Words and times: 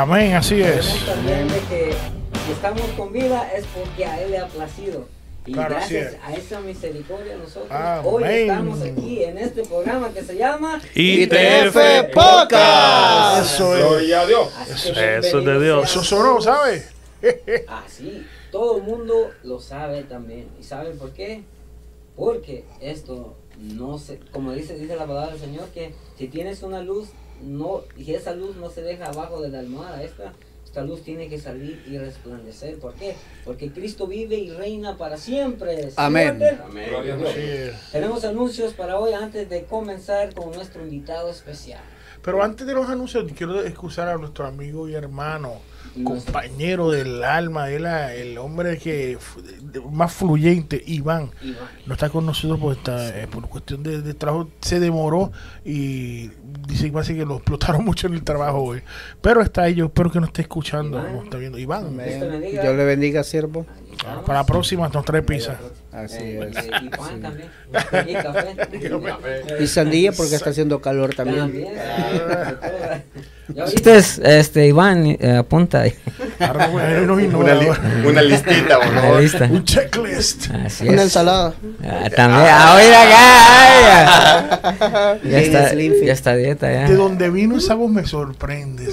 Amén, 0.00 0.32
así 0.32 0.62
es. 0.62 1.04
También 1.04 1.46
de 1.48 1.60
que 1.68 1.92
si 2.46 2.52
estamos 2.52 2.80
con 2.96 3.12
vida 3.12 3.50
es 3.54 3.66
porque 3.66 4.06
a 4.06 4.18
Él 4.22 4.30
le 4.30 4.38
ha 4.38 4.46
placido. 4.46 5.06
Y 5.44 5.52
Claro, 5.52 5.76
así 5.76 5.94
gracias 5.94 6.14
es. 6.14 6.20
a 6.24 6.32
esa 6.36 6.60
misericordia 6.60 7.36
nosotros 7.36 7.70
Amén. 7.70 8.02
hoy 8.06 8.24
estamos 8.24 8.80
aquí 8.80 9.24
en 9.24 9.36
este 9.36 9.62
programa 9.64 10.08
que 10.14 10.22
se 10.22 10.36
llama 10.36 10.80
ITF 10.94 11.76
Podcast. 12.14 13.54
Eso 13.54 13.76
es. 13.76 13.84
Gloria 13.84 14.20
a 14.22 14.26
Dios. 14.26 14.54
Así 14.58 14.88
Eso 14.90 15.38
es 15.40 15.44
de 15.44 15.60
Dios. 15.62 15.90
Eso 15.90 16.02
sonó, 16.02 16.30
todos. 16.30 16.44
¿sabes? 16.44 16.88
Ah, 17.68 17.84
sí, 17.86 18.26
todo 18.50 18.78
el 18.78 18.82
mundo 18.84 19.30
lo 19.42 19.60
sabe 19.60 20.04
también. 20.04 20.48
¿Y 20.58 20.62
saben 20.62 20.96
por 20.96 21.10
qué? 21.12 21.42
Porque 22.16 22.64
esto 22.80 23.36
no 23.58 23.98
se, 23.98 24.18
como 24.32 24.52
dice, 24.52 24.78
dice 24.78 24.96
la 24.96 25.04
palabra 25.06 25.32
del 25.32 25.40
Señor, 25.40 25.66
que 25.74 25.92
si 26.16 26.28
tienes 26.28 26.62
una 26.62 26.80
luz, 26.80 27.08
no, 27.42 27.82
y 27.96 28.14
esa 28.14 28.34
luz 28.34 28.56
no 28.56 28.70
se 28.70 28.82
deja 28.82 29.06
abajo 29.06 29.40
de 29.40 29.48
la 29.48 29.60
almohada, 29.60 30.02
esta, 30.02 30.32
esta 30.64 30.82
luz 30.82 31.02
tiene 31.02 31.28
que 31.28 31.38
salir 31.38 31.82
y 31.88 31.98
resplandecer. 31.98 32.78
¿Por 32.78 32.94
qué? 32.94 33.16
Porque 33.44 33.70
Cristo 33.72 34.06
vive 34.06 34.36
y 34.36 34.50
reina 34.50 34.96
para 34.96 35.16
siempre. 35.16 35.90
¿Sí, 35.90 35.96
Amén. 35.96 36.38
Walter? 36.40 36.58
Gloria 36.88 37.14
a 37.14 37.16
Dios. 37.16 37.32
Sí 37.34 37.40
es. 37.40 37.90
Tenemos 37.92 38.24
anuncios 38.24 38.74
para 38.74 38.98
hoy 38.98 39.12
antes 39.12 39.48
de 39.48 39.64
comenzar 39.64 40.32
con 40.34 40.52
nuestro 40.52 40.82
invitado 40.82 41.28
especial. 41.30 41.80
Pero 42.22 42.42
antes 42.42 42.66
de 42.66 42.74
los 42.74 42.88
anuncios, 42.88 43.30
quiero 43.36 43.62
excusar 43.64 44.08
a 44.08 44.16
nuestro 44.16 44.46
amigo 44.46 44.88
y 44.88 44.94
hermano, 44.94 45.54
compañero 46.04 46.90
del 46.90 47.24
alma, 47.24 47.70
él, 47.70 47.86
el 47.86 48.38
hombre 48.38 48.78
que 48.78 49.18
más 49.90 50.12
fluyente, 50.12 50.82
Iván. 50.86 51.30
Iván. 51.42 51.68
No 51.86 51.94
está 51.94 52.08
con 52.10 52.26
nosotros 52.26 52.58
porque 52.60 52.78
está, 52.78 53.20
eh, 53.20 53.26
por 53.26 53.48
cuestión 53.48 53.82
de, 53.82 54.00
de 54.02 54.14
trabajo 54.14 54.48
se 54.60 54.80
demoró 54.80 55.32
y 55.64 56.28
dice 56.68 56.92
que 56.92 57.14
que 57.14 57.24
lo 57.24 57.36
explotaron 57.36 57.84
mucho 57.84 58.06
en 58.06 58.14
el 58.14 58.22
trabajo 58.22 58.58
hoy. 58.58 58.82
Pero 59.20 59.40
está 59.42 59.62
ahí, 59.62 59.74
yo 59.74 59.86
espero 59.86 60.10
que 60.10 60.20
nos 60.20 60.28
esté 60.28 60.42
escuchando, 60.42 60.98
Iván. 60.98 61.12
nos 61.14 61.24
está 61.24 61.36
viendo. 61.38 61.58
Iván, 61.58 61.96
Dios 61.96 62.76
le 62.76 62.84
bendiga, 62.84 63.24
siervo. 63.24 63.66
para 64.26 64.40
la 64.40 64.46
próxima 64.46 64.88
nos 64.88 65.04
trae 65.04 65.22
pizza. 65.22 65.58
Así 65.92 66.18
Eh, 66.20 66.50
es. 66.56 66.66
y 66.82 66.88
pan 66.88 67.20
también. 67.20 67.48
Y 68.08 68.14
café. 68.14 68.54
Y 69.60 69.66
sandía 69.66 70.12
porque 70.12 70.36
está 70.36 70.50
haciendo 70.50 70.80
calor 70.80 71.14
también. 71.14 71.40
También. 71.40 71.68
¿Ya 73.52 73.64
viste? 73.64 73.96
Este, 73.96 74.38
este, 74.38 74.66
Iván, 74.68 75.04
eh, 75.18 75.36
apunta 75.38 75.80
ahí. 75.80 75.92
Una, 76.38 77.54
li- 77.54 77.66
una 78.06 78.22
listita, 78.22 78.78
por 78.78 78.94
favor. 78.94 79.20
lista. 79.20 79.44
Un 79.50 79.64
checklist. 79.64 80.50
Así 80.64 80.84
Una 80.88 80.98
es. 80.98 81.02
ensalada. 81.02 81.54
Ah, 81.82 82.08
también. 82.14 82.46
Ah, 82.48 82.76
oiga 82.76 83.02
acá. 83.02 83.20
ay, 83.58 83.82
ya. 83.82 85.18
Ya 85.24 85.28
Bien 85.28 85.42
está, 85.42 85.74
ya 85.74 86.12
está 86.12 86.36
dieta 86.36 86.66
De 86.68 86.74
ya. 86.74 86.94
donde 86.94 87.28
vino 87.30 87.56
esa 87.58 87.74
voz 87.74 87.90
me 87.90 88.06
sorprende. 88.06 88.84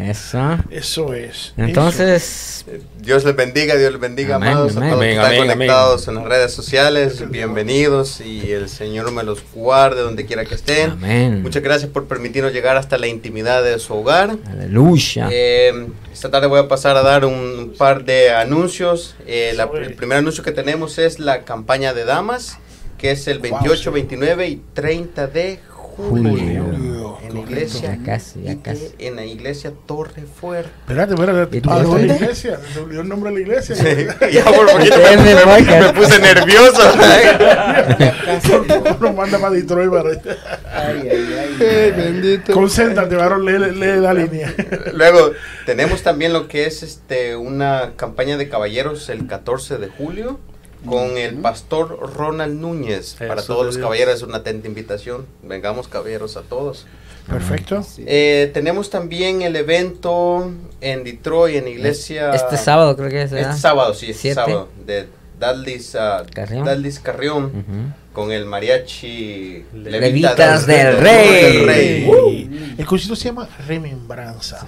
Eso. 0.00 0.58
Eso 0.70 1.12
es. 1.14 1.52
Entonces, 1.56 2.64
Dios 3.00 3.24
les 3.24 3.36
bendiga, 3.36 3.76
Dios 3.76 3.92
les 3.92 4.00
bendiga, 4.00 4.36
Amén, 4.36 4.48
amados, 4.50 4.76
amén. 4.76 4.88
a 4.88 4.92
todos 4.92 5.02
Amén, 5.02 5.08
que 5.10 5.16
están 5.20 5.34
amén, 5.34 5.48
conectados 5.50 6.08
en 6.08 6.14
las 6.14 6.24
redes 6.24 6.52
sociales, 6.52 7.30
bienvenidos 7.30 8.20
y 8.20 8.50
el 8.52 8.68
Señor 8.68 9.12
me 9.12 9.22
los 9.22 9.42
guarde 9.52 10.00
donde 10.00 10.24
quiera 10.24 10.44
que 10.44 10.54
estén. 10.54 10.92
amén. 10.92 11.42
Muchas 11.42 11.62
gracias 11.62 11.90
por 11.90 12.06
permitirnos 12.06 12.52
llegar 12.52 12.76
hasta 12.76 12.96
la 12.98 13.08
intimidad 13.08 13.62
de 13.62 13.78
su 13.78 13.94
hogar. 13.94 14.36
Aleluya. 14.50 15.28
Eh, 15.30 15.88
esta 16.12 16.30
tarde 16.30 16.46
voy 16.46 16.60
a 16.60 16.68
pasar 16.68 16.96
a 16.96 17.02
dar 17.02 17.24
un 17.24 17.74
par 17.76 18.04
de 18.04 18.30
anuncios. 18.30 19.16
Eh, 19.26 19.52
la- 19.54 19.68
el 19.74 19.94
primer 19.94 20.18
anuncio 20.18 20.42
que 20.42 20.52
tenemos 20.52 20.98
es 20.98 21.18
la 21.18 21.42
campaña 21.44 21.92
de 21.92 22.04
damas, 22.04 22.58
que 22.96 23.10
es 23.10 23.26
el 23.28 23.38
28, 23.38 23.92
29 23.92 24.46
y 24.48 24.62
30 24.74 25.26
de 25.26 25.58
julio. 25.96 26.64
Julio. 26.64 27.18
En 27.22 27.34
la 27.34 27.40
iglesia. 27.40 27.96
Ya 27.96 28.02
casi, 28.04 28.42
ya 28.42 28.52
y 28.52 28.56
casi. 28.56 28.90
En 28.98 29.16
la 29.16 29.24
iglesia 29.24 29.72
Torre 29.86 30.22
Fuerte. 30.22 30.70
Espérate, 30.80 31.14
espérate. 31.14 31.56
¿Y 31.56 31.60
¿Tú 31.60 31.68
tú 31.68 31.74
vas 31.74 31.78
a 31.78 31.82
la 31.82 31.88
dónde? 31.88 32.14
iglesia? 32.14 32.60
¿Se 32.72 32.80
olvidó 32.80 33.00
el 33.02 33.08
nombre 33.08 33.30
de 33.30 33.36
la 33.36 33.42
iglesia? 33.42 33.76
ya 34.32 34.44
por 34.44 34.70
poquito 34.70 34.96
me, 34.98 35.16
me 35.16 35.80
me- 35.80 35.92
puse 35.92 36.18
nervioso. 36.18 36.82
Nos 39.00 39.14
manda 39.14 39.38
para 39.38 39.54
Detroit. 39.54 39.92
Ay, 40.72 41.08
ay, 41.10 41.56
ay. 41.60 41.92
bendito. 41.96 42.52
Concéntrate, 42.52 43.14
varón, 43.14 43.44
lee, 43.44 43.58
lee 43.74 44.00
la 44.00 44.14
línea. 44.14 44.52
Luego 44.94 45.32
tenemos 45.66 46.02
también 46.02 46.32
lo 46.32 46.48
que 46.48 46.66
es 46.66 46.82
este 46.82 47.36
una 47.36 47.92
campaña 47.96 48.36
de 48.36 48.48
caballeros 48.48 49.08
el 49.08 49.26
14 49.26 49.78
de 49.78 49.88
julio 49.88 50.38
con 50.86 51.18
el 51.18 51.36
pastor 51.36 52.14
Ronald 52.16 52.58
Núñez. 52.60 53.16
Para 53.18 53.42
todos 53.42 53.66
los 53.66 53.78
caballeros 53.78 54.16
es 54.16 54.22
una 54.22 54.38
atenta 54.38 54.68
invitación. 54.68 55.26
Vengamos 55.42 55.88
caballeros 55.88 56.36
a 56.36 56.42
todos. 56.42 56.86
Perfecto. 57.28 57.84
Eh, 57.98 58.50
tenemos 58.52 58.90
también 58.90 59.42
el 59.42 59.54
evento 59.56 60.50
en 60.80 61.04
Detroit, 61.04 61.56
en 61.56 61.68
iglesia. 61.68 62.34
Este 62.34 62.56
sábado 62.56 62.96
creo 62.96 63.08
que 63.08 63.22
es. 63.22 63.30
¿verdad? 63.30 63.50
Este 63.50 63.62
sábado, 63.62 63.94
sí, 63.94 64.06
este 64.10 64.22
Siete. 64.22 64.34
sábado. 64.36 64.68
De 64.84 65.06
Daldis, 65.38 65.94
ah, 65.94 66.24
Carrión. 66.34 66.64
Daldis 66.64 66.98
Carrión. 66.98 67.44
Ujú. 67.44 67.94
Con 68.12 68.32
el 68.32 68.44
mariachi 68.44 69.64
Levitas 69.72 70.66
del 70.66 70.96
del 70.96 70.96
Rey. 70.98 71.64
Rey. 71.64 72.74
El 72.76 72.84
concierto 72.84 73.14
se 73.14 73.28
llama 73.28 73.48
Remembranza. 73.68 74.66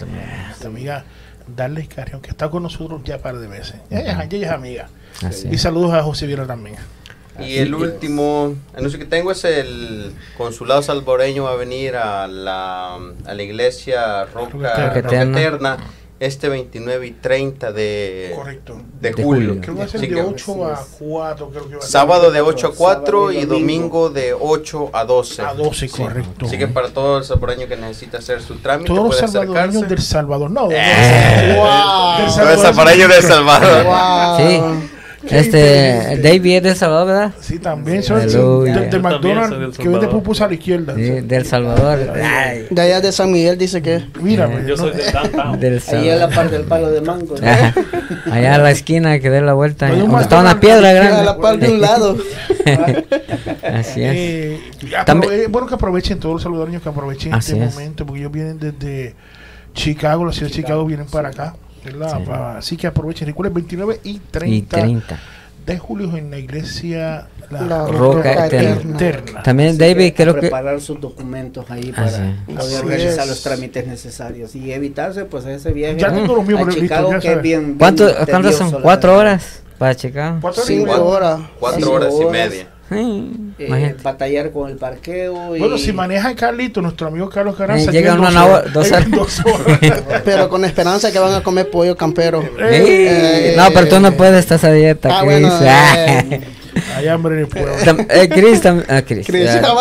Esta 0.53 0.69
amiga 0.69 1.05
Darles 1.49 1.89
Carrión, 1.89 2.21
que 2.21 2.31
está 2.31 2.49
con 2.49 2.63
nosotros 2.63 3.01
ya 3.05 3.17
un 3.17 3.23
par 3.23 3.39
de 3.39 3.49
veces. 3.49 3.75
Ella, 3.91 4.23
ella 4.23 4.47
es 4.47 4.53
amiga. 4.53 4.89
Así 5.25 5.49
Y 5.51 5.55
es. 5.55 5.63
saludos 5.63 5.93
a 5.95 6.03
José 6.03 6.27
Viera 6.27 6.47
también. 6.47 6.77
Y 7.41 7.57
el 7.59 7.75
último 7.75 8.55
anuncio 8.77 8.99
que 8.99 9.07
tengo 9.07 9.33
es 9.33 9.45
el 9.45 10.13
consulado 10.37 10.83
salvadoreño 10.83 11.45
va 11.45 11.53
a 11.53 11.57
venir 11.57 11.97
a 11.97 12.27
la, 12.29 12.97
a 12.97 13.35
la 13.35 13.43
iglesia 13.43 14.27
Roca, 14.27 14.51
Roca 14.53 15.01
Roca 15.01 15.23
Eterna. 15.23 15.77
Este 16.21 16.49
29 16.49 17.05
y 17.05 17.11
30 17.11 17.73
de, 17.73 18.33
Correcto. 18.37 18.81
de 19.01 19.11
De 19.11 19.23
julio. 19.25 19.55
julio. 19.55 19.61
Creo 19.61 19.75
que 19.75 19.81
va 19.81 19.87
a 19.87 19.89
ser 19.89 20.01
de 20.03 20.09
que 20.09 20.23
8 20.23 20.67
a 20.67 20.87
4, 21.01 21.51
creo 21.51 21.69
que 21.69 21.75
va 21.75 21.83
a 21.83 21.85
sábado 21.85 22.31
de 22.31 22.41
8 22.41 22.67
a 22.69 22.75
4 22.77 23.05
Sábado 23.05 23.33
y 23.33 23.39
y 23.39 23.45
domingo 23.45 24.09
de 24.09 24.33
8 24.33 24.91
a 24.93 25.05
12. 25.05 25.43
A 25.43 25.53
12, 25.55 25.89
Sí. 25.89 26.01
correcto. 26.01 26.47
Así 26.47 26.57
que 26.59 26.69
para 26.69 26.91
todo 26.91 27.19
el 27.19 27.25
salvadoreño 27.25 27.67
que 27.67 27.77
necesita 27.77 28.19
hacer 28.19 28.41
su 28.41 28.55
trámite 28.59 28.87
Todos 28.87 29.05
los 29.05 29.17
puede 29.19 29.33
salvadoreños 29.33 29.89
del 29.89 30.01
Salvador. 30.01 30.51
No, 30.53 30.69
Eh. 30.71 30.77
del 30.77 31.57
Wow. 31.57 32.37
Todo 32.37 32.51
el 32.53 32.59
salvadoreño 32.61 33.09
de 33.09 33.17
El 33.17 33.23
Salvador. 33.25 33.85
Wow. 33.85 34.37
Sí. 34.39 34.89
Este. 35.31 36.19
David 36.23 36.57
es 36.57 36.63
del 36.65 36.77
Salvador, 36.77 37.07
¿verdad? 37.07 37.33
Sí, 37.41 37.59
también 37.59 38.03
son 38.03 38.29
Yo 38.29 38.65
también 38.65 38.91
soy 38.91 39.01
McDonald's 39.01 39.77
que 39.79 39.85
vende 39.85 40.01
Salvador. 40.01 40.11
pupus 40.11 40.41
a 40.41 40.49
la 40.49 40.55
izquierda. 40.55 40.95
Sí, 40.97 41.03
del 41.21 41.47
Salvador. 41.47 42.13
Ay, 42.23 42.67
De 42.71 42.83
allá 42.83 43.01
de 43.01 43.13
San 43.13 43.31
Miguel 43.31 43.57
dice 43.57 43.81
que. 43.83 44.05
Mira, 44.21 44.51
Yo 44.67 44.77
no- 44.77 44.77
soy 44.77 44.91
de 44.93 45.11
downtown. 45.13 45.61
del 45.61 45.83
Ahí 45.93 46.09
es 46.09 46.19
la 46.19 46.29
parte 46.29 46.53
del 46.59 46.67
palo 46.67 46.91
de 46.91 47.01
mango. 47.01 47.35
Allá 48.31 48.55
a 48.55 48.59
la 48.59 48.71
esquina 48.71 49.19
que 49.21 49.31
dé 49.31 49.41
la 49.41 49.53
vuelta. 49.55 49.89
No 49.89 49.97
Donde 50.07 50.23
está 50.23 50.41
una 50.41 50.59
piedra 50.61 50.91
A 51.19 51.23
la 51.23 51.39
parte 51.39 51.67
de 51.67 51.73
un 51.73 51.81
grande. 51.81 51.87
lado. 52.05 52.17
Así 53.63 54.03
es. 54.03 54.15
Eh, 54.17 54.61
aprove- 55.07 55.49
bueno 55.49 55.67
que 55.67 55.75
aprovechen 55.75 56.19
todos 56.19 56.35
los 56.35 56.43
salvadoreños 56.43 56.83
que 56.83 56.89
aprovechen 56.89 57.35
Así 57.35 57.53
este 57.53 57.65
es. 57.65 57.75
momento 57.75 58.07
porque 58.07 58.21
ellos 58.21 58.33
vienen 58.33 58.59
desde 58.59 59.15
Chicago, 59.75 60.25
la 60.25 60.33
ciudad 60.33 60.49
de 60.49 60.55
Chicago, 60.57 60.85
vienen 60.85 61.07
para 61.07 61.29
acá. 61.29 61.55
Sí. 61.85 62.31
Así 62.59 62.77
que 62.77 62.87
aprovechen. 62.87 63.27
Recuerden 63.27 63.55
29 63.55 64.01
y 64.05 64.11
Y 64.11 64.19
30, 64.19 64.77
30. 64.81 65.19
de 65.67 65.79
julio 65.79 66.17
en 66.17 66.31
la 66.31 66.39
iglesia 66.39 67.29
La, 67.51 67.63
La 67.63 67.87
Roca 67.87 68.17
Roca 68.35 68.47
Eterna. 68.47 68.95
Eterna. 68.97 69.43
También 69.43 69.69
Así 69.71 69.79
David 69.79 70.13
que 70.13 70.15
creo 70.15 70.35
que 70.35 70.41
preparar 70.41 70.81
sus 70.81 71.01
documentos 71.01 71.71
ahí 71.71 71.93
Ah, 71.95 71.97
para 72.05 72.11
sí. 72.11 72.23
poder 72.47 72.61
Así 72.79 72.87
realizar 72.87 73.21
es. 73.25 73.29
los 73.29 73.43
trámites 73.43 73.87
necesarios 73.87 74.55
y 74.57 74.73
evitarse 74.73 75.25
pues 75.27 75.45
ese 75.47 75.73
viaje 75.73 75.99
Ya 75.99 76.13
tengo 76.13 76.35
los 76.37 76.47
míos 76.47 76.61
a 76.61 76.65
listos, 76.65 76.83
Chicago 76.83 77.11
ya 77.13 77.19
que 77.21 77.27
es 77.29 77.33
sabes. 77.33 77.43
bien, 77.43 77.61
bien 77.67 77.79
¿Cuánto, 77.79 78.09
¿cuántas 78.29 78.55
son? 78.57 78.83
¿Cuatro 78.83 79.17
horas 79.17 79.63
para 79.79 79.95
Chicago? 79.95 80.39
Cuatro 80.41 80.63
Cinco 80.65 81.05
horas. 81.05 81.41
Cuatro 81.61 81.93
horas 81.93 82.15
y 82.21 82.25
media. 82.27 82.67
Eh, 82.95 83.95
batallar 84.03 84.51
con 84.51 84.71
el 84.71 84.77
parqueo 84.77 85.55
y 85.57 85.59
Bueno, 85.59 85.79
si 85.79 85.93
maneja 85.93 86.35
Carlito, 86.35 86.81
nuestro 86.83 87.09
amigo 87.09 87.29
Carlos 87.31 87.57
Carranza, 87.57 87.91
Eh, 87.91 87.95
llega 87.95 88.15
una 88.15 88.31
dos 88.31 88.37
hora- 88.37 88.55
horas. 88.59 88.73
dos 88.73 88.93
horas. 88.93 89.11
dos 89.11 89.41
horas. 89.47 90.23
pero 90.25 90.49
con 90.49 90.65
esperanza 90.65 91.13
que 91.13 91.19
van 91.19 91.35
a 91.35 91.43
comer 91.43 91.71
pollo 91.71 91.97
campero. 91.97 92.43
Eh, 92.61 93.53
Eh, 93.53 93.55
no, 93.57 93.69
pero 93.73 93.89
tú 93.89 94.01
no 94.01 94.13
puedes, 94.13 94.41
estás 94.41 94.65
a 94.65 94.73
dieta, 94.73 95.21
Ah, 95.21 95.25
bueno, 95.25 95.49
eh, 95.63 96.41
Hay 96.97 97.09
hambre 97.09 97.35
en 97.35 97.41
el 97.41 97.47
pueblo. 97.49 97.73
Tam- 97.85 98.07
eh, 98.09 98.29
Chris, 98.29 98.63
tam- 98.63 98.85
ah, 98.89 99.03
Chris, 99.03 99.27
Chris, 99.27 99.49
ah. 99.51 99.75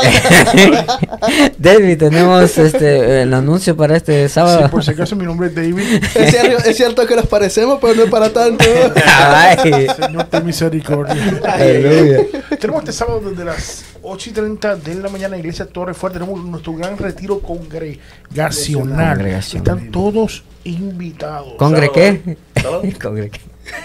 David, 1.58 1.98
tenemos 1.98 2.58
este 2.58 3.22
el 3.24 3.34
anuncio 3.34 3.76
para 3.78 3.98
este 3.98 4.28
Sí, 4.28 4.34
sábado. 4.34 4.70
por 4.70 4.84
si 4.84 4.92
acaso 4.92 5.16
mi 5.16 5.26
nombre 5.26 5.48
es 5.48 5.56
David. 5.56 5.80
es, 6.16 6.32
cierto, 6.32 6.64
es 6.70 6.78
cierto 6.78 7.06
que 7.08 7.16
nos 7.16 7.28
parecemos, 7.28 7.80
pero 7.82 7.96
no 7.96 8.04
es 8.04 8.10
para 8.10 8.32
tanto. 8.32 8.64
Ay, 9.06 9.88
Señor, 9.96 10.26
ten 10.26 10.46
misericordia. 10.46 11.40
aleluya. 11.46 12.20
Tenemos 12.60 12.82
este 12.82 12.92
sábado 12.94 13.22
desde 13.30 13.46
las 13.46 13.86
8 14.04 14.30
y 14.30 14.34
30 14.34 14.76
de 14.78 14.96
la 14.96 15.10
mañana 15.10 15.28
en 15.28 15.32
la 15.34 15.38
iglesia 15.40 15.66
Torre 15.66 15.94
Fuerte. 15.94 16.20
Tenemos 16.20 16.44
nuestro 16.44 16.74
gran 16.74 16.98
retiro 16.98 17.40
congregacional. 17.40 19.16
Congregacional. 19.18 19.78
Están 19.78 19.92
todos 19.92 20.44
invitados. 20.64 21.54
¿Congre 21.58 21.90
qué? 21.94 22.38
¿Congre 23.02 23.30
qué? 23.30 23.40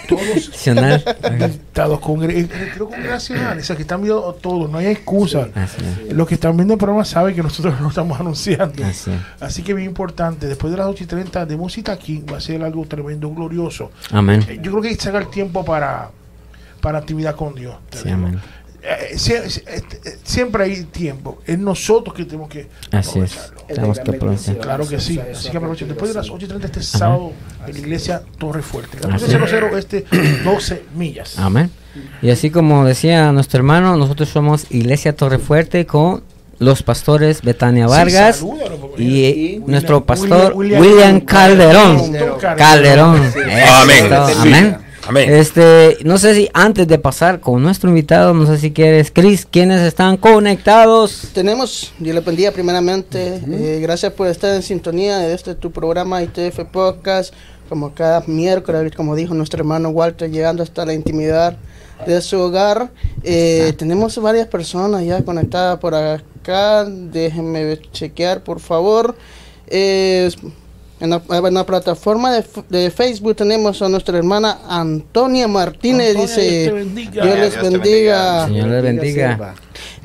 Todos 0.07 0.21
dictados 1.39 1.99
congre- 1.99 2.35
eh, 2.49 2.71
congregacional, 2.77 3.59
o 3.59 3.63
sea, 3.63 3.75
que 3.75 3.83
están 3.83 4.01
viendo 4.01 4.33
todo, 4.35 4.67
no 4.67 4.77
hay 4.77 4.87
excusa. 4.87 5.47
Los 6.11 6.27
que 6.27 6.35
están 6.35 6.55
viendo 6.57 6.73
el 6.73 6.77
programa 6.79 7.05
saben 7.05 7.35
que 7.35 7.43
nosotros 7.43 7.79
lo 7.81 7.89
estamos 7.89 8.19
anunciando. 8.19 8.83
Así. 8.85 9.11
Así 9.39 9.63
que 9.63 9.73
bien 9.73 9.87
importante, 9.89 10.47
después 10.47 10.71
de 10.71 10.77
las 10.77 10.87
8 10.87 11.03
y 11.03 11.07
30 11.07 11.45
de 11.45 11.57
música 11.57 11.91
aquí 11.93 12.23
va 12.31 12.37
a 12.37 12.41
ser 12.41 12.63
algo 12.63 12.85
tremendo, 12.85 13.29
glorioso. 13.29 13.91
Amén. 14.11 14.43
Eh, 14.47 14.59
Yo 14.61 14.71
creo 14.71 14.81
que 14.81 14.89
hay 14.89 14.95
que 14.95 15.03
sacar 15.03 15.29
tiempo 15.29 15.63
para, 15.63 16.09
para 16.81 16.99
actividad 16.99 17.35
con 17.35 17.53
Dios. 17.55 17.75
Sí, 17.91 18.09
amén. 18.09 18.39
Eh, 18.89 19.15
sie- 19.17 19.49
sie- 19.49 19.63
este, 19.67 20.17
siempre 20.23 20.63
hay 20.63 20.83
tiempo. 20.85 21.39
Es 21.45 21.59
nosotros 21.59 22.15
que 22.15 22.23
tenemos 22.23 22.47
que 22.49 22.67
Así 22.91 23.19
es. 23.19 23.35
aprovecharlo. 23.37 23.61
Tenemos 23.67 23.99
que 23.99 24.11
aprovechar. 24.11 24.57
Claro 24.59 24.87
que 24.87 24.99
sí. 25.01 25.19
Así 25.19 25.49
que 25.49 25.57
aprovechen. 25.57 25.87
Después 25.89 26.11
de 26.13 26.15
las 26.19 26.29
8 26.29 26.45
y 26.45 26.47
30 26.47 26.67
este 26.67 26.81
sábado 26.81 27.33
en 27.65 27.73
la 27.73 27.79
iglesia 27.79 28.21
Torre 28.37 28.61
Fuerte. 28.61 28.97
Así 28.99 29.25
1400 29.25 29.77
este 29.79 30.05
12 30.45 30.83
millas. 30.95 31.37
Amén. 31.37 31.69
Y 32.21 32.29
así 32.29 32.49
como 32.49 32.85
decía 32.85 33.31
nuestro 33.33 33.57
hermano, 33.57 33.97
nosotros 33.97 34.29
somos 34.29 34.67
Iglesia 34.69 35.15
Torrefuerte 35.15 35.85
con 35.85 36.23
los 36.59 36.81
pastores 36.81 37.41
Betania 37.41 37.85
Sí, 37.87 37.91
Vargas 37.91 38.37
salúdalo, 38.37 38.77
porque- 38.77 39.03
y, 39.03 39.25
Y 39.55 39.63
nuestro 39.67 40.05
pastor 40.05 40.53
William- 40.55 40.79
William, 40.81 41.19
Calderón. 41.21 41.97
Calderón. 42.13 42.39
Calderón. 42.57 43.23
Eso 43.25 43.39
Amén. 43.81 44.05
es. 44.29 44.37
Amén. 44.37 44.77
Amén. 45.07 45.33
Este, 45.33 45.99
no 46.03 46.17
sé 46.17 46.35
si 46.35 46.49
antes 46.53 46.85
de 46.85 46.99
pasar 46.99 47.39
con 47.39 47.63
nuestro 47.63 47.89
invitado, 47.89 48.33
no 48.33 48.45
sé 48.45 48.57
si 48.57 48.71
quieres, 48.71 49.09
Chris, 49.09 49.47
quienes 49.49 49.81
están 49.81 50.17
conectados. 50.17 51.29
Tenemos, 51.33 51.93
Dios 51.97 52.13
le 52.13 52.19
bendiga 52.19 52.51
primeramente. 52.51 53.41
eh, 53.49 53.79
gracias 53.81 54.11
por 54.11 54.27
estar 54.27 54.53
en 54.53 54.61
sintonía 54.61 55.19
de 55.19 55.33
este 55.33 55.55
tu 55.55 55.71
programa 55.71 56.21
ITF 56.21 56.65
Podcast. 56.71 57.33
Como 57.69 57.93
cada 57.93 58.21
miércoles, 58.27 58.91
como 58.95 59.15
dijo 59.15 59.33
nuestro 59.33 59.59
hermano 59.59 59.89
Walter, 59.89 60.29
llegando 60.29 60.61
hasta 60.61 60.85
la 60.85 60.93
intimidad 60.93 61.57
de 62.05 62.21
su 62.21 62.37
hogar. 62.39 62.91
Eh, 63.23 63.73
tenemos 63.77 64.17
varias 64.21 64.47
personas 64.47 65.05
ya 65.05 65.23
conectadas 65.23 65.79
por 65.79 65.95
acá. 65.95 66.83
Déjenme 66.85 67.79
chequear, 67.93 68.43
por 68.43 68.59
favor. 68.59 69.15
Eh, 69.67 70.29
en, 70.99 71.09
la, 71.09 71.21
en 71.29 71.53
la 71.53 71.65
plataforma 71.65 72.33
de, 72.33 72.43
de 72.69 72.91
Facebook 72.91 73.35
tenemos 73.35 73.81
a 73.81 73.89
nuestra 73.89 74.17
hermana 74.17 74.59
Antonia 74.67 75.47
Martínez. 75.47 76.15
Antonia, 76.15 76.27
dice, 76.27 76.41
Dios 76.41 76.65
te 76.65 76.71
bendiga. 76.71 77.23
Dios 77.23 77.39
les 77.39 77.61
bendiga. 77.61 78.45
Señor 78.45 78.67
les 78.69 78.83
bendiga. 78.83 79.55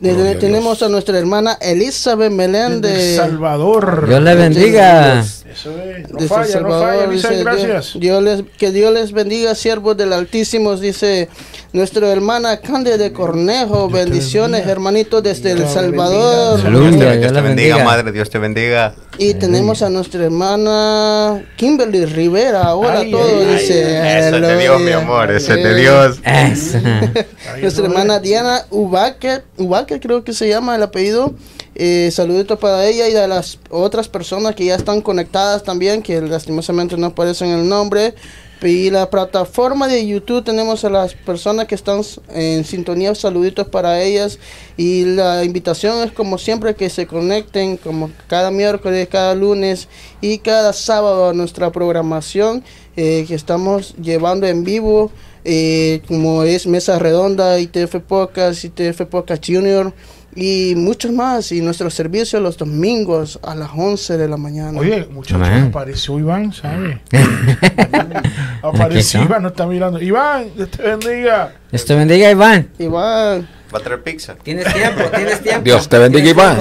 De- 0.02 0.31
a 0.31 0.38
tenemos 0.38 0.82
a 0.82 0.88
nuestra 0.88 1.16
hermana 1.19 1.56
Elizabeth 1.60 2.31
Desde 2.31 2.37
Meléndez. 2.49 3.10
El 3.10 3.16
Salvador. 3.16 4.08
Dios 4.08 4.20
les 4.22 4.37
bendiga. 4.37 5.20
Eso 5.20 5.70
es. 5.78 6.10
No 6.10 6.19
falla, 6.26 6.60
falla. 6.60 7.06
Dice, 7.06 7.37
gracias. 7.44 7.93
Dios, 7.94 8.00
Dios 8.00 8.22
les, 8.22 8.43
que 8.58 8.72
Dios 8.72 8.93
les 8.93 9.12
bendiga, 9.12 9.54
siervos 9.54 9.96
del 9.96 10.12
Altísimo, 10.12 10.76
dice 10.76 11.28
nuestra 11.72 12.10
hermana 12.10 12.56
Cande 12.58 12.99
de 12.99 13.12
Cornejo. 13.12 13.88
Bendiciones, 13.88 14.66
hermanitos, 14.66 15.22
desde 15.22 15.52
El 15.52 15.58
Dios 15.58 15.72
Salvador. 15.72 16.60
bendiga. 16.62 16.62
Dios 16.62 16.62
te, 16.62 16.66
Aleluya, 16.66 17.10
Dios 17.10 17.20
Dios 17.20 17.26
te 17.28 17.34
la 17.34 17.40
bendiga, 17.43 17.76
bendiga. 17.76 17.84
madre, 17.84 18.12
Dios 18.12 18.31
te 18.31 18.38
bendiga. 18.38 18.94
Y 19.19 19.34
tenemos 19.34 19.82
a 19.82 19.90
nuestra 19.90 20.25
hermana 20.25 21.44
Kimberly 21.56 22.06
Rivera. 22.06 22.75
Hola 22.75 23.00
Ay, 23.00 23.08
a 23.08 23.10
todos, 23.12 23.31
ay, 23.31 23.52
dice. 23.56 24.19
Eso 24.19 24.37
es 24.37 24.43
de 24.43 24.58
Dios, 24.58 24.81
mi 24.81 24.93
amor, 24.93 25.31
eso 25.31 25.52
es 25.55 25.62
de 25.62 25.75
Dios. 25.75 26.20
Nuestra 27.60 27.84
hermana. 27.84 28.19
Diana 28.20 28.64
Ubaque, 28.70 29.43
Ubaque 29.58 29.91
creo 30.00 30.24
que 30.24 30.32
se 30.32 30.48
llama 30.48 30.76
el 30.76 30.82
apellido. 30.82 31.34
Eh, 31.74 32.10
saluditos 32.12 32.58
para 32.58 32.86
ella 32.86 33.08
y 33.08 33.16
a 33.16 33.26
las 33.26 33.58
otras 33.70 34.08
personas 34.08 34.54
que 34.54 34.66
ya 34.66 34.74
están 34.74 35.00
conectadas 35.00 35.62
también, 35.62 36.02
que 36.02 36.20
lastimosamente 36.20 36.96
no 36.96 37.06
aparecen 37.06 37.50
el 37.50 37.68
nombre. 37.68 38.14
Y 38.62 38.90
la 38.90 39.10
plataforma 39.10 39.88
de 39.88 40.06
YouTube 40.06 40.44
tenemos 40.44 40.84
a 40.84 40.90
las 40.90 41.14
personas 41.14 41.66
que 41.66 41.74
están 41.74 42.02
en 42.32 42.64
sintonía, 42.64 43.12
saluditos 43.14 43.66
para 43.66 44.00
ellas. 44.00 44.38
Y 44.76 45.04
la 45.04 45.42
invitación 45.42 46.06
es 46.06 46.12
como 46.12 46.38
siempre 46.38 46.76
que 46.76 46.88
se 46.88 47.06
conecten, 47.06 47.76
como 47.76 48.10
cada 48.28 48.52
miércoles, 48.52 49.08
cada 49.10 49.34
lunes 49.34 49.88
y 50.20 50.38
cada 50.38 50.72
sábado 50.72 51.30
a 51.30 51.32
nuestra 51.32 51.72
programación 51.72 52.62
eh, 52.96 53.24
que 53.26 53.34
estamos 53.34 53.96
llevando 53.96 54.46
en 54.46 54.62
vivo 54.62 55.10
eh, 55.44 56.02
como 56.06 56.42
es 56.44 56.66
Mesa 56.66 56.98
Redonda, 56.98 57.58
ITF 57.58 57.96
Podcast, 58.06 58.64
ITF 58.64 59.02
Podcast 59.06 59.44
Junior 59.46 59.92
y 60.34 60.74
muchos 60.76 61.12
más. 61.12 61.52
Y 61.52 61.60
nuestro 61.60 61.90
servicio 61.90 62.40
los 62.40 62.56
domingos 62.56 63.38
a 63.42 63.54
las 63.54 63.70
11 63.74 64.16
de 64.16 64.28
la 64.28 64.36
mañana. 64.36 64.78
Oye, 64.78 65.06
muchachos, 65.10 65.46
Amén. 65.46 65.64
apareció 65.64 66.18
Iván, 66.18 66.52
¿sabes? 66.52 66.98
Apareció. 68.62 69.22
Iván, 69.22 69.42
no 69.42 69.48
está 69.48 69.66
mirando. 69.66 70.00
Iván, 70.00 70.46
Dios 70.56 70.70
te 70.70 70.82
bendiga. 70.82 71.54
Dios 71.70 71.84
te 71.84 71.94
bendiga, 71.94 72.30
Iván. 72.30 72.68
Iván, 72.78 73.48
Va 73.74 73.78
a 73.78 73.82
traer 73.82 74.02
pizza. 74.02 74.34
Tienes 74.42 74.72
tiempo, 74.72 75.02
tienes 75.14 75.40
tiempo. 75.42 75.64
Dios 75.64 75.88
te 75.88 75.98
bendiga, 75.98 76.28
Iván. 76.28 76.58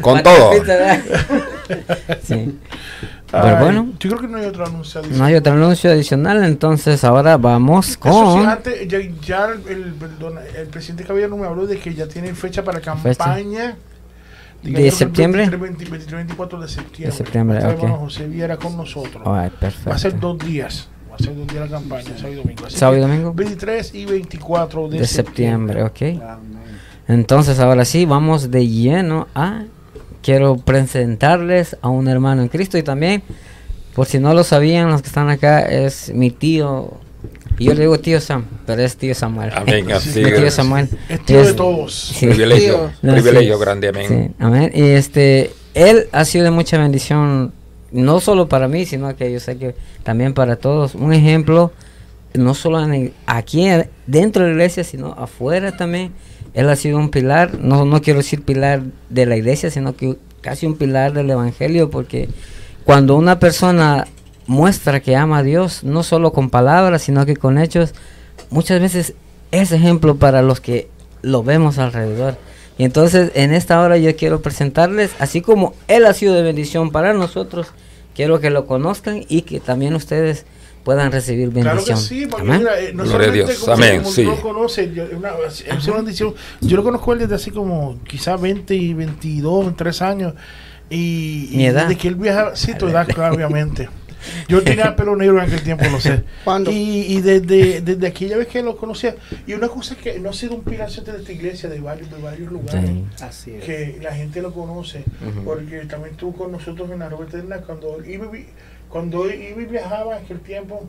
Con 0.00 0.22
todo. 0.22 0.52
sí. 2.22 2.58
Pero 3.42 3.56
bueno, 3.58 3.92
Yo 4.00 4.08
creo 4.10 4.20
que 4.20 4.28
no 4.28 4.38
hay 4.38 4.46
otro 4.46 4.66
anuncio. 4.66 5.02
no 5.10 5.24
hay 5.24 5.34
otro 5.34 5.52
anuncio 5.52 5.90
adicional, 5.90 6.44
entonces 6.44 7.02
ahora 7.04 7.36
vamos 7.36 7.88
Eso 7.88 7.94
sí, 7.96 8.00
con... 8.00 8.46
antes, 8.46 8.88
ya, 8.88 8.98
ya 9.22 9.46
el, 9.46 9.68
el- 9.68 9.92
perdona, 9.94 10.40
el 10.58 10.66
presidente 10.68 11.04
Caballero 11.04 11.36
me 11.36 11.46
habló 11.46 11.66
de 11.66 11.78
que 11.78 11.94
ya 11.94 12.06
tiene 12.06 12.34
fecha 12.34 12.62
para 12.64 12.80
campaña. 12.80 13.76
¿De 14.62 14.90
septiembre? 14.90 15.42
23, 15.50 15.60
20, 15.60 15.84
23, 15.84 16.10
24 16.12 16.60
de 16.60 16.68
septiembre. 16.68 17.10
De 17.10 17.16
septiembre, 17.16 17.58
hermano 17.58 17.96
José 17.98 18.26
Viera 18.26 18.56
con 18.56 18.76
nosotros. 18.76 19.22
Ay, 19.26 19.32
Va 19.32 19.44
a 19.44 19.50
ser 19.50 19.52
perfecto. 19.58 20.16
dos 20.34 20.38
días. 20.38 20.88
Va 21.10 21.16
a 21.16 21.18
ser 21.18 21.36
dos 21.36 21.46
días 21.46 21.70
la 21.70 21.76
campaña, 21.78 22.04
sábado 22.16 22.32
y 22.32 22.36
domingo. 22.36 22.70
¿Sábado 22.70 22.96
y 22.96 23.00
domingo? 23.02 23.32
23 23.34 23.94
y 23.94 24.04
24 24.06 24.88
de, 24.88 24.98
De 25.00 25.06
septiembre, 25.06 25.82
ok. 25.82 26.00
Entonces 27.06 27.58
ahora 27.60 27.84
sí, 27.84 28.04
vamos 28.06 28.50
de 28.50 28.66
lleno 28.66 29.28
a... 29.34 29.64
Quiero 30.24 30.56
presentarles 30.56 31.76
a 31.82 31.88
un 31.90 32.08
hermano 32.08 32.40
en 32.42 32.48
Cristo 32.48 32.78
y 32.78 32.82
también, 32.82 33.22
por 33.94 34.06
si 34.06 34.18
no 34.18 34.32
lo 34.32 34.42
sabían, 34.42 34.88
los 34.90 35.02
que 35.02 35.08
están 35.08 35.28
acá, 35.28 35.60
es 35.60 36.12
mi 36.14 36.30
tío... 36.30 36.94
Y 37.58 37.66
yo 37.66 37.74
le 37.74 37.82
digo 37.82 38.00
tío 38.00 38.20
Sam, 38.20 38.44
pero 38.66 38.82
es 38.82 38.96
tío 38.96 39.14
Samuel. 39.14 39.52
Amén, 39.54 39.92
así 39.92 40.20
Mi 40.20 40.32
tío 40.32 40.46
es. 40.46 40.54
Samuel. 40.54 40.88
Es 41.08 41.24
tío 41.24 41.38
de 41.42 41.50
Es- 41.50 41.56
todos. 41.56 41.94
Sí. 41.94 42.26
Privilegio, 42.26 42.90
No, 43.02 43.12
privilegio 43.12 43.54
sí. 43.56 43.60
grande, 43.60 43.88
amén. 43.88 44.06
Sí, 44.08 44.34
amén. 44.40 44.72
Y 44.74 44.82
este, 44.82 45.52
él 45.74 46.08
ha 46.12 46.24
sido 46.24 46.44
de 46.44 46.50
mucha 46.50 46.78
bendición, 46.78 47.52
no 47.92 48.18
solo 48.20 48.48
para 48.48 48.66
mí, 48.66 48.86
sino 48.86 49.14
que 49.14 49.30
yo 49.32 49.38
sé 49.40 49.56
que 49.56 49.74
también 50.02 50.34
para 50.34 50.56
todos. 50.56 50.94
Un 50.96 51.12
ejemplo, 51.12 51.70
no 52.34 52.54
solo 52.54 52.82
en- 52.82 53.12
aquí 53.26 53.66
en- 53.66 53.88
dentro 54.06 54.42
de 54.42 54.48
la 54.48 54.54
iglesia, 54.54 54.82
sino 54.84 55.12
afuera 55.12 55.76
también. 55.76 56.12
Él 56.54 56.70
ha 56.70 56.76
sido 56.76 56.98
un 56.98 57.10
pilar, 57.10 57.58
no, 57.58 57.84
no 57.84 58.00
quiero 58.00 58.20
decir 58.20 58.42
pilar 58.42 58.82
de 59.10 59.26
la 59.26 59.36
iglesia, 59.36 59.70
sino 59.70 59.96
que 59.96 60.16
casi 60.40 60.66
un 60.66 60.76
pilar 60.76 61.12
del 61.12 61.30
evangelio, 61.30 61.90
porque 61.90 62.28
cuando 62.84 63.16
una 63.16 63.38
persona 63.38 64.06
muestra 64.46 65.00
que 65.00 65.16
ama 65.16 65.38
a 65.38 65.42
Dios, 65.42 65.84
no 65.84 66.02
solo 66.02 66.32
con 66.32 66.50
palabras, 66.50 67.02
sino 67.02 67.26
que 67.26 67.36
con 67.36 67.58
hechos, 67.58 67.94
muchas 68.50 68.80
veces 68.80 69.14
es 69.50 69.72
ejemplo 69.72 70.16
para 70.16 70.42
los 70.42 70.60
que 70.60 70.88
lo 71.22 71.42
vemos 71.42 71.78
alrededor. 71.78 72.36
Y 72.76 72.84
entonces 72.84 73.32
en 73.34 73.52
esta 73.52 73.80
hora 73.80 73.96
yo 73.96 74.14
quiero 74.16 74.42
presentarles, 74.42 75.12
así 75.18 75.40
como 75.40 75.74
Él 75.88 76.06
ha 76.06 76.12
sido 76.12 76.34
de 76.34 76.42
bendición 76.42 76.90
para 76.90 77.14
nosotros, 77.14 77.68
quiero 78.14 78.40
que 78.40 78.50
lo 78.50 78.66
conozcan 78.66 79.24
y 79.28 79.42
que 79.42 79.60
también 79.60 79.94
ustedes 79.94 80.44
puedan 80.84 81.10
recibir 81.10 81.50
Claro 81.50 81.70
bendición. 81.70 81.98
que 81.98 82.04
sí, 82.04 82.26
porque 82.26 82.46
Amén. 82.46 82.58
mira, 82.60 82.80
eh, 82.80 82.92
no 82.94 83.04
Gloria 83.04 83.10
solamente 83.28 83.52
Dios, 83.52 83.58
como, 83.60 83.72
amén, 83.72 84.04
sí. 84.06 84.22
lo 84.24 84.40
conoces, 84.40 84.94
yo, 84.94 85.04
una, 85.16 85.30
es 85.46 85.86
una 85.88 85.96
bendición. 85.96 86.34
Yo 86.60 86.76
lo 86.76 86.84
conozco 86.84 87.12
él 87.14 87.18
desde 87.20 87.34
hace 87.36 87.50
como 87.50 87.98
quizás 88.06 88.40
20 88.40 88.74
y 88.74 88.94
22, 88.94 89.64
23 89.66 90.02
años. 90.02 90.34
Y, 90.90 91.48
y 91.52 91.56
Mi 91.56 91.66
edad. 91.66 91.88
desde 91.88 91.96
que 92.00 92.08
él 92.08 92.14
viajaba, 92.16 92.54
sí, 92.56 92.74
tu 92.74 92.86
edad, 92.88 93.06
claro, 93.08 93.34
obviamente. 93.34 93.88
Yo 94.48 94.62
tenía 94.62 94.96
pelo 94.96 95.14
negro 95.16 95.38
en 95.38 95.44
aquel 95.46 95.62
tiempo, 95.62 95.84
lo 95.90 96.00
sé. 96.00 96.24
¿Cuándo? 96.44 96.70
Y, 96.70 96.74
y 97.08 97.20
desde, 97.20 97.82
desde 97.82 98.06
aquella 98.06 98.38
vez 98.38 98.46
que 98.48 98.62
lo 98.62 98.74
conocía, 98.76 99.16
y 99.46 99.52
una 99.52 99.68
cosa 99.68 99.92
es 99.94 100.00
que 100.00 100.18
no 100.18 100.30
ha 100.30 100.32
sido 100.32 100.54
un 100.54 100.62
pilar 100.62 100.90
de 100.90 101.12
esta 101.18 101.32
iglesia 101.32 101.68
de 101.68 101.78
varios, 101.80 102.10
de 102.10 102.22
varios 102.22 102.50
lugares. 102.50 102.88
Sí. 102.88 103.04
así 103.22 103.50
es. 103.50 103.64
que 103.64 103.98
la 104.02 104.14
gente 104.14 104.40
lo 104.40 104.52
conoce, 104.54 105.04
porque 105.44 105.84
también 105.86 106.12
estuvo 106.12 106.32
con 106.34 106.52
nosotros 106.52 106.90
en 106.90 107.00
la 107.00 107.08
Roberta 107.10 107.36
Eterna 107.36 107.58
cuando 107.58 108.02
iba, 108.04 108.24
y 108.26 108.28
vi- 108.30 108.46
cuando 108.94 109.28
iba 109.28 109.60
y 109.60 109.64
viajaba 109.64 110.16
en 110.16 110.24
aquel 110.24 110.38
tiempo, 110.38 110.86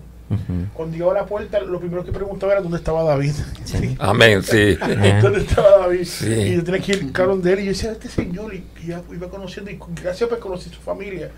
cuando 0.75 0.93
llegaba 0.95 1.13
a 1.13 1.21
la 1.23 1.25
puerta, 1.25 1.59
lo 1.61 1.79
primero 1.79 2.05
que 2.05 2.11
preguntaba 2.11 2.51
era 2.51 2.61
dónde 2.61 2.77
estaba 2.77 3.03
David. 3.03 3.33
Sí. 3.63 3.95
Amén, 3.97 4.43
sí. 4.43 4.75
¿Dónde 5.23 5.39
estaba 5.39 5.79
David? 5.79 6.05
Sí. 6.05 6.31
Y 6.31 6.55
yo 6.57 6.63
tenía 6.63 6.81
que 6.81 6.91
ir 6.91 7.11
claro 7.11 7.35
de 7.37 7.53
él. 7.53 7.59
Y 7.61 7.63
yo 7.63 7.69
decía, 7.69 7.93
este 7.93 8.07
señor, 8.07 8.53
y, 8.53 8.63
y 8.85 8.89
ya 8.89 9.01
iba 9.11 9.29
conociendo, 9.29 9.71
y 9.71 9.79
gracias 10.01 10.29
por 10.29 10.39
conocer 10.39 10.73
su 10.73 10.81
familia. 10.81 11.31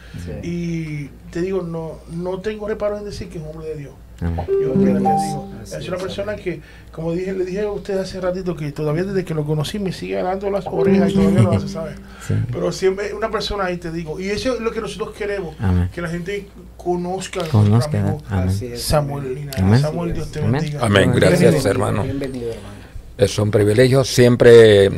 Y 0.43 1.07
te 1.31 1.41
digo, 1.41 1.61
no, 1.61 1.99
no 2.11 2.39
tengo 2.39 2.67
reparo 2.67 2.97
en 2.97 3.05
decir 3.05 3.29
que 3.29 3.37
es 3.37 3.43
un 3.43 3.51
hombre 3.51 3.69
de 3.69 3.75
Dios. 3.75 3.93
Yo 4.19 4.73
bendigo. 4.73 5.47
Así 5.61 5.75
Es 5.75 5.87
una 5.87 5.97
persona 5.97 6.35
que, 6.35 6.59
como 6.91 7.11
dije, 7.11 7.33
le 7.33 7.45
dije 7.45 7.61
a 7.61 7.71
usted 7.71 7.97
hace 7.99 8.19
ratito, 8.19 8.55
que 8.55 8.71
todavía 8.71 9.03
desde 9.03 9.23
que 9.23 9.35
lo 9.35 9.45
conocí 9.45 9.77
me 9.77 9.91
sigue 9.91 10.15
dando 10.21 10.49
las 10.49 10.65
orejas 10.65 11.11
y 11.11 11.15
todavía 11.15 11.41
no 11.41 11.51
hace, 11.51 11.67
¿sabe? 11.67 11.91
Sí. 12.27 12.33
Pero 12.51 12.71
siempre 12.71 13.13
una 13.13 13.29
persona 13.29 13.65
ahí 13.65 13.77
te 13.77 13.91
digo, 13.91 14.19
y 14.19 14.29
eso 14.29 14.55
es 14.55 14.59
lo 14.59 14.71
que 14.71 14.81
nosotros 14.81 15.15
queremos, 15.15 15.55
Amén. 15.59 15.89
que 15.93 16.01
la 16.01 16.09
gente 16.09 16.47
conozca 16.77 17.41
a 17.43 17.47
Conozca, 17.47 17.99
nuestro 17.99 17.99
amigo 17.99 18.23
amén. 18.29 18.77
Samuel 18.77 19.35
Linares. 19.35 19.81
Samuel, 19.81 20.13
Dios 20.13 20.31
te 20.31 20.39
Amén. 20.39 20.51
bendiga. 20.53 20.79
Amén. 20.85 21.11
Gracias, 21.13 21.39
Bienvenido, 21.39 21.69
hermano. 21.71 22.03
Bienvenido, 22.03 22.49
hermano. 22.49 22.77
Es 23.19 23.37
un 23.39 23.51
privilegio 23.51 24.03
siempre, 24.03 24.89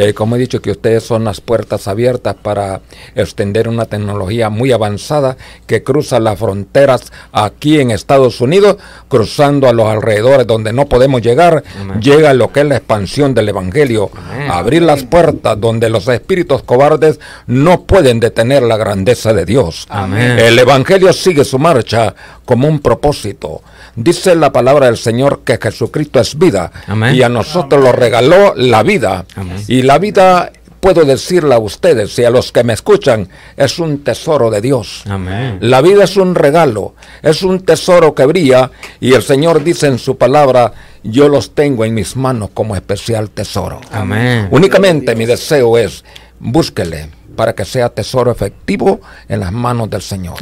eh, 0.00 0.14
como 0.14 0.36
he 0.36 0.38
dicho, 0.38 0.62
que 0.62 0.70
ustedes 0.70 1.02
son 1.02 1.24
las 1.24 1.40
puertas 1.40 1.88
abiertas 1.88 2.36
para 2.40 2.82
extender 3.16 3.68
una 3.68 3.86
tecnología 3.86 4.48
muy 4.48 4.70
avanzada 4.70 5.36
que 5.66 5.82
cruza 5.82 6.20
las 6.20 6.38
fronteras 6.38 7.12
aquí 7.32 7.80
en 7.80 7.90
Estados 7.90 8.40
Unidos, 8.40 8.76
cruzando 9.08 9.68
a 9.68 9.72
los 9.72 9.86
alrededores 9.88 10.46
donde 10.46 10.72
no 10.72 10.86
podemos 10.86 11.20
llegar, 11.20 11.64
Amén. 11.80 12.00
llega 12.00 12.32
lo 12.32 12.52
que 12.52 12.60
es 12.60 12.66
la 12.66 12.76
expansión 12.76 13.34
del 13.34 13.48
Evangelio, 13.48 14.10
Amén. 14.14 14.48
abrir 14.52 14.82
las 14.82 15.02
puertas 15.02 15.60
donde 15.60 15.90
los 15.90 16.06
espíritus 16.06 16.62
cobardes 16.62 17.18
no 17.48 17.82
pueden 17.82 18.20
detener 18.20 18.62
la 18.62 18.76
grandeza 18.76 19.32
de 19.32 19.44
Dios. 19.44 19.86
Amén. 19.88 20.38
El 20.38 20.56
Evangelio 20.60 21.12
sigue 21.12 21.44
su 21.44 21.58
marcha 21.58 22.14
como 22.44 22.68
un 22.68 22.78
propósito. 22.78 23.62
Dice 23.98 24.36
la 24.36 24.52
palabra 24.52 24.86
del 24.86 24.96
Señor 24.96 25.40
que 25.44 25.58
Jesucristo 25.60 26.20
es 26.20 26.38
vida 26.38 26.70
Amén. 26.86 27.16
y 27.16 27.22
a 27.22 27.28
nosotros 27.28 27.82
lo 27.82 27.90
regaló 27.90 28.54
la 28.54 28.84
vida. 28.84 29.24
Amén. 29.34 29.56
Y 29.66 29.82
la 29.82 29.98
vida, 29.98 30.52
puedo 30.78 31.04
decirle 31.04 31.56
a 31.56 31.58
ustedes 31.58 32.16
y 32.20 32.24
a 32.24 32.30
los 32.30 32.52
que 32.52 32.62
me 32.62 32.74
escuchan, 32.74 33.28
es 33.56 33.80
un 33.80 34.04
tesoro 34.04 34.50
de 34.50 34.60
Dios. 34.60 35.02
Amén. 35.08 35.58
La 35.62 35.80
vida 35.80 36.04
es 36.04 36.16
un 36.16 36.36
regalo, 36.36 36.94
es 37.22 37.42
un 37.42 37.64
tesoro 37.64 38.14
que 38.14 38.24
brilla 38.24 38.70
y 39.00 39.14
el 39.14 39.22
Señor 39.24 39.64
dice 39.64 39.88
en 39.88 39.98
su 39.98 40.16
palabra, 40.16 40.72
yo 41.02 41.28
los 41.28 41.56
tengo 41.56 41.84
en 41.84 41.92
mis 41.94 42.14
manos 42.14 42.50
como 42.54 42.76
especial 42.76 43.30
tesoro. 43.30 43.80
Amén. 43.90 44.46
Únicamente 44.52 45.16
mi 45.16 45.26
deseo 45.26 45.76
es, 45.76 46.04
búsquele 46.38 47.18
para 47.38 47.54
que 47.54 47.64
sea 47.64 47.88
tesoro 47.88 48.32
efectivo 48.32 49.00
en 49.28 49.38
las 49.38 49.52
manos 49.52 49.88
del 49.88 50.02
Señor. 50.02 50.38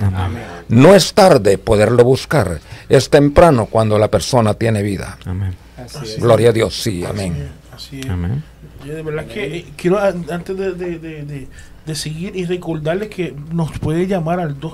No 0.69 0.95
es 0.95 1.13
tarde 1.13 1.59
poderlo 1.59 2.03
buscar, 2.05 2.59
es 2.89 3.11
temprano 3.11 3.67
cuando 3.67 3.99
la 3.99 4.09
persona 4.11 4.55
tiene 4.55 4.83
vida. 4.83 5.19
Amén. 5.25 5.55
Así 5.77 5.99
es. 6.05 6.21
Gloria 6.21 6.51
a 6.51 6.53
Dios, 6.53 6.75
sí, 6.83 7.05
amén. 7.05 7.49
Así 7.75 8.01
es. 8.01 8.09
Amén. 8.09 8.43
Yo 8.85 8.95
de 8.95 9.03
verdad 9.03 9.27
que 9.27 9.57
eh, 9.59 9.67
quiero 9.77 9.99
an- 9.99 10.25
antes 10.31 10.57
de, 10.57 10.73
de, 10.73 10.99
de, 10.99 11.25
de- 11.25 11.49
de 11.87 11.95
seguir 11.95 12.35
y 12.37 12.45
recordarles 12.47 13.09
que 13.11 13.35
nos 13.53 13.79
puede 13.79 14.07
llamar 14.07 14.41
al 14.41 14.59
2 14.59 14.73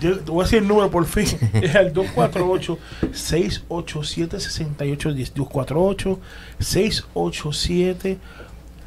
yo- 0.00 0.18
te 0.18 0.30
voy 0.30 0.42
a 0.42 0.44
decir 0.44 0.58
el 0.58 0.68
número 0.68 0.90
por 0.90 1.06
fin 1.06 1.26
es 1.54 1.74
al 1.74 1.92
248 1.92 2.78
687 6.58 8.18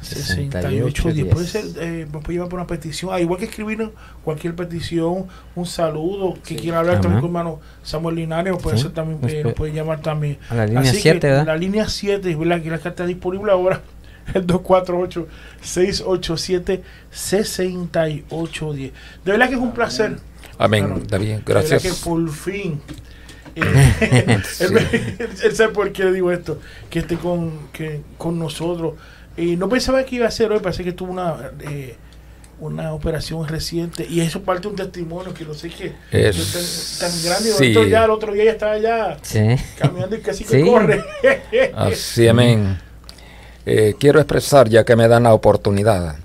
6810 0.00 0.80
248 0.94 1.02
687 1.02 1.30
6810 1.30 1.34
puede 1.34 1.46
ser 1.46 1.64
eh, 1.82 2.06
me 2.12 2.18
puede 2.20 2.36
llamar 2.38 2.48
por 2.50 2.58
una 2.60 2.66
petición 2.68 3.10
ah, 3.12 3.20
igual 3.20 3.38
que 3.40 3.46
escribir 3.46 3.90
cualquier 4.24 4.54
petición 4.54 5.26
un 5.56 5.66
saludo 5.66 6.38
que 6.44 6.56
quiera 6.56 6.78
hablar 6.80 7.00
también 7.00 7.14
Ajá. 7.18 7.20
con 7.22 7.30
hermano 7.30 7.60
Samuel 7.82 8.14
Linares 8.16 8.52
o 8.54 8.58
puede 8.58 8.76
Sí. 8.76 8.84
ser 8.84 8.92
también 8.92 9.20
Nos 9.20 9.30
eh, 9.30 9.34
puede- 9.34 9.44
nos 9.44 9.54
puede 9.54 9.72
llamar 9.72 10.00
también 10.00 10.38
A 10.50 10.54
la 10.54 10.66
línea 10.66 10.80
Así 10.82 11.00
7, 11.00 11.18
que 11.20 11.26
¿verdad? 11.26 11.46
La 11.46 11.56
línea 11.56 11.88
7, 11.88 12.36
¿verdad? 12.36 12.62
Que 12.62 12.70
la 12.70 12.78
que 12.78 12.88
está 12.88 13.06
disponible 13.06 13.50
ahora, 13.52 13.82
el 14.34 14.46
248-687-6810. 17.22 18.92
De 19.24 19.32
verdad 19.32 19.48
que 19.48 19.54
es 19.54 19.60
un 19.60 19.72
placer. 19.72 20.16
Amén, 20.58 20.84
Claro. 20.86 21.02
David, 21.08 21.26
De 21.28 21.34
verdad 21.54 21.62
que 21.64 21.68
gracias. 21.70 21.98
por 22.00 22.28
fin. 22.30 22.80
eh, 23.54 23.62
él, 24.60 24.78
él 25.44 25.56
sabe 25.56 25.72
por 25.72 25.90
qué 25.92 26.04
le 26.04 26.12
digo 26.12 26.30
esto, 26.32 26.60
que 26.90 26.98
esté 27.00 27.16
con, 27.16 27.68
que, 27.72 28.02
con 28.16 28.38
nosotros. 28.38 28.94
Y 29.38 29.56
no 29.56 29.68
pensaba 29.68 30.04
que 30.04 30.16
iba 30.16 30.26
a 30.26 30.30
ser 30.30 30.50
hoy, 30.52 30.58
parece 30.60 30.82
que 30.84 30.92
tuvo 30.92 31.12
una 31.12 31.52
eh, 31.60 31.96
una 32.60 32.92
operación 32.92 33.46
reciente 33.46 34.04
y 34.10 34.20
eso 34.20 34.42
parte 34.42 34.62
de 34.62 34.68
un 34.68 34.74
testimonio 34.74 35.32
que 35.32 35.44
no 35.44 35.54
sé 35.54 35.70
qué 35.70 35.92
Es- 36.10 36.98
tan, 37.00 37.08
tan 37.08 37.22
grande. 37.24 37.50
sí. 37.52 37.72
Doctor, 37.72 37.88
ya 37.88 38.04
el 38.04 38.10
otro 38.10 38.32
día 38.32 38.44
ya 38.46 38.50
estaba 38.50 38.78
ya 38.78 39.16
Sí. 39.22 39.40
caminando 39.78 40.16
y 40.16 40.20
casi 40.20 40.42
que 40.44 40.60
Sí. 40.60 40.66
corre. 40.68 41.04
Así, 41.74 42.26
amén. 42.28 42.80
Eh, 43.70 43.94
quiero 44.00 44.18
expresar, 44.18 44.66
ya 44.70 44.82
que 44.82 44.96
me 44.96 45.06
dan 45.08 45.24
la 45.24 45.34
oportunidad, 45.34 46.16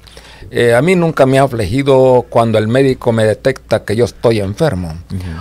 eh, 0.55 0.75
a 0.75 0.83
mí 0.83 0.95
nunca 0.95 1.25
me 1.25 1.39
ha 1.39 1.43
afligido 1.43 2.27
cuando 2.29 2.59
el 2.59 2.67
médico 2.67 3.11
me 3.11 3.25
detecta 3.25 3.83
que 3.83 3.95
yo 3.95 4.05
estoy 4.05 4.39
enfermo. 4.39 4.93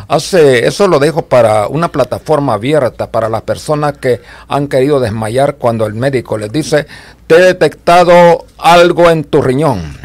Hace, 0.09 0.67
eso 0.67 0.89
lo 0.89 0.99
dejo 0.99 1.27
para 1.27 1.69
una 1.69 1.89
plataforma 1.89 2.55
abierta 2.55 3.11
para 3.11 3.29
las 3.29 3.43
personas 3.43 3.99
que 3.99 4.23
han 4.49 4.69
querido 4.69 5.01
desmayar 5.01 5.57
cuando 5.57 5.85
el 5.85 5.93
médico 5.93 6.39
les 6.39 6.51
dice, 6.51 6.87
te 7.27 7.35
he 7.35 7.41
detectado 7.41 8.47
algo 8.57 9.11
en 9.11 9.25
tu 9.25 9.43
riñón. 9.43 9.99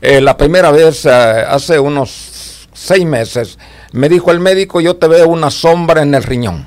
Eh, 0.00 0.20
la 0.20 0.36
primera 0.36 0.72
vez, 0.72 1.04
eh, 1.04 1.10
hace 1.10 1.78
unos 1.78 2.66
seis 2.72 3.06
meses, 3.06 3.56
me 3.92 4.08
dijo 4.08 4.32
el 4.32 4.40
médico, 4.40 4.80
yo 4.80 4.96
te 4.96 5.06
veo 5.06 5.28
una 5.28 5.52
sombra 5.52 6.02
en 6.02 6.16
el 6.16 6.24
riñón 6.24 6.66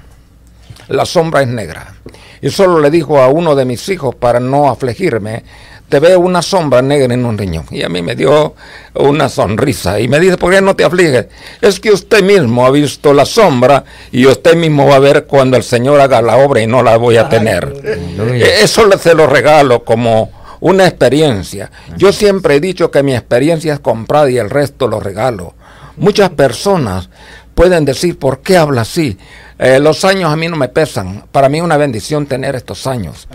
la 0.88 1.06
sombra 1.06 1.42
es 1.42 1.48
negra. 1.48 1.96
Y 2.42 2.50
solo 2.50 2.80
le 2.80 2.92
dijo 2.92 3.20
a 3.22 3.28
uno 3.28 3.56
de 3.56 3.66
mis 3.66 3.88
hijos 3.90 4.14
para 4.16 4.40
no 4.40 4.70
afligirme, 4.70 5.44
te 5.90 6.00
veo 6.00 6.20
una 6.20 6.42
sombra 6.42 6.82
negra 6.82 7.14
en 7.14 7.26
un 7.26 7.38
riñón. 7.38 7.66
Y 7.72 7.84
a 7.84 7.90
mí 7.90 8.02
me 8.02 8.16
dio 8.16 8.56
una 8.96 9.30
sonrisa 9.30 10.00
y 10.00 10.08
me 10.08 10.20
dice, 10.20 10.38
¿por 10.38 10.54
qué 10.54 10.62
no 10.62 10.76
te 10.76 10.84
afliges? 10.84 11.28
Es 11.62 11.80
que 11.80 11.92
usted 11.92 12.24
mismo 12.24 12.66
ha 12.66 12.72
visto 12.72 13.14
la 13.14 13.26
sombra 13.26 13.84
y 14.12 14.26
usted 14.26 14.56
mismo 14.56 14.88
va 14.88 14.96
a 14.96 15.00
ver 15.00 15.26
cuando 15.26 15.58
el 15.58 15.64
Señor 15.64 16.00
haga 16.02 16.22
la 16.22 16.38
obra 16.38 16.62
y 16.62 16.68
no 16.68 16.82
la 16.84 16.98
voy 16.98 17.18
a 17.18 17.30
tener. 17.30 17.64
Aleluya. 17.66 18.46
Eh, 18.46 18.64
Eso 18.64 18.90
se 18.98 19.14
lo 19.14 19.28
regalo 19.28 19.84
como 19.84 20.32
una 20.60 20.88
experiencia. 20.88 21.70
Yo 21.98 22.12
siempre 22.12 22.56
he 22.56 22.60
dicho 22.60 22.90
que 22.90 23.04
mi 23.04 23.14
experiencia 23.14 23.74
es 23.74 23.80
comprada 23.80 24.30
y 24.32 24.38
el 24.38 24.50
resto 24.50 24.88
lo 24.88 25.00
regalo. 25.00 25.54
Muchas 25.98 26.30
personas 26.32 27.10
pueden 27.54 27.86
decir, 27.86 28.18
¿por 28.18 28.40
qué 28.40 28.58
habla 28.58 28.82
así? 28.82 29.18
Eh, 29.60 29.80
los 29.80 30.04
años 30.04 30.32
a 30.32 30.36
mí 30.36 30.48
no 30.48 30.58
me 30.58 30.68
pesan. 30.68 31.24
Para 31.32 31.48
mí 31.48 31.60
es 31.60 31.64
una 31.64 31.78
bendición 31.78 32.26
tener 32.26 32.56
estos 32.56 32.88
años. 32.88 33.28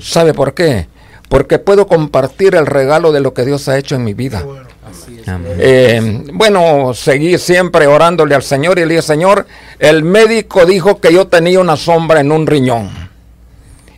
¿Sabe 0.00 0.32
por 0.32 0.54
qué? 0.54 0.86
Porque 1.28 1.58
puedo 1.58 1.86
compartir 1.86 2.54
el 2.54 2.66
regalo 2.66 3.12
de 3.12 3.20
lo 3.20 3.34
que 3.34 3.44
Dios 3.44 3.68
ha 3.68 3.76
hecho 3.78 3.94
en 3.96 4.04
mi 4.04 4.14
vida. 4.14 4.44
Amén. 5.26 5.56
Eh, 5.58 6.22
bueno, 6.32 6.94
seguí 6.94 7.36
siempre 7.38 7.86
orándole 7.86 8.34
al 8.34 8.42
Señor 8.42 8.78
y 8.78 8.82
le 8.82 8.88
dije, 8.94 9.02
Señor, 9.02 9.46
el 9.78 10.04
médico 10.04 10.64
dijo 10.66 11.00
que 11.00 11.12
yo 11.12 11.26
tenía 11.26 11.58
una 11.58 11.76
sombra 11.76 12.20
en 12.20 12.30
un 12.30 12.46
riñón. 12.46 12.90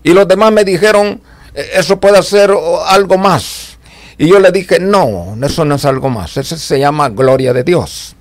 Y 0.02 0.12
los 0.14 0.26
demás 0.26 0.52
me 0.52 0.64
dijeron, 0.64 1.20
"Eh, 1.54 1.70
eso 1.74 2.00
puede 2.00 2.22
ser 2.22 2.50
algo 2.86 3.18
más. 3.18 3.76
Y 4.16 4.26
yo 4.28 4.40
le 4.40 4.50
dije, 4.50 4.80
no, 4.80 5.36
eso 5.42 5.64
no 5.64 5.76
es 5.76 5.84
algo 5.84 6.08
más, 6.08 6.36
eso 6.36 6.56
se 6.56 6.78
llama 6.80 7.08
gloria 7.08 7.52
de 7.52 7.62
Dios. 7.62 8.16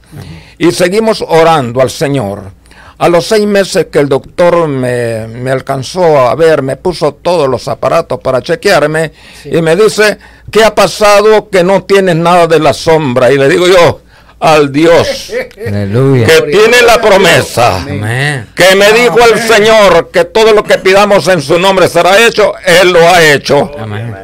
Y 0.59 0.71
seguimos 0.71 1.23
orando 1.27 1.81
al 1.81 1.89
Señor. 1.89 2.51
A 2.99 3.09
los 3.09 3.25
seis 3.27 3.45
meses 3.45 3.87
que 3.91 3.99
el 3.99 4.09
doctor 4.09 4.67
me, 4.67 5.27
me 5.27 5.51
alcanzó 5.51 6.17
a 6.27 6.33
ver, 6.35 6.63
me 6.63 6.77
puso 6.77 7.13
todos 7.13 7.47
los 7.47 7.67
aparatos 7.67 8.19
para 8.19 8.41
chequearme 8.41 9.11
y 9.45 9.61
me 9.61 9.75
dice, 9.75 10.17
¿qué 10.51 10.63
ha 10.63 10.73
pasado 10.73 11.49
que 11.49 11.63
no 11.63 11.83
tienes 11.83 12.15
nada 12.15 12.47
de 12.47 12.59
la 12.59 12.73
sombra? 12.73 13.31
Y 13.31 13.37
le 13.37 13.47
digo 13.49 13.67
yo, 13.67 14.01
al 14.39 14.71
Dios 14.71 15.31
Aleluya. 15.67 16.25
que 16.27 16.41
tiene 16.51 16.81
la 16.81 16.99
promesa, 16.99 17.81
Amén. 17.83 18.47
que 18.55 18.75
me 18.75 18.91
dijo 18.93 19.17
el 19.31 19.39
Señor 19.39 20.09
que 20.11 20.25
todo 20.25 20.53
lo 20.53 20.63
que 20.63 20.79
pidamos 20.79 21.27
en 21.27 21.41
su 21.41 21.59
nombre 21.59 21.87
será 21.87 22.25
hecho, 22.25 22.53
Él 22.81 22.93
lo 22.93 22.99
ha 22.99 23.23
hecho. 23.23 23.71
Amén. 23.77 24.15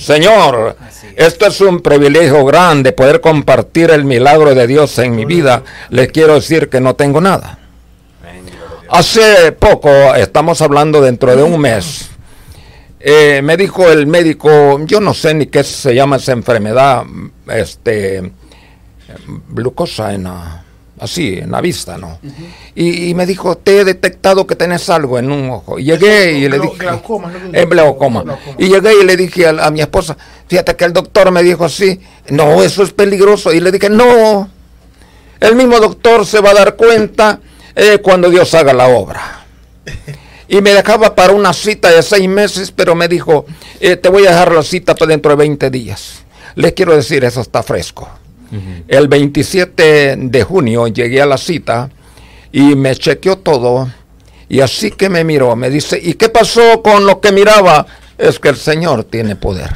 Señor, 0.00 0.76
esto 1.16 1.46
es 1.46 1.60
un 1.60 1.80
privilegio 1.80 2.44
grande 2.46 2.92
poder 2.92 3.20
compartir 3.20 3.90
el 3.90 4.04
milagro 4.04 4.54
de 4.54 4.66
Dios 4.66 4.98
en 4.98 5.14
mi 5.14 5.24
vida. 5.26 5.62
Les 5.90 6.10
quiero 6.10 6.34
decir 6.34 6.68
que 6.70 6.80
no 6.80 6.94
tengo 6.94 7.20
nada. 7.20 7.58
Hace 8.88 9.52
poco, 9.52 10.14
estamos 10.14 10.60
hablando 10.60 11.00
dentro 11.00 11.34
de 11.34 11.42
un 11.42 11.58
mes, 11.60 12.10
eh, 13.00 13.40
me 13.42 13.56
dijo 13.56 13.90
el 13.90 14.06
médico, 14.06 14.78
yo 14.84 15.00
no 15.00 15.14
sé 15.14 15.34
ni 15.34 15.46
qué 15.46 15.64
se 15.64 15.94
llama 15.94 16.16
esa 16.16 16.32
enfermedad, 16.32 17.04
este, 17.48 18.30
glucosa 19.48 20.12
en 20.14 20.24
la, 20.24 20.64
así, 21.00 21.38
en 21.38 21.50
la 21.50 21.60
vista, 21.60 21.96
¿no? 21.96 22.18
y, 22.74 23.08
y 23.08 23.14
me 23.14 23.26
dijo, 23.26 23.56
te 23.56 23.80
he 23.80 23.84
detectado 23.84 24.46
que 24.46 24.54
tenés 24.54 24.88
algo 24.90 25.18
en 25.18 25.32
un 25.32 25.50
ojo. 25.50 25.78
Y 25.78 25.84
llegué 25.84 26.32
y 26.32 26.48
le 26.48 26.58
dije, 26.58 26.76
glaucoma, 26.78 27.30
¿no? 27.30 27.58
es 27.58 27.68
glaucoma. 27.68 28.22
Glaucoma. 28.22 28.56
Y 28.58 28.68
llegué 28.68 29.02
y 29.02 29.04
le 29.04 29.16
dije 29.16 29.46
a, 29.46 29.66
a 29.66 29.70
mi 29.70 29.80
esposa, 29.80 30.16
fíjate 30.46 30.76
que 30.76 30.84
el 30.84 30.92
doctor 30.92 31.30
me 31.30 31.42
dijo 31.42 31.64
así, 31.64 32.00
no, 32.28 32.62
eso 32.62 32.82
es 32.82 32.92
peligroso. 32.92 33.52
Y 33.52 33.60
le 33.60 33.72
dije, 33.72 33.88
no, 33.88 34.48
el 35.40 35.56
mismo 35.56 35.78
doctor 35.78 36.26
se 36.26 36.40
va 36.40 36.50
a 36.50 36.54
dar 36.54 36.76
cuenta 36.76 37.40
eh, 37.74 37.98
cuando 38.02 38.30
Dios 38.30 38.54
haga 38.54 38.72
la 38.72 38.88
obra. 38.88 39.44
Y 40.46 40.60
me 40.60 40.74
dejaba 40.74 41.14
para 41.14 41.32
una 41.32 41.52
cita 41.52 41.90
de 41.90 42.02
seis 42.02 42.28
meses, 42.28 42.70
pero 42.70 42.94
me 42.94 43.08
dijo, 43.08 43.46
eh, 43.80 43.96
te 43.96 44.08
voy 44.08 44.26
a 44.26 44.30
dejar 44.30 44.52
la 44.52 44.62
cita 44.62 44.94
para 44.94 45.10
dentro 45.10 45.30
de 45.30 45.36
20 45.36 45.70
días. 45.70 46.22
Les 46.54 46.72
quiero 46.72 46.94
decir, 46.94 47.24
eso 47.24 47.40
está 47.40 47.62
fresco. 47.62 48.08
El 48.86 49.08
27 49.08 50.16
de 50.16 50.42
junio 50.44 50.86
llegué 50.86 51.20
a 51.20 51.26
la 51.26 51.38
cita 51.38 51.90
y 52.52 52.76
me 52.76 52.94
chequeó 52.94 53.38
todo. 53.38 53.90
Y 54.48 54.60
así 54.60 54.92
que 54.92 55.08
me 55.08 55.24
miró, 55.24 55.56
me 55.56 55.70
dice, 55.70 55.98
¿y 56.00 56.14
qué 56.14 56.28
pasó 56.28 56.80
con 56.82 57.04
lo 57.04 57.20
que 57.20 57.32
miraba? 57.32 57.84
Es 58.16 58.38
que 58.38 58.48
el 58.48 58.56
Señor 58.56 59.04
tiene 59.04 59.36
poder. 59.36 59.70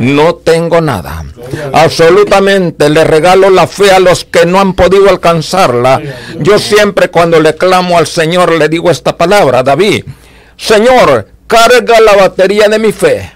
No 0.00 0.34
tengo 0.34 0.80
nada. 0.80 1.24
Absolutamente 1.72 2.90
le 2.90 3.04
regalo 3.04 3.50
la 3.50 3.66
fe 3.66 3.90
a 3.92 4.00
los 4.00 4.24
que 4.24 4.46
no 4.46 4.60
han 4.60 4.74
podido 4.74 5.08
alcanzarla. 5.08 6.00
Yo 6.38 6.58
siempre 6.58 7.10
cuando 7.10 7.40
le 7.40 7.54
clamo 7.54 7.96
al 7.96 8.06
Señor 8.06 8.52
le 8.52 8.68
digo 8.68 8.90
esta 8.90 9.16
palabra, 9.16 9.62
David, 9.62 10.04
Señor, 10.56 11.28
carga 11.46 12.00
la 12.00 12.16
batería 12.16 12.68
de 12.68 12.78
mi 12.78 12.92
fe 12.92 13.32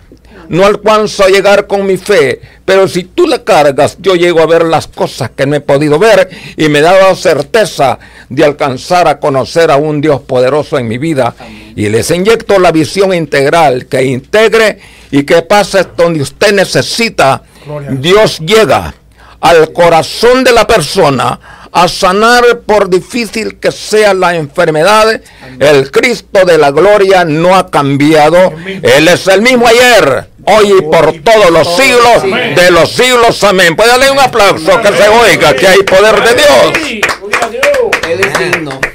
no 0.48 0.64
alcanzo 0.64 1.24
a 1.24 1.28
llegar 1.28 1.66
con 1.66 1.86
mi 1.86 1.96
fe, 1.96 2.40
pero 2.64 2.88
si 2.88 3.04
tú 3.04 3.26
la 3.26 3.44
cargas, 3.44 3.96
yo 4.00 4.14
llego 4.14 4.40
a 4.40 4.46
ver 4.46 4.64
las 4.64 4.86
cosas 4.86 5.30
que 5.36 5.46
no 5.46 5.56
he 5.56 5.60
podido 5.60 5.98
ver 5.98 6.30
y 6.56 6.68
me 6.68 6.80
da 6.80 7.08
la 7.08 7.14
certeza 7.14 7.98
de 8.28 8.44
alcanzar 8.44 9.06
a 9.08 9.20
conocer 9.20 9.70
a 9.70 9.76
un 9.76 10.00
Dios 10.00 10.22
poderoso 10.22 10.78
en 10.78 10.88
mi 10.88 10.98
vida. 10.98 11.34
Y 11.76 11.88
les 11.88 12.10
inyecto 12.10 12.58
la 12.58 12.72
visión 12.72 13.12
integral 13.12 13.86
que 13.86 14.04
integre 14.04 14.78
y 15.10 15.24
que 15.24 15.42
pase 15.42 15.84
donde 15.96 16.22
usted 16.22 16.54
necesita. 16.54 17.42
Dios 17.90 18.38
llega 18.40 18.94
al 19.40 19.72
corazón 19.72 20.42
de 20.42 20.52
la 20.52 20.66
persona 20.66 21.38
a 21.74 21.88
sanar 21.88 22.60
por 22.64 22.88
difícil 22.88 23.56
que 23.58 23.72
sea 23.72 24.14
la 24.14 24.36
enfermedad. 24.36 25.20
El 25.58 25.90
Cristo 25.90 26.44
de 26.44 26.56
la 26.56 26.70
gloria 26.70 27.24
no 27.24 27.56
ha 27.56 27.68
cambiado. 27.68 28.52
Él 28.64 29.08
es 29.08 29.26
el 29.26 29.42
mismo 29.42 29.66
ayer, 29.66 30.28
hoy 30.46 30.74
y 30.78 30.82
por 30.82 31.12
todos 31.22 31.50
los 31.50 31.76
siglos 31.76 32.22
de 32.22 32.70
los 32.70 32.90
siglos. 32.90 33.42
Amén. 33.44 33.76
Puede 33.76 33.90
darle 33.90 34.10
un 34.10 34.18
aplauso 34.18 34.80
que 34.80 34.88
se 34.88 35.08
oiga 35.08 35.54
que 35.54 35.66
hay 35.66 35.82
poder 35.82 36.22
de 36.22 36.34
Dios. 36.34 37.04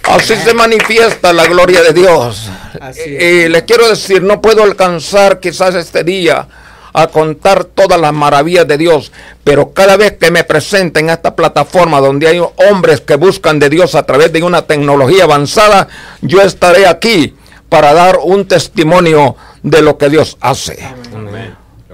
Así 0.04 0.36
se 0.36 0.54
manifiesta 0.54 1.34
la 1.34 1.46
gloria 1.46 1.82
de 1.82 1.94
Dios. 1.94 2.50
Y 2.96 3.48
le 3.48 3.66
quiero 3.66 3.88
decir, 3.90 4.22
no 4.22 4.42
puedo 4.42 4.64
alcanzar 4.64 5.40
quizás 5.40 5.76
este 5.76 6.04
día 6.04 6.48
a 6.94 7.08
contar 7.08 7.64
todas 7.66 8.00
las 8.00 8.14
maravillas 8.14 8.68
de 8.68 8.78
Dios, 8.78 9.12
pero 9.44 9.74
cada 9.74 9.96
vez 9.98 10.14
que 10.14 10.32
me 10.32 10.44
presente 10.44 11.00
en 11.00 11.10
esta 11.10 11.36
plataforma 11.36 12.00
donde 12.00 12.28
hay 12.28 12.42
hombres 12.70 13.02
que 13.02 13.16
buscan 13.16 13.60
de 13.60 13.70
Dios 13.70 13.96
a 13.96 14.04
través 14.04 14.34
de 14.34 14.44
una 14.44 14.64
tecnología 14.64 15.26
avanzada, 15.26 15.88
yo 16.22 16.42
estaré 16.42 16.88
aquí 16.88 17.36
para 17.70 17.94
dar 17.94 18.20
un 18.24 18.48
testimonio 18.48 19.36
de 19.62 19.82
lo 19.82 19.98
que 19.98 20.10
Dios 20.10 20.38
hace. 20.42 20.80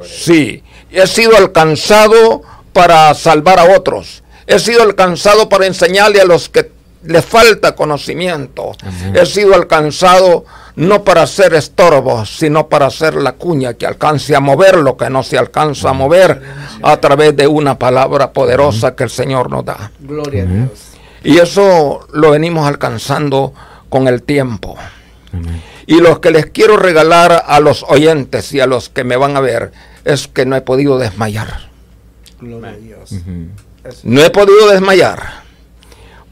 Sí, 0.07 0.63
he 0.91 1.07
sido 1.07 1.37
alcanzado 1.37 2.41
para 2.73 3.13
salvar 3.13 3.59
a 3.59 3.75
otros. 3.75 4.23
He 4.47 4.59
sido 4.59 4.83
alcanzado 4.83 5.49
para 5.49 5.65
enseñarle 5.65 6.21
a 6.21 6.25
los 6.25 6.49
que 6.49 6.71
les 7.03 7.25
falta 7.25 7.75
conocimiento. 7.75 8.71
He 9.13 9.25
sido 9.25 9.55
alcanzado 9.55 10.45
no 10.75 11.03
para 11.03 11.25
ser 11.25 11.53
estorbo, 11.53 12.25
sino 12.25 12.67
para 12.67 12.89
ser 12.89 13.15
la 13.15 13.33
cuña 13.33 13.75
que 13.75 13.85
alcance 13.85 14.35
a 14.35 14.39
mover 14.39 14.77
lo 14.77 14.97
que 14.97 15.09
no 15.09 15.23
se 15.23 15.37
alcanza 15.37 15.91
a 15.91 15.93
mover 15.93 16.41
a 16.81 16.97
través 16.97 17.35
de 17.35 17.47
una 17.47 17.79
palabra 17.79 18.33
poderosa 18.33 18.95
que 18.95 19.03
el 19.03 19.09
Señor 19.09 19.49
nos 19.49 19.65
da. 19.65 19.91
Gloria 19.99 20.43
a 20.43 20.45
Dios. 20.45 20.69
Y 21.23 21.37
eso 21.39 22.07
lo 22.13 22.31
venimos 22.31 22.67
alcanzando 22.67 23.53
con 23.89 24.07
el 24.07 24.21
tiempo. 24.23 24.75
Y 25.87 25.99
lo 25.99 26.19
que 26.19 26.31
les 26.31 26.47
quiero 26.47 26.77
regalar 26.77 27.43
a 27.45 27.59
los 27.59 27.83
oyentes 27.87 28.53
y 28.53 28.59
a 28.59 28.67
los 28.67 28.89
que 28.89 29.03
me 29.03 29.15
van 29.15 29.37
a 29.37 29.41
ver 29.41 29.71
es 30.05 30.27
que 30.27 30.45
no 30.45 30.55
he 30.55 30.61
podido 30.61 30.97
desmayar. 30.97 31.69
Gloria 32.39 32.69
a 32.69 32.77
Dios. 32.77 33.11
No 34.03 34.23
he 34.23 34.29
podido 34.29 34.69
desmayar. 34.69 35.43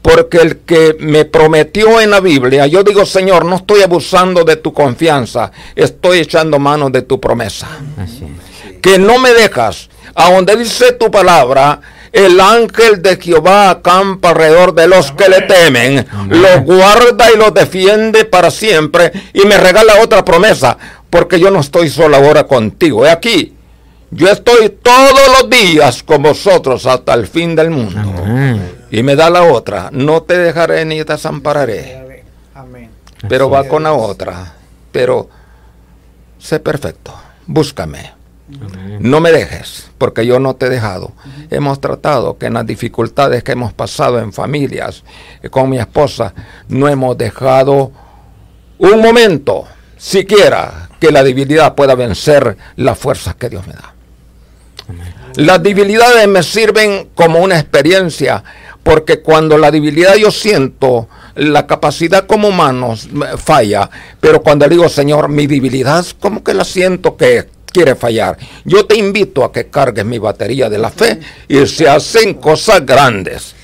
Porque 0.00 0.38
el 0.38 0.58
que 0.58 0.96
me 1.00 1.24
prometió 1.24 2.00
en 2.00 2.10
la 2.10 2.20
Biblia, 2.20 2.66
yo 2.66 2.82
digo, 2.82 3.06
Señor, 3.06 3.44
no 3.46 3.56
estoy 3.56 3.82
abusando 3.82 4.44
de 4.44 4.56
tu 4.56 4.72
confianza, 4.72 5.50
estoy 5.74 6.18
echando 6.18 6.58
mano 6.58 6.90
de 6.90 7.02
tu 7.02 7.18
promesa. 7.18 7.68
Que 8.82 8.98
no 8.98 9.18
me 9.18 9.32
dejas, 9.32 9.88
a 10.14 10.30
donde 10.30 10.56
dice 10.56 10.92
tu 10.92 11.10
palabra, 11.10 11.80
el 12.12 12.38
ángel 12.38 13.00
de 13.00 13.16
Jehová 13.16 13.70
acampa 13.70 14.30
alrededor 14.30 14.74
de 14.74 14.86
los 14.86 15.10
que 15.12 15.28
le 15.28 15.40
temen, 15.40 16.06
los 16.28 16.60
guarda 16.64 17.32
y 17.32 17.38
los 17.38 17.54
defiende 17.54 18.26
para 18.26 18.50
siempre 18.50 19.10
y 19.32 19.46
me 19.46 19.56
regala 19.56 20.00
otra 20.02 20.22
promesa, 20.22 20.76
porque 21.08 21.40
yo 21.40 21.50
no 21.50 21.60
estoy 21.60 21.88
solo 21.88 22.16
ahora 22.16 22.46
contigo. 22.46 23.06
He 23.06 23.10
aquí, 23.10 23.53
yo 24.14 24.28
estoy 24.28 24.68
todos 24.68 25.40
los 25.40 25.50
días 25.50 26.02
con 26.02 26.22
vosotros 26.22 26.86
hasta 26.86 27.14
el 27.14 27.26
fin 27.26 27.56
del 27.56 27.70
mundo. 27.70 28.00
Y 28.90 29.02
me 29.02 29.16
da 29.16 29.28
la 29.28 29.42
otra, 29.42 29.88
no 29.92 30.22
te 30.22 30.38
dejaré 30.38 30.84
ni 30.84 31.02
te 31.04 31.14
desampararé. 31.14 32.22
Amén. 32.54 32.90
Pero 33.28 33.50
va 33.50 33.64
con 33.64 33.82
la 33.82 33.92
otra. 33.92 34.54
Pero 34.92 35.28
sé 36.38 36.60
perfecto, 36.60 37.12
búscame. 37.46 38.12
No 39.00 39.20
me 39.20 39.32
dejes, 39.32 39.90
porque 39.98 40.24
yo 40.24 40.38
no 40.38 40.54
te 40.54 40.66
he 40.66 40.70
dejado. 40.70 41.12
Hemos 41.50 41.80
tratado 41.80 42.38
que 42.38 42.46
en 42.46 42.54
las 42.54 42.66
dificultades 42.66 43.42
que 43.42 43.52
hemos 43.52 43.72
pasado 43.72 44.20
en 44.20 44.32
familias, 44.32 45.02
eh, 45.42 45.48
con 45.48 45.70
mi 45.70 45.78
esposa, 45.78 46.34
no 46.68 46.88
hemos 46.88 47.16
dejado 47.16 47.90
un 48.78 49.00
momento, 49.00 49.64
siquiera, 49.96 50.90
que 51.00 51.10
la 51.10 51.24
debilidad 51.24 51.74
pueda 51.74 51.94
vencer 51.94 52.56
las 52.76 52.98
fuerzas 52.98 53.34
que 53.34 53.48
Dios 53.48 53.66
me 53.66 53.72
da. 53.72 53.93
Las 55.36 55.62
debilidades 55.62 56.28
me 56.28 56.42
sirven 56.42 57.08
como 57.14 57.40
una 57.40 57.58
experiencia, 57.58 58.42
porque 58.82 59.20
cuando 59.20 59.58
la 59.58 59.70
debilidad 59.70 60.14
yo 60.14 60.30
siento, 60.30 61.08
la 61.34 61.66
capacidad 61.66 62.26
como 62.26 62.48
humano 62.48 62.94
falla, 63.38 63.90
pero 64.20 64.42
cuando 64.42 64.68
digo, 64.68 64.88
Señor, 64.88 65.28
mi 65.28 65.46
debilidad, 65.46 66.04
como 66.20 66.44
que 66.44 66.54
la 66.54 66.64
siento 66.64 67.16
que 67.16 67.48
quiere 67.66 67.96
fallar. 67.96 68.38
Yo 68.64 68.86
te 68.86 68.96
invito 68.96 69.44
a 69.44 69.52
que 69.52 69.66
cargues 69.66 70.04
mi 70.04 70.18
batería 70.18 70.70
de 70.70 70.78
la 70.78 70.90
fe 70.90 71.18
y 71.48 71.66
se 71.66 71.88
hacen 71.88 72.34
cosas 72.34 72.86
grandes. 72.86 73.54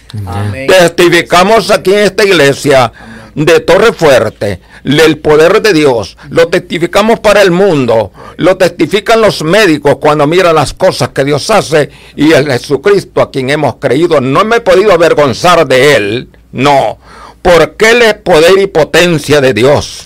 Testificamos 0.66 1.70
aquí 1.70 1.92
en 1.92 2.00
esta 2.00 2.24
iglesia 2.24 2.92
de 3.34 3.60
Torre 3.60 3.92
Fuerte 3.92 4.60
el 4.84 5.18
poder 5.18 5.62
de 5.62 5.72
Dios. 5.72 6.16
Lo 6.30 6.48
testificamos 6.48 7.20
para 7.20 7.42
el 7.42 7.50
mundo. 7.50 8.12
Lo 8.36 8.56
testifican 8.56 9.20
los 9.20 9.42
médicos 9.42 9.96
cuando 10.00 10.26
miran 10.26 10.54
las 10.54 10.74
cosas 10.74 11.10
que 11.10 11.24
Dios 11.24 11.50
hace. 11.50 11.90
Y 12.16 12.32
el 12.32 12.46
Jesucristo 12.46 13.20
a 13.20 13.30
quien 13.30 13.50
hemos 13.50 13.76
creído, 13.76 14.20
no 14.20 14.44
me 14.44 14.56
he 14.56 14.60
podido 14.60 14.92
avergonzar 14.92 15.66
de 15.66 15.96
él. 15.96 16.28
No. 16.52 16.98
Porque 17.42 17.92
Él 17.92 18.02
es 18.02 18.14
poder 18.14 18.58
y 18.58 18.66
potencia 18.66 19.40
de 19.40 19.54
Dios. 19.54 20.04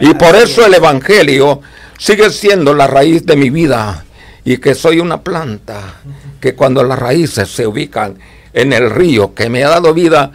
Y 0.00 0.14
por 0.14 0.34
eso 0.34 0.64
el 0.64 0.74
Evangelio 0.74 1.60
sigue 1.98 2.30
siendo 2.30 2.72
la 2.72 2.86
raíz 2.86 3.26
de 3.26 3.36
mi 3.36 3.50
vida. 3.50 4.04
Y 4.44 4.56
que 4.56 4.74
soy 4.74 4.98
una 4.98 5.22
planta 5.22 6.00
que 6.40 6.54
cuando 6.54 6.82
las 6.82 6.98
raíces 6.98 7.48
se 7.48 7.66
ubican 7.66 8.18
en 8.52 8.72
el 8.72 8.90
río 8.90 9.34
que 9.34 9.48
me 9.48 9.64
ha 9.64 9.68
dado 9.68 9.94
vida, 9.94 10.32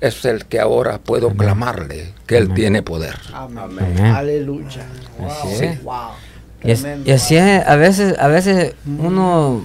es 0.00 0.24
el 0.24 0.46
que 0.46 0.60
ahora 0.60 0.98
puedo 0.98 1.30
clamarle 1.30 2.12
que 2.26 2.36
Él 2.36 2.54
tiene 2.54 2.82
poder. 2.82 3.16
Amén. 3.32 3.98
Aleluya. 4.00 4.86
Wow. 5.82 6.10
Y, 6.64 6.72
así 7.12 7.36
es, 7.36 7.66
a 7.66 7.76
veces, 7.76 8.18
a 8.18 8.26
veces 8.28 8.74
uno 8.86 9.62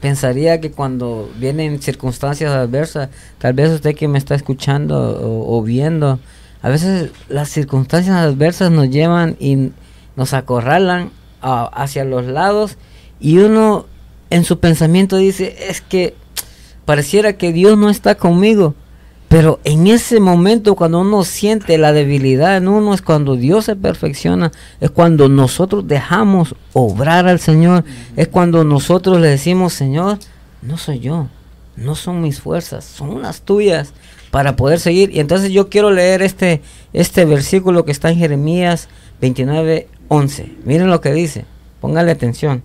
pensaría 0.00 0.60
que 0.60 0.70
cuando 0.70 1.30
vienen 1.38 1.82
circunstancias 1.82 2.50
adversas, 2.52 3.10
tal 3.38 3.52
vez 3.52 3.70
usted 3.70 3.94
que 3.94 4.08
me 4.08 4.18
está 4.18 4.34
escuchando 4.34 5.20
o, 5.22 5.62
viendo, 5.62 6.18
a 6.62 6.68
veces 6.68 7.10
las 7.28 7.50
circunstancias 7.50 8.16
adversas 8.16 8.70
nos 8.70 8.88
llevan 8.88 9.36
y 9.38 9.72
nos 10.16 10.32
acorralan 10.32 11.10
hacia 11.42 12.04
los 12.04 12.26
lados 12.26 12.76
y 13.18 13.38
uno 13.38 13.86
en 14.30 14.44
su 14.44 14.60
pensamiento 14.60 15.16
dice, 15.16 15.56
es 15.68 15.80
que 15.80 16.14
pareciera 16.86 17.34
que 17.34 17.52
Dios 17.52 17.76
no 17.76 17.90
está 17.90 18.14
conmigo. 18.14 18.74
Pero 19.30 19.60
en 19.62 19.86
ese 19.86 20.18
momento 20.18 20.74
cuando 20.74 21.02
uno 21.02 21.22
siente 21.22 21.78
la 21.78 21.92
debilidad 21.92 22.56
en 22.56 22.66
uno 22.66 22.92
es 22.92 23.00
cuando 23.00 23.36
Dios 23.36 23.66
se 23.66 23.76
perfecciona, 23.76 24.50
es 24.80 24.90
cuando 24.90 25.28
nosotros 25.28 25.86
dejamos 25.86 26.56
obrar 26.72 27.28
al 27.28 27.38
Señor, 27.38 27.84
es 28.16 28.26
cuando 28.26 28.64
nosotros 28.64 29.20
le 29.20 29.28
decimos, 29.28 29.72
Señor, 29.72 30.18
no 30.62 30.76
soy 30.78 30.98
yo, 30.98 31.28
no 31.76 31.94
son 31.94 32.20
mis 32.22 32.40
fuerzas, 32.40 32.84
son 32.84 33.22
las 33.22 33.42
tuyas 33.42 33.92
para 34.32 34.56
poder 34.56 34.80
seguir. 34.80 35.14
Y 35.14 35.20
entonces 35.20 35.52
yo 35.52 35.68
quiero 35.68 35.92
leer 35.92 36.22
este, 36.22 36.60
este 36.92 37.24
versículo 37.24 37.84
que 37.84 37.92
está 37.92 38.10
en 38.10 38.18
Jeremías 38.18 38.88
29, 39.20 39.86
11. 40.08 40.56
Miren 40.64 40.90
lo 40.90 41.00
que 41.00 41.12
dice, 41.12 41.44
póngale 41.80 42.10
atención. 42.10 42.64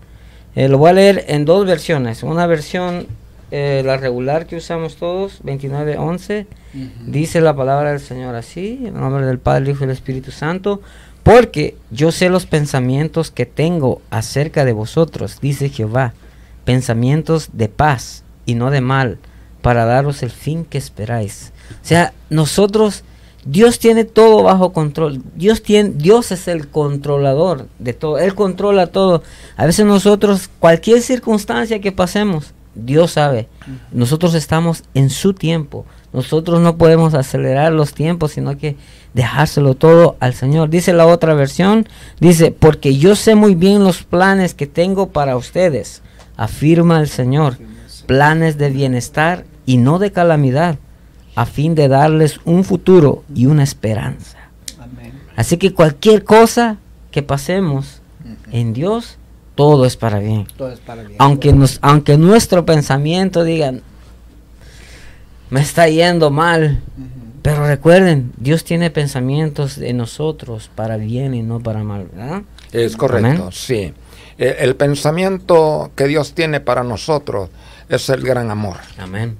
Eh, 0.56 0.68
lo 0.68 0.80
voy 0.80 0.90
a 0.90 0.94
leer 0.94 1.26
en 1.28 1.46
dos 1.46 1.64
versiones, 1.68 2.24
una 2.24 2.48
versión 2.48 3.06
eh, 3.58 3.84
la 3.86 3.96
regular 3.96 4.48
que 4.48 4.58
usamos 4.58 4.98
todos, 4.98 5.42
29.11, 5.44 6.46
dice 7.06 7.40
la 7.40 7.56
palabra 7.56 7.92
del 7.92 8.02
Señor 8.02 8.36
así, 8.36 8.82
en 8.84 8.96
nombre 8.96 9.26
del 9.26 9.40
Padre, 9.40 9.72
Hijo 9.72 9.86
y 9.86 9.88
del 9.88 9.96
Espíritu 9.96 10.32
Santo, 10.32 10.82
porque 11.24 11.78
yo 11.90 12.12
sé 12.12 12.28
los 12.28 12.46
pensamientos 12.48 13.32
que 13.32 13.46
tengo 13.46 14.02
acerca 14.10 14.66
de 14.66 14.74
vosotros, 14.74 15.40
dice 15.40 15.70
Jehová, 15.70 16.14
pensamientos 16.66 17.52
de 17.54 17.70
paz 17.70 18.26
y 18.46 18.56
no 18.56 18.72
de 18.72 18.82
mal, 18.82 19.20
para 19.62 19.86
daros 19.86 20.22
el 20.22 20.32
fin 20.32 20.66
que 20.66 20.78
esperáis. 20.78 21.54
O 21.82 21.88
sea, 21.88 22.12
nosotros 22.30 23.06
Dios 23.46 23.80
tiene 23.80 24.04
todo 24.04 24.44
bajo 24.44 24.74
control. 24.74 25.22
Dios 25.36 25.64
tiene, 25.64 25.92
Dios 25.96 26.34
es 26.34 26.50
el 26.50 26.68
controlador 26.68 27.68
de 27.80 27.94
todo. 27.94 28.18
Él 28.18 28.36
controla 28.36 28.88
todo. 28.88 29.24
A 29.56 29.66
veces 29.66 29.86
nosotros, 29.86 30.50
cualquier 30.60 31.02
circunstancia 31.02 31.80
que 31.80 31.94
pasemos, 31.94 32.55
Dios 32.76 33.12
sabe. 33.12 33.48
Nosotros 33.92 34.34
estamos 34.34 34.84
en 34.94 35.10
su 35.10 35.34
tiempo. 35.34 35.86
Nosotros 36.14 36.62
no 36.62 36.78
podemos 36.78 37.14
acelerar 37.14 37.74
los 37.74 37.94
tiempos, 37.94 38.34
sino 38.34 38.58
que 38.58 38.78
dejárselo 39.14 39.76
todo 39.76 40.18
al 40.20 40.34
Señor. 40.34 40.70
Dice 40.70 40.94
la 40.94 41.08
otra 41.08 41.34
versión, 41.34 41.88
dice, 42.20 42.52
porque 42.52 42.98
yo 42.98 43.16
sé 43.16 43.36
muy 43.36 43.56
bien 43.56 43.84
los 43.84 44.04
planes 44.04 44.54
que 44.54 44.68
tengo 44.68 45.10
para 45.10 45.36
ustedes, 45.36 46.02
afirma 46.38 47.00
el 47.00 47.08
Señor, 47.08 47.58
planes 48.06 48.58
de 48.58 48.70
bienestar 48.70 49.46
y 49.66 49.78
no 49.78 50.00
de 50.00 50.12
calamidad, 50.12 50.78
a 51.36 51.46
fin 51.46 51.76
de 51.76 51.88
darles 51.88 52.40
un 52.46 52.64
futuro 52.64 53.24
y 53.34 53.48
una 53.48 53.64
esperanza. 53.64 54.38
Así 55.36 55.58
que 55.58 55.74
cualquier 55.74 56.24
cosa 56.24 56.78
que 57.12 57.24
pasemos 57.24 58.02
en 58.52 58.74
Dios, 58.74 59.18
todo 59.56 59.86
es 59.86 59.96
para 59.98 60.20
bien. 60.20 60.48
Todo 60.58 60.72
es 60.72 60.80
para 60.80 61.04
bien. 61.04 61.16
Aunque, 61.20 61.54
nos, 61.54 61.80
aunque 61.82 62.18
nuestro 62.18 62.66
pensamiento 62.66 63.44
diga, 63.44 63.74
me 65.50 65.62
está 65.62 65.88
yendo 65.88 66.30
mal, 66.30 66.82
pero 67.42 67.66
recuerden, 67.66 68.34
Dios 68.38 68.64
tiene 68.64 68.90
pensamientos 68.90 69.78
de 69.78 69.94
nosotros 69.94 70.70
para 70.74 70.98
bien 70.98 71.34
y 71.34 71.42
no 71.42 71.60
para 71.60 71.84
mal, 71.84 72.08
¿verdad? 72.14 72.42
Es 72.72 72.98
correcto, 72.98 73.28
Amén. 73.28 73.52
sí. 73.52 73.94
El 74.38 74.76
pensamiento 74.76 75.92
que 75.96 76.08
Dios 76.08 76.34
tiene 76.34 76.60
para 76.60 76.84
nosotros 76.84 77.50
es 77.88 78.10
el 78.10 78.22
gran 78.22 78.52
amor. 78.52 78.78
Amén. 78.98 79.38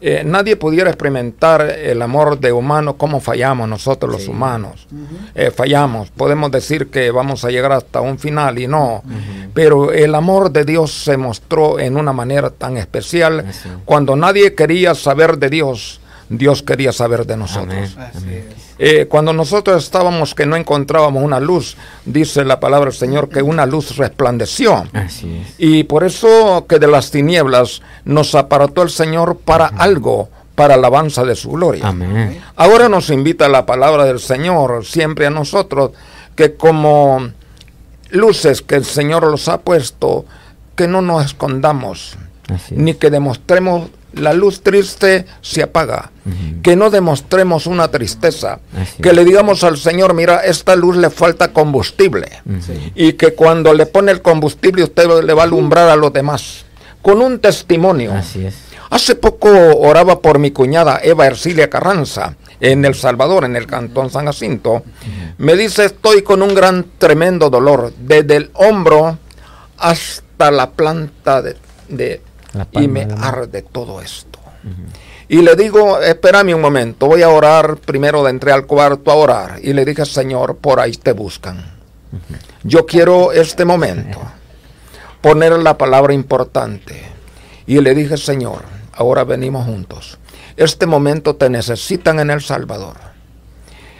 Eh, 0.00 0.22
nadie 0.24 0.56
pudiera 0.56 0.90
experimentar 0.90 1.62
el 1.62 2.00
amor 2.02 2.38
de 2.38 2.52
humano 2.52 2.96
como 2.96 3.20
fallamos 3.20 3.68
nosotros 3.68 4.12
los 4.12 4.28
humanos. 4.28 4.86
Eh, 5.34 5.50
fallamos, 5.50 6.10
podemos 6.10 6.50
decir 6.50 6.88
que 6.88 7.10
vamos 7.10 7.44
a 7.44 7.50
llegar 7.50 7.72
hasta 7.72 8.00
un 8.00 8.18
final 8.18 8.58
y 8.58 8.66
no, 8.66 9.02
pero 9.54 9.92
el 9.92 10.14
amor 10.14 10.52
de 10.52 10.64
Dios 10.64 10.92
se 10.92 11.16
mostró 11.16 11.78
en 11.80 11.96
una 11.96 12.12
manera 12.12 12.50
tan 12.50 12.76
especial 12.76 13.44
cuando 13.84 14.14
nadie 14.16 14.54
quería 14.54 14.94
saber 14.94 15.38
de 15.38 15.50
Dios. 15.50 16.00
Dios 16.28 16.62
quería 16.62 16.92
saber 16.92 17.26
de 17.26 17.36
nosotros. 17.36 17.96
Eh, 18.78 19.06
cuando 19.08 19.32
nosotros 19.32 19.82
estábamos 19.82 20.34
que 20.34 20.46
no 20.46 20.56
encontrábamos 20.56 21.22
una 21.22 21.40
luz, 21.40 21.76
dice 22.04 22.44
la 22.44 22.60
palabra 22.60 22.90
del 22.90 22.98
Señor 22.98 23.28
que 23.28 23.42
una 23.42 23.66
luz 23.66 23.96
resplandeció. 23.96 24.86
Así 24.92 25.42
es. 25.42 25.54
Y 25.58 25.84
por 25.84 26.04
eso 26.04 26.66
que 26.68 26.78
de 26.78 26.86
las 26.86 27.10
tinieblas 27.10 27.82
nos 28.04 28.34
apartó 28.34 28.82
el 28.82 28.90
Señor 28.90 29.38
para 29.44 29.66
algo, 29.66 30.28
para 30.54 30.74
alabanza 30.74 31.24
de 31.24 31.34
su 31.34 31.50
gloria. 31.50 31.88
Amén. 31.88 32.40
Ahora 32.56 32.88
nos 32.88 33.10
invita 33.10 33.48
la 33.48 33.66
palabra 33.66 34.04
del 34.04 34.20
Señor 34.20 34.84
siempre 34.84 35.26
a 35.26 35.30
nosotros 35.30 35.92
que 36.36 36.54
como 36.54 37.30
luces 38.10 38.62
que 38.62 38.76
el 38.76 38.84
Señor 38.84 39.24
los 39.24 39.48
ha 39.48 39.58
puesto, 39.58 40.24
que 40.76 40.86
no 40.86 41.02
nos 41.02 41.24
escondamos, 41.24 42.16
ni 42.70 42.94
que 42.94 43.10
demostremos 43.10 43.90
la 44.18 44.32
luz 44.32 44.62
triste 44.62 45.26
se 45.40 45.62
apaga, 45.62 46.10
que 46.62 46.76
no 46.76 46.90
demostremos 46.90 47.66
una 47.66 47.88
tristeza, 47.88 48.60
Así 48.76 49.02
que 49.02 49.10
es. 49.10 49.14
le 49.14 49.24
digamos 49.24 49.64
al 49.64 49.78
Señor, 49.78 50.14
mira, 50.14 50.38
esta 50.38 50.76
luz 50.76 50.96
le 50.96 51.10
falta 51.10 51.52
combustible, 51.52 52.28
y 52.94 53.14
que 53.14 53.34
cuando 53.34 53.72
le 53.74 53.86
pone 53.86 54.12
el 54.12 54.22
combustible 54.22 54.84
usted 54.84 55.24
le 55.24 55.34
va 55.34 55.42
a 55.42 55.46
alumbrar 55.46 55.88
a 55.88 55.96
los 55.96 56.12
demás, 56.12 56.64
con 57.02 57.22
un 57.22 57.38
testimonio. 57.38 58.12
Así 58.12 58.44
es. 58.44 58.54
Hace 58.90 59.14
poco 59.14 59.50
oraba 59.76 60.20
por 60.20 60.38
mi 60.38 60.50
cuñada 60.50 61.00
Eva 61.02 61.26
Ercilia 61.26 61.68
Carranza 61.68 62.36
en 62.58 62.84
El 62.84 62.94
Salvador, 62.94 63.44
en 63.44 63.54
el 63.54 63.66
cantón 63.66 64.10
San 64.10 64.24
Jacinto. 64.26 64.82
Me 65.36 65.56
dice, 65.56 65.84
estoy 65.84 66.22
con 66.22 66.42
un 66.42 66.54
gran, 66.54 66.86
tremendo 66.98 67.50
dolor, 67.50 67.92
desde 67.98 68.36
el 68.36 68.50
hombro 68.54 69.18
hasta 69.76 70.50
la 70.50 70.70
planta 70.70 71.42
de... 71.42 72.22
y 72.72 72.88
me 72.88 73.06
de 73.06 73.14
arde 73.14 73.62
todo 73.62 74.00
esto. 74.00 74.38
Y 75.28 75.42
le 75.42 75.56
digo, 75.56 76.00
espérame 76.00 76.54
un 76.54 76.60
momento, 76.60 77.06
voy 77.06 77.22
a 77.22 77.28
orar. 77.28 77.76
Primero 77.76 78.26
entré 78.28 78.52
al 78.52 78.66
cuarto 78.66 79.10
a 79.10 79.14
orar. 79.14 79.60
Y 79.62 79.72
le 79.72 79.84
dije, 79.84 80.06
Señor, 80.06 80.56
por 80.56 80.80
ahí 80.80 80.92
te 80.92 81.12
buscan. 81.12 81.78
Yo 82.64 82.86
quiero 82.86 83.32
este 83.32 83.64
momento 83.64 84.20
poner 85.20 85.52
la 85.52 85.76
palabra 85.76 86.14
importante. 86.14 87.02
Y 87.66 87.80
le 87.80 87.94
dije, 87.94 88.16
Señor, 88.16 88.62
ahora 88.94 89.24
venimos 89.24 89.66
juntos. 89.66 90.18
Este 90.56 90.86
momento 90.86 91.36
te 91.36 91.50
necesitan 91.50 92.18
en 92.20 92.30
El 92.30 92.40
Salvador. 92.40 92.96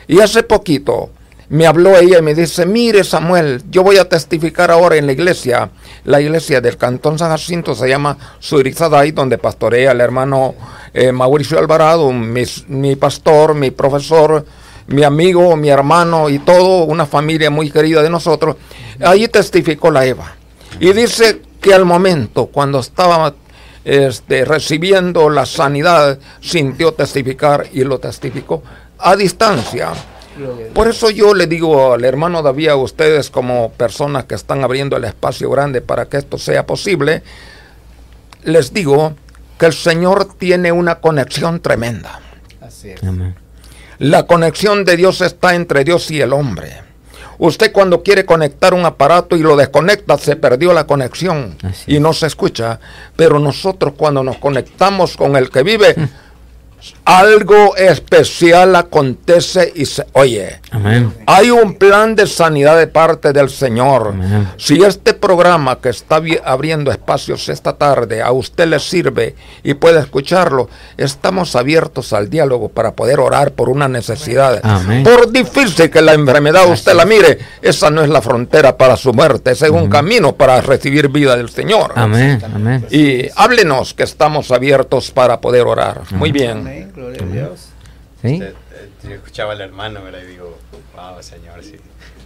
Y 0.06 0.20
hace 0.20 0.42
poquito 0.42 1.10
me 1.50 1.66
habló 1.66 1.96
ella 1.96 2.18
y 2.18 2.22
me 2.22 2.34
dice, 2.34 2.66
mire 2.66 3.04
Samuel, 3.04 3.62
yo 3.70 3.82
voy 3.82 3.96
a 3.96 4.08
testificar 4.08 4.70
ahora 4.70 4.96
en 4.96 5.06
la 5.06 5.12
iglesia, 5.12 5.70
la 6.04 6.20
iglesia 6.20 6.60
del 6.60 6.76
Cantón 6.76 7.18
San 7.18 7.30
Jacinto 7.30 7.74
se 7.74 7.88
llama 7.88 8.16
Surizadai, 8.38 9.12
donde 9.12 9.38
pastorea 9.38 9.92
el 9.92 10.00
hermano 10.00 10.54
eh, 10.92 11.10
Mauricio 11.10 11.58
Alvarado, 11.58 12.12
mi, 12.12 12.96
pastor, 12.96 13.54
mi 13.54 13.70
profesor, 13.70 14.44
mi 14.88 15.04
amigo, 15.04 15.56
mi 15.56 15.70
hermano 15.70 16.28
y 16.28 16.38
todo, 16.38 16.84
una 16.84 17.06
familia 17.06 17.50
muy 17.50 17.70
querida 17.70 18.02
de 18.02 18.10
nosotros. 18.10 18.56
Ahí 19.00 19.28
testificó 19.28 19.90
la 19.90 20.04
Eva. 20.04 20.34
Y 20.80 20.92
dice 20.92 21.40
que 21.60 21.72
al 21.72 21.84
momento, 21.84 22.46
cuando 22.46 22.80
estaba 22.80 23.34
este, 23.84 24.44
recibiendo 24.44 25.30
la 25.30 25.46
sanidad, 25.46 26.18
sintió 26.40 26.92
testificar 26.92 27.66
y 27.72 27.84
lo 27.84 27.98
testificó 27.98 28.62
a 28.98 29.16
distancia. 29.16 29.92
Por 30.74 30.88
eso 30.88 31.10
yo 31.10 31.34
le 31.34 31.46
digo 31.46 31.94
al 31.94 32.04
hermano 32.04 32.42
David, 32.42 32.68
a 32.68 32.76
ustedes 32.76 33.30
como 33.30 33.70
personas 33.72 34.24
que 34.24 34.34
están 34.34 34.62
abriendo 34.64 34.96
el 34.96 35.04
espacio 35.04 35.50
grande 35.50 35.80
para 35.80 36.06
que 36.06 36.18
esto 36.18 36.38
sea 36.38 36.66
posible, 36.66 37.22
les 38.44 38.72
digo 38.72 39.14
que 39.58 39.66
el 39.66 39.72
Señor 39.72 40.34
tiene 40.38 40.72
una 40.72 40.96
conexión 40.96 41.60
tremenda. 41.60 42.20
Así 42.60 42.90
es. 42.90 43.02
Amén. 43.02 43.34
La 43.98 44.26
conexión 44.26 44.84
de 44.84 44.96
Dios 44.96 45.20
está 45.20 45.54
entre 45.54 45.82
Dios 45.82 46.10
y 46.10 46.20
el 46.20 46.32
hombre. 46.32 46.82
Usted 47.38 47.72
cuando 47.72 48.02
quiere 48.02 48.24
conectar 48.24 48.74
un 48.74 48.84
aparato 48.84 49.36
y 49.36 49.40
lo 49.40 49.56
desconecta, 49.56 50.18
se 50.18 50.36
perdió 50.36 50.72
la 50.72 50.86
conexión 50.86 51.56
Así 51.62 51.96
y 51.96 52.00
no 52.00 52.12
se 52.12 52.26
escucha. 52.26 52.80
Pero 53.16 53.38
nosotros 53.38 53.94
cuando 53.96 54.24
nos 54.24 54.38
conectamos 54.38 55.16
con 55.16 55.36
el 55.36 55.50
que 55.50 55.62
vive, 55.62 55.94
algo 57.04 57.76
especial 57.76 58.76
acontece 58.76 59.72
y 59.74 59.86
se 59.86 60.06
oye. 60.12 60.60
Amén. 60.70 61.12
Hay 61.26 61.50
un 61.50 61.74
plan 61.74 62.14
de 62.14 62.26
sanidad 62.26 62.78
de 62.78 62.86
parte 62.86 63.32
del 63.32 63.50
Señor. 63.50 64.08
Amén. 64.08 64.48
Si 64.58 64.82
este 64.82 65.14
programa 65.14 65.80
que 65.80 65.88
está 65.88 66.20
abriendo 66.44 66.90
espacios 66.90 67.48
esta 67.48 67.74
tarde 67.74 68.22
a 68.22 68.32
usted 68.32 68.68
le 68.68 68.78
sirve 68.78 69.34
y 69.62 69.74
puede 69.74 70.00
escucharlo, 70.00 70.68
estamos 70.96 71.56
abiertos 71.56 72.12
al 72.12 72.28
diálogo 72.28 72.68
para 72.68 72.92
poder 72.92 73.20
orar 73.20 73.52
por 73.52 73.68
una 73.68 73.88
necesidad. 73.88 74.60
Amén. 74.62 75.02
Por 75.02 75.32
difícil 75.32 75.90
que 75.90 76.02
la 76.02 76.12
enfermedad 76.12 76.70
usted 76.70 76.94
la 76.94 77.04
mire, 77.04 77.38
esa 77.62 77.90
no 77.90 78.02
es 78.02 78.08
la 78.08 78.20
frontera 78.20 78.76
para 78.76 78.96
su 78.96 79.12
muerte, 79.12 79.52
ese 79.52 79.66
es 79.66 79.72
un 79.72 79.88
camino 79.88 80.34
para 80.36 80.60
recibir 80.60 81.08
vida 81.08 81.36
del 81.36 81.48
Señor. 81.48 81.92
Amén. 81.96 82.86
Y 82.90 83.28
háblenos 83.34 83.94
que 83.94 84.02
estamos 84.02 84.50
abiertos 84.50 85.10
para 85.10 85.40
poder 85.40 85.66
orar. 85.66 86.02
Muy 86.10 86.32
bien. 86.32 86.67
Amén. 86.70 86.92
Gloria 86.94 87.22
a 87.22 87.26
Dios. 87.26 87.68
¿Sí? 88.20 88.40
Eh, 88.42 88.52
eh, 88.72 88.88
Yo 89.04 89.10
escuchaba 89.14 89.52
al 89.52 89.60
hermano, 89.60 90.02
¿verdad? 90.02 90.20
Y 90.24 90.26
digo, 90.32 90.58
wow, 90.96 91.22
Señor, 91.22 91.62
sí, 91.62 91.76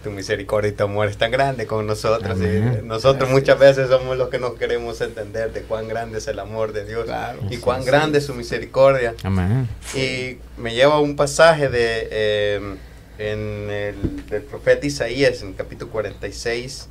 tu 0.03 0.09
misericordia 0.09 0.69
y 0.69 0.73
tu 0.73 0.83
amor 0.85 1.07
es 1.07 1.17
tan 1.17 1.29
grande 1.29 1.67
con 1.67 1.85
nosotros. 1.85 2.39
y 2.39 2.43
Amén. 2.45 2.81
nosotros 2.87 3.29
muchas 3.29 3.59
veces 3.59 3.89
somos 3.89 4.17
los 4.17 4.29
que 4.29 4.39
no 4.39 4.55
queremos 4.55 4.99
entender 5.01 5.53
de 5.53 5.61
cuán 5.61 5.87
grande 5.87 6.17
es 6.17 6.27
el 6.27 6.39
amor 6.39 6.73
de 6.73 6.85
Dios 6.85 7.05
Claro. 7.05 7.39
y 7.49 7.57
cuán 7.57 7.85
grande 7.85 8.17
es 8.17 8.25
su 8.25 8.33
misericordia. 8.33 9.13
Amén. 9.23 9.69
Y 9.93 10.37
me 10.59 10.73
lleva 10.73 10.95
a 10.95 10.99
un 10.99 11.15
pasaje 11.15 11.69
de, 11.69 12.07
eh, 12.09 12.75
en 13.19 13.69
el, 13.69 14.25
del 14.27 14.41
profeta 14.41 14.87
Isaías, 14.87 15.43
en 15.43 15.53
capítulo 15.53 15.91
46, 15.91 16.87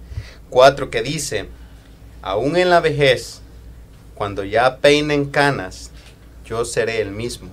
4, 0.49 0.91
que 0.91 1.03
dice, 1.03 1.47
aún 2.23 2.57
en 2.57 2.71
la 2.71 2.79
vejez, 2.79 3.41
cuando 4.15 4.45
ya 4.45 4.77
peinen 4.79 5.25
canas, 5.25 5.91
yo 6.53 6.67
seré 6.67 7.01
el 7.01 7.13
mismo. 7.13 7.49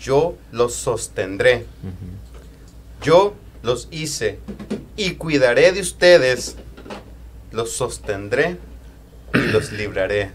Yo 0.00 0.34
los 0.50 0.74
sostendré. 0.74 1.66
Yo 3.00 3.34
los 3.62 3.86
hice 3.92 4.40
y 4.96 5.12
cuidaré 5.12 5.70
de 5.70 5.80
ustedes. 5.80 6.56
Los 7.52 7.70
sostendré 7.70 8.56
y 9.34 9.38
los 9.52 9.70
libraré. 9.70 10.32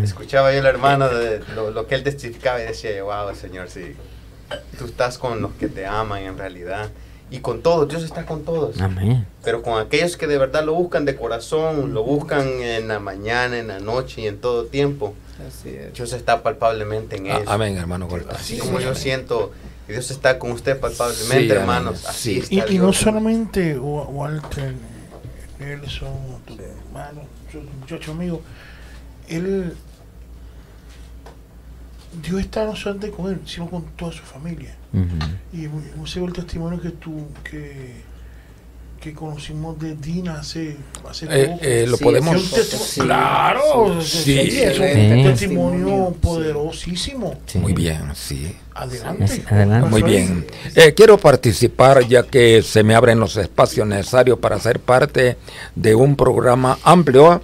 Escuchaba 0.00 0.52
yo 0.52 0.60
al 0.60 0.66
hermano 0.66 1.08
de 1.08 1.40
lo, 1.56 1.72
lo 1.72 1.88
que 1.88 1.96
él 1.96 2.04
testificaba 2.04 2.62
y 2.62 2.66
decía, 2.66 2.96
yo, 2.96 3.06
wow, 3.06 3.34
Señor, 3.34 3.68
sí, 3.68 3.96
tú 4.78 4.84
estás 4.84 5.18
con 5.18 5.42
los 5.42 5.50
que 5.54 5.66
te 5.66 5.84
aman 5.84 6.22
en 6.22 6.38
realidad. 6.38 6.88
Y 7.32 7.40
con 7.40 7.62
todos, 7.62 7.88
Dios 7.88 8.04
está 8.04 8.26
con 8.26 8.44
todos. 8.44 8.80
Amén. 8.80 9.26
Pero 9.42 9.62
con 9.62 9.80
aquellos 9.80 10.16
que 10.16 10.28
de 10.28 10.38
verdad 10.38 10.62
lo 10.64 10.74
buscan 10.74 11.04
de 11.04 11.16
corazón, 11.16 11.94
lo 11.94 12.04
buscan 12.04 12.46
en 12.46 12.86
la 12.86 13.00
mañana, 13.00 13.58
en 13.58 13.66
la 13.66 13.80
noche 13.80 14.20
y 14.20 14.28
en 14.28 14.38
todo 14.38 14.66
tiempo, 14.66 15.16
Así 15.48 15.70
es. 15.70 15.92
Dios 15.94 16.12
está 16.12 16.42
palpablemente 16.42 17.16
en 17.16 17.26
ellos. 17.26 17.42
Amén, 17.46 17.76
hermano 17.76 18.06
Golta. 18.08 18.36
Así 18.36 18.58
como 18.58 18.78
yo 18.80 18.94
siento 18.94 19.52
Que 19.86 19.94
Dios 19.94 20.10
está 20.12 20.38
con 20.38 20.52
usted 20.52 20.78
palpablemente, 20.78 21.46
Sí, 21.46 21.50
hermanos. 21.50 22.06
Así 22.06 22.42
Sí. 22.42 22.56
está 22.58 22.70
Y, 22.72 22.76
y 22.76 22.78
no 22.78 22.92
solamente 22.92 23.76
Wa- 23.78 24.04
Walter, 24.06 24.74
Nelson, 25.58 26.12
tu 26.46 26.54
hermano, 26.54 27.22
muchacho 27.80 28.12
amigo, 28.12 28.42
él, 29.28 29.74
Dios 32.22 32.40
está 32.40 32.64
no 32.64 32.76
solamente 32.76 33.10
con 33.10 33.30
él, 33.32 33.40
sino 33.46 33.68
con 33.70 33.84
toda 33.96 34.12
su 34.12 34.22
familia. 34.22 34.76
Y 35.52 35.64
hemos 35.64 36.14
el 36.16 36.32
testimonio 36.32 36.80
que 36.80 36.90
tú, 36.90 37.26
que, 37.42 38.02
que 39.02 39.12
conocimos 39.12 39.78
de 39.80 39.96
Dina 39.96 40.38
hace, 40.38 40.76
hace 41.10 41.26
Eh, 41.28 41.46
poco. 41.48 41.58
eh, 41.64 41.86
lo 41.88 41.96
Sí, 41.96 42.04
podemos... 42.04 42.36
Es 42.36 42.42
un 42.52 42.58
testi- 42.60 42.76
Sí, 42.78 43.00
claro, 43.00 44.00
sí, 44.00 44.50
sí, 44.50 44.60
es 44.62 44.78
un 44.78 45.24
testimonio 45.24 46.14
poderosísimo. 46.20 47.34
Sí. 47.46 47.58
Muy 47.58 47.72
bien, 47.72 48.00
sí. 48.14 48.56
Adelante. 48.74 49.26
Sí, 49.28 49.42
adelante. 49.50 49.90
Muy 49.90 50.02
bien. 50.02 50.46
Eh, 50.76 50.94
quiero 50.94 51.18
participar 51.18 52.06
ya 52.06 52.22
que 52.22 52.62
se 52.62 52.82
me 52.84 52.94
abren 52.94 53.18
los 53.18 53.36
espacios 53.36 53.86
necesarios 53.86 54.38
para 54.38 54.58
ser 54.60 54.78
parte 54.80 55.36
de 55.74 55.94
un 55.94 56.14
programa 56.16 56.78
amplio, 56.84 57.42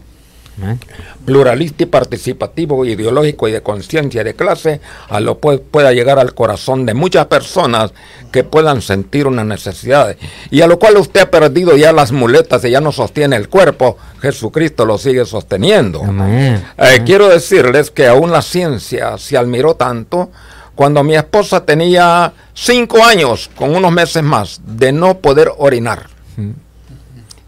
Amén. 0.61 0.81
pluralista 1.25 1.83
y 1.83 1.87
participativo, 1.87 2.85
ideológico 2.85 3.49
y 3.49 3.53
de 3.53 3.63
conciencia 3.63 4.25
de 4.25 4.35
clase, 4.35 4.81
a 5.09 5.21
lo 5.21 5.39
que 5.39 5.59
pueda 5.59 5.93
llegar 5.93 6.19
al 6.19 6.35
corazón 6.35 6.87
de 6.87 6.95
muchas 6.95 7.27
personas 7.27 7.93
que 8.33 8.45
puedan 8.45 8.83
sentir 8.83 9.27
una 9.27 9.45
necesidad. 9.45 10.17
Y 10.51 10.63
a 10.63 10.67
lo 10.67 10.79
cual 10.79 10.97
usted 10.97 11.21
ha 11.21 11.31
perdido 11.31 11.77
ya 11.77 11.93
las 11.93 12.13
muletas 12.13 12.65
y 12.65 12.71
ya 12.71 12.81
no 12.81 12.93
sostiene 12.93 13.37
el 13.37 13.49
cuerpo, 13.49 13.97
Jesucristo 14.21 14.85
lo 14.85 14.99
sigue 14.99 15.25
sosteniendo. 15.25 16.03
Amén. 16.03 16.65
Eh, 16.77 17.03
quiero 17.05 17.29
decirles 17.29 17.91
que 17.91 18.07
aún 18.07 18.31
la 18.31 18.43
ciencia 18.43 19.19
se 19.19 19.37
admiró 19.37 19.75
tanto 19.75 20.31
cuando 20.79 21.03
mi 21.03 21.17
esposa 21.17 21.65
tenía 21.65 22.33
cinco 22.55 23.05
años, 23.05 23.51
con 23.57 23.75
unos 23.75 23.91
meses 23.91 24.23
más, 24.23 24.61
de 24.65 24.93
no 24.93 25.19
poder 25.19 25.51
orinar, 25.59 26.07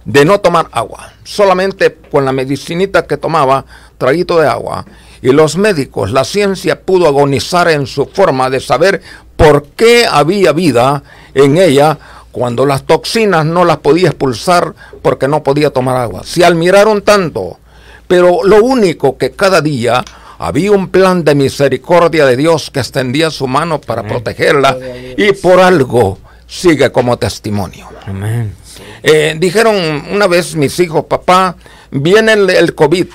de 0.04 0.24
no 0.24 0.40
tomar 0.40 0.68
agua, 0.72 1.12
solamente 1.24 1.96
con 2.10 2.24
la 2.24 2.32
medicinita 2.32 3.06
que 3.06 3.16
tomaba, 3.16 3.64
traguito 3.98 4.38
de 4.40 4.48
agua. 4.48 4.84
Y 5.22 5.32
los 5.32 5.56
médicos, 5.56 6.12
la 6.12 6.24
ciencia 6.24 6.80
pudo 6.80 7.06
agonizar 7.06 7.68
en 7.68 7.86
su 7.86 8.06
forma 8.06 8.48
de 8.48 8.60
saber 8.60 9.02
por 9.36 9.66
qué 9.68 10.06
había 10.10 10.52
vida 10.52 11.02
en 11.34 11.58
ella 11.58 11.98
cuando 12.32 12.64
las 12.64 12.84
toxinas 12.84 13.44
no 13.44 13.64
las 13.64 13.78
podía 13.78 14.08
expulsar 14.08 14.74
porque 15.02 15.28
no 15.28 15.42
podía 15.42 15.70
tomar 15.70 15.96
agua. 15.96 16.22
Se 16.24 16.44
admiraron 16.44 17.02
tanto, 17.02 17.58
pero 18.06 18.44
lo 18.44 18.62
único 18.62 19.18
que 19.18 19.32
cada 19.32 19.60
día 19.60 20.04
había 20.38 20.72
un 20.72 20.88
plan 20.88 21.22
de 21.22 21.34
misericordia 21.34 22.24
de 22.24 22.36
Dios 22.36 22.70
que 22.70 22.80
extendía 22.80 23.30
su 23.30 23.46
mano 23.46 23.80
para 23.80 24.04
protegerla 24.04 24.78
y 25.16 25.32
por 25.32 25.60
algo 25.60 26.18
sigue 26.46 26.90
como 26.90 27.18
testimonio. 27.18 27.88
Amén. 28.06 28.54
Eh, 29.02 29.34
dijeron 29.38 29.74
una 30.10 30.26
vez 30.26 30.54
mis 30.54 30.78
hijos, 30.80 31.04
papá, 31.06 31.56
viene 31.90 32.32
el, 32.32 32.50
el 32.50 32.74
COVID, 32.74 33.06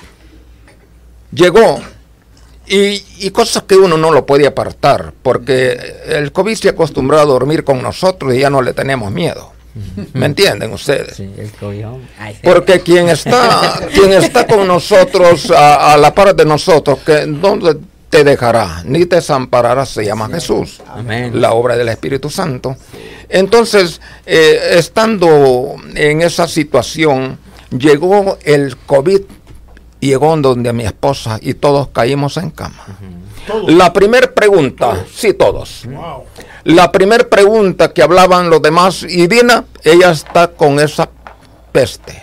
llegó, 1.32 1.80
y, 2.66 3.04
y 3.18 3.30
cosas 3.30 3.62
que 3.62 3.76
uno 3.76 3.96
no 3.96 4.10
lo 4.10 4.26
puede 4.26 4.46
apartar, 4.46 5.12
porque 5.22 5.78
el 6.06 6.32
COVID 6.32 6.56
se 6.56 6.68
acostumbró 6.70 7.20
a 7.20 7.24
dormir 7.24 7.62
con 7.62 7.80
nosotros 7.82 8.34
y 8.34 8.40
ya 8.40 8.50
no 8.50 8.62
le 8.62 8.72
tenemos 8.72 9.12
miedo. 9.12 9.52
¿Me 10.14 10.24
entienden 10.24 10.72
ustedes? 10.72 11.16
Sí, 11.16 11.30
el. 11.36 12.00
Porque 12.42 12.80
quien 12.80 13.10
está, 13.10 13.78
quien 13.92 14.12
está 14.14 14.46
con 14.46 14.66
nosotros, 14.66 15.50
a, 15.50 15.92
a 15.92 15.96
la 15.98 16.14
par 16.14 16.34
de 16.34 16.46
nosotros, 16.46 17.00
que 17.04 17.26
¿dónde 17.26 17.76
te 18.10 18.24
dejará? 18.24 18.82
Ni 18.84 19.06
te 19.06 19.16
desamparará, 19.16 19.84
se 19.86 20.04
llama 20.04 20.28
Jesús. 20.28 20.80
Amén. 20.88 21.40
La 21.40 21.52
obra 21.52 21.76
del 21.76 21.88
Espíritu 21.88 22.30
Santo. 22.30 22.76
Entonces, 23.28 24.00
eh, 24.24 24.74
estando 24.78 25.76
en 25.94 26.22
esa 26.22 26.46
situación, 26.46 27.38
llegó 27.70 28.38
el 28.44 28.76
COVID, 28.76 29.22
llegó 30.00 30.36
donde 30.36 30.72
mi 30.72 30.84
esposa 30.84 31.38
y 31.40 31.54
todos 31.54 31.88
caímos 31.88 32.36
en 32.36 32.50
cama. 32.50 32.84
Todos. 33.46 33.72
La 33.72 33.92
primera 33.92 34.32
pregunta, 34.32 35.04
sí 35.12 35.34
todos. 35.34 35.84
Wow. 35.86 36.24
La 36.64 36.90
primera 36.90 37.28
pregunta 37.28 37.92
que 37.92 38.02
hablaban 38.02 38.50
los 38.50 38.60
demás, 38.60 39.04
y 39.08 39.28
Dina, 39.28 39.64
ella 39.84 40.10
está 40.10 40.48
con 40.48 40.80
esa 40.80 41.08
peste. 41.70 42.22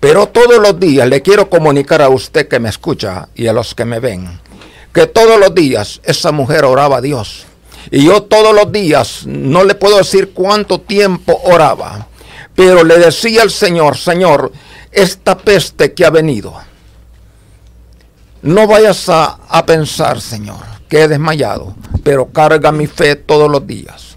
Pero 0.00 0.26
todos 0.26 0.58
los 0.58 0.78
días 0.78 1.08
le 1.08 1.22
quiero 1.22 1.48
comunicar 1.48 2.02
a 2.02 2.08
usted 2.08 2.46
que 2.46 2.60
me 2.60 2.68
escucha 2.68 3.28
y 3.34 3.46
a 3.46 3.52
los 3.52 3.74
que 3.74 3.84
me 3.84 4.00
ven, 4.00 4.38
que 4.98 5.06
todos 5.06 5.38
los 5.38 5.54
días 5.54 6.00
esa 6.02 6.32
mujer 6.32 6.64
oraba 6.64 6.96
a 6.96 7.00
Dios. 7.00 7.46
Y 7.92 8.04
yo 8.04 8.24
todos 8.24 8.52
los 8.52 8.72
días, 8.72 9.22
no 9.26 9.62
le 9.62 9.76
puedo 9.76 9.96
decir 9.96 10.32
cuánto 10.34 10.80
tiempo 10.80 11.40
oraba, 11.44 12.08
pero 12.56 12.82
le 12.82 12.98
decía 12.98 13.42
al 13.42 13.52
Señor, 13.52 13.96
Señor, 13.96 14.50
esta 14.90 15.38
peste 15.38 15.92
que 15.92 16.04
ha 16.04 16.10
venido, 16.10 16.52
no 18.42 18.66
vayas 18.66 19.08
a, 19.08 19.38
a 19.48 19.64
pensar, 19.64 20.20
Señor, 20.20 20.64
que 20.88 21.02
he 21.02 21.08
desmayado, 21.08 21.76
pero 22.02 22.26
carga 22.26 22.72
mi 22.72 22.88
fe 22.88 23.14
todos 23.14 23.48
los 23.48 23.64
días. 23.68 24.16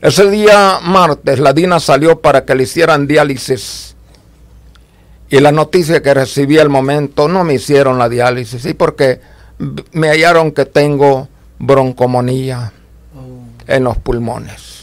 Ese 0.00 0.28
día 0.30 0.80
martes, 0.82 1.38
la 1.38 1.52
Dina 1.52 1.78
salió 1.78 2.20
para 2.20 2.44
que 2.44 2.56
le 2.56 2.64
hicieran 2.64 3.06
diálisis. 3.06 3.94
Y 5.28 5.38
la 5.38 5.52
noticia 5.52 6.02
que 6.02 6.12
recibí 6.12 6.58
al 6.58 6.70
momento, 6.70 7.28
no 7.28 7.44
me 7.44 7.54
hicieron 7.54 7.98
la 7.98 8.08
diálisis, 8.08 8.62
sí, 8.62 8.74
porque 8.74 9.06
b- 9.14 9.20
me 9.92 10.08
hallaron 10.08 10.52
que 10.52 10.64
tengo 10.64 11.28
broncomonía 11.58 12.72
en 13.66 13.84
los 13.84 13.98
pulmones. 13.98 14.80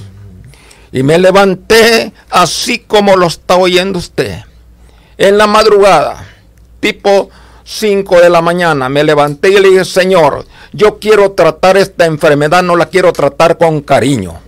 Y 0.91 1.03
me 1.03 1.17
levanté 1.17 2.13
así 2.29 2.79
como 2.79 3.15
lo 3.15 3.27
está 3.27 3.57
oyendo 3.57 3.99
usted. 3.99 4.39
En 5.17 5.37
la 5.37 5.47
madrugada, 5.47 6.23
tipo 6.79 7.29
5 7.63 8.21
de 8.21 8.29
la 8.29 8.41
mañana, 8.41 8.87
me 8.87 9.03
levanté 9.03 9.49
y 9.49 9.59
le 9.59 9.69
dije, 9.69 9.85
Señor, 9.85 10.45
yo 10.71 10.99
quiero 10.99 11.31
tratar 11.31 11.75
esta 11.75 12.05
enfermedad, 12.05 12.63
no 12.63 12.75
la 12.75 12.85
quiero 12.85 13.11
tratar 13.11 13.57
con 13.57 13.81
cariño. 13.81 14.39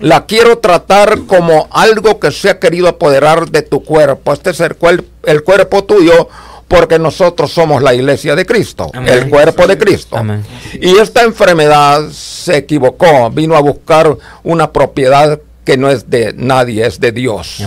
La 0.00 0.26
quiero 0.26 0.58
tratar 0.58 1.20
como 1.26 1.68
algo 1.70 2.18
que 2.18 2.30
se 2.30 2.50
ha 2.50 2.58
querido 2.58 2.88
apoderar 2.88 3.50
de 3.50 3.62
tu 3.62 3.84
cuerpo. 3.84 4.32
Este 4.32 4.50
es 4.50 4.60
el, 4.60 4.76
el 5.24 5.44
cuerpo 5.44 5.84
tuyo 5.84 6.28
porque 6.74 6.98
nosotros 6.98 7.52
somos 7.52 7.80
la 7.82 7.94
iglesia 7.94 8.34
de 8.34 8.44
Cristo, 8.44 8.90
Amén. 8.92 9.14
el 9.14 9.28
cuerpo 9.28 9.68
de 9.68 9.78
Cristo. 9.78 10.16
Amén. 10.16 10.44
Y 10.80 10.96
esta 10.96 11.22
enfermedad 11.22 12.10
se 12.10 12.56
equivocó, 12.56 13.30
vino 13.30 13.54
a 13.56 13.60
buscar 13.60 14.16
una 14.42 14.72
propiedad 14.72 15.38
que 15.64 15.76
no 15.76 15.88
es 15.88 16.10
de 16.10 16.32
nadie, 16.36 16.84
es 16.84 16.98
de 16.98 17.12
Dios. 17.12 17.62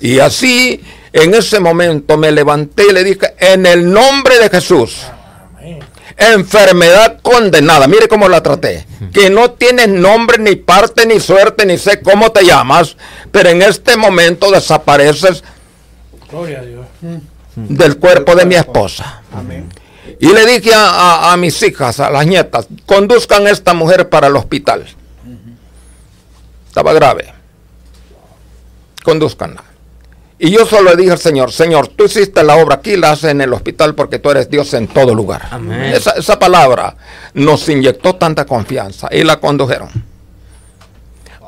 Y 0.00 0.20
así, 0.20 0.80
en 1.12 1.34
ese 1.34 1.58
momento 1.58 2.16
me 2.16 2.30
levanté 2.30 2.84
y 2.90 2.92
le 2.92 3.02
dije, 3.02 3.34
en 3.40 3.66
el 3.66 3.90
nombre 3.92 4.38
de 4.38 4.48
Jesús, 4.48 5.02
enfermedad 6.16 7.18
condenada, 7.22 7.88
mire 7.88 8.06
cómo 8.06 8.28
la 8.28 8.40
traté, 8.40 8.86
que 9.12 9.30
no 9.30 9.50
tienes 9.50 9.88
nombre, 9.88 10.38
ni 10.38 10.54
parte, 10.54 11.06
ni 11.06 11.18
suerte, 11.18 11.66
ni 11.66 11.76
sé 11.76 12.00
cómo 12.00 12.30
te 12.30 12.44
llamas, 12.44 12.96
pero 13.32 13.48
en 13.48 13.62
este 13.62 13.96
momento 13.96 14.52
desapareces 14.52 15.42
Gloria 16.30 16.60
a 16.60 16.62
Dios. 16.62 16.86
Del 17.56 17.98
cuerpo 17.98 18.34
de 18.34 18.44
mi 18.46 18.54
esposa. 18.54 19.22
Amén. 19.32 19.68
Y 20.20 20.28
le 20.28 20.46
dije 20.46 20.72
a, 20.74 20.88
a- 20.88 21.32
a 21.32 21.36
mis 21.36 21.60
hijas, 21.62 22.00
a 22.00 22.10
las 22.10 22.26
nietas, 22.26 22.66
conduzcan 22.86 23.46
a 23.46 23.50
esta 23.50 23.74
mujer 23.74 24.08
para 24.08 24.26
el 24.28 24.36
hospital. 24.36 24.84
Estaba 26.68 26.92
grave. 26.92 27.32
Conduzcanla. 29.04 29.62
Y 30.38 30.50
yo 30.50 30.66
solo 30.66 30.90
le 30.90 30.96
dije 30.96 31.12
al 31.12 31.18
Señor, 31.18 31.52
Señor, 31.52 31.88
tú 31.88 32.04
hiciste 32.04 32.42
la 32.42 32.56
obra 32.56 32.76
aquí, 32.76 32.96
la 32.96 33.12
haces 33.12 33.30
en 33.30 33.40
el 33.40 33.52
hospital 33.52 33.94
porque 33.94 34.18
tú 34.18 34.30
eres 34.30 34.50
Dios 34.50 34.74
en 34.74 34.88
todo 34.88 35.14
lugar. 35.14 35.42
Amén. 35.50 35.80
Esa, 35.94 36.12
esa 36.12 36.38
palabra 36.38 36.96
nos 37.34 37.68
inyectó 37.68 38.16
tanta 38.16 38.44
confianza 38.44 39.08
y 39.10 39.22
la 39.22 39.38
condujeron. 39.38 39.88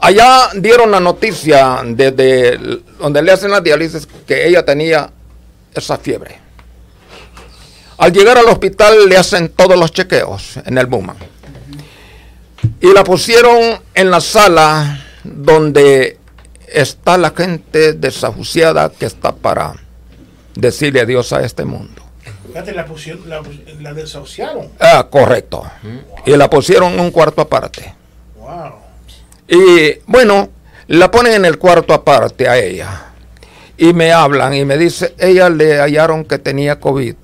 Allá 0.01 0.51
dieron 0.55 0.91
la 0.91 1.01
noticia 1.01 1.81
desde 1.85 2.59
donde 3.01 3.23
le 3.23 3.33
hacen 3.33 3.51
la 3.51 3.61
diálisis 3.61 4.07
que 4.27 4.47
ella 4.47 4.65
tenía 4.65 5.11
esa 5.77 5.99
fiebre. 5.99 6.39
Al 7.99 8.13
llegar 8.13 8.37
al 8.37 8.47
hospital 8.47 9.09
le 9.09 9.17
hacen 9.17 9.49
todos 9.49 9.79
los 9.79 9.93
chequeos 9.93 10.59
en 10.65 10.77
el 10.79 10.87
Buman. 10.87 11.17
Y 12.81 12.93
la 12.93 13.05
pusieron 13.05 13.81
en 13.95 14.11
la 14.11 14.21
sala 14.21 15.05
donde 15.25 16.19
está 16.67 17.17
la 17.17 17.31
gente 17.31 17.95
desahuciada 17.95 18.91
que 18.91 19.07
está 19.07 19.35
para 19.35 19.75
decirle 20.55 21.01
adiós 21.01 21.33
a 21.33 21.43
este 21.43 21.65
mundo. 21.65 22.03
La, 22.53 22.87
pusieron, 22.87 23.29
la, 23.29 23.43
la 23.81 23.93
desahuciaron. 23.93 24.71
Ah, 24.81 25.07
correcto. 25.11 25.63
Y 26.25 26.31
la 26.37 26.49
pusieron 26.49 26.95
en 26.95 27.01
un 27.01 27.11
cuarto 27.11 27.43
aparte. 27.43 27.95
Wow. 28.37 28.73
Y 29.49 30.01
bueno, 30.07 30.49
la 30.89 31.11
ponen 31.11 31.35
en 31.35 31.45
el 31.45 31.59
cuarto 31.59 31.93
aparte 31.93 32.49
a 32.49 32.59
ella. 32.59 33.06
Y 33.79 33.93
me 33.93 34.13
hablan 34.13 34.55
y 34.55 34.65
me 34.65 34.79
dice, 34.79 35.15
ella 35.19 35.51
le 35.51 35.79
hallaron 35.79 36.25
que 36.25 36.39
tenía 36.39 36.81
COVID. 36.81 37.15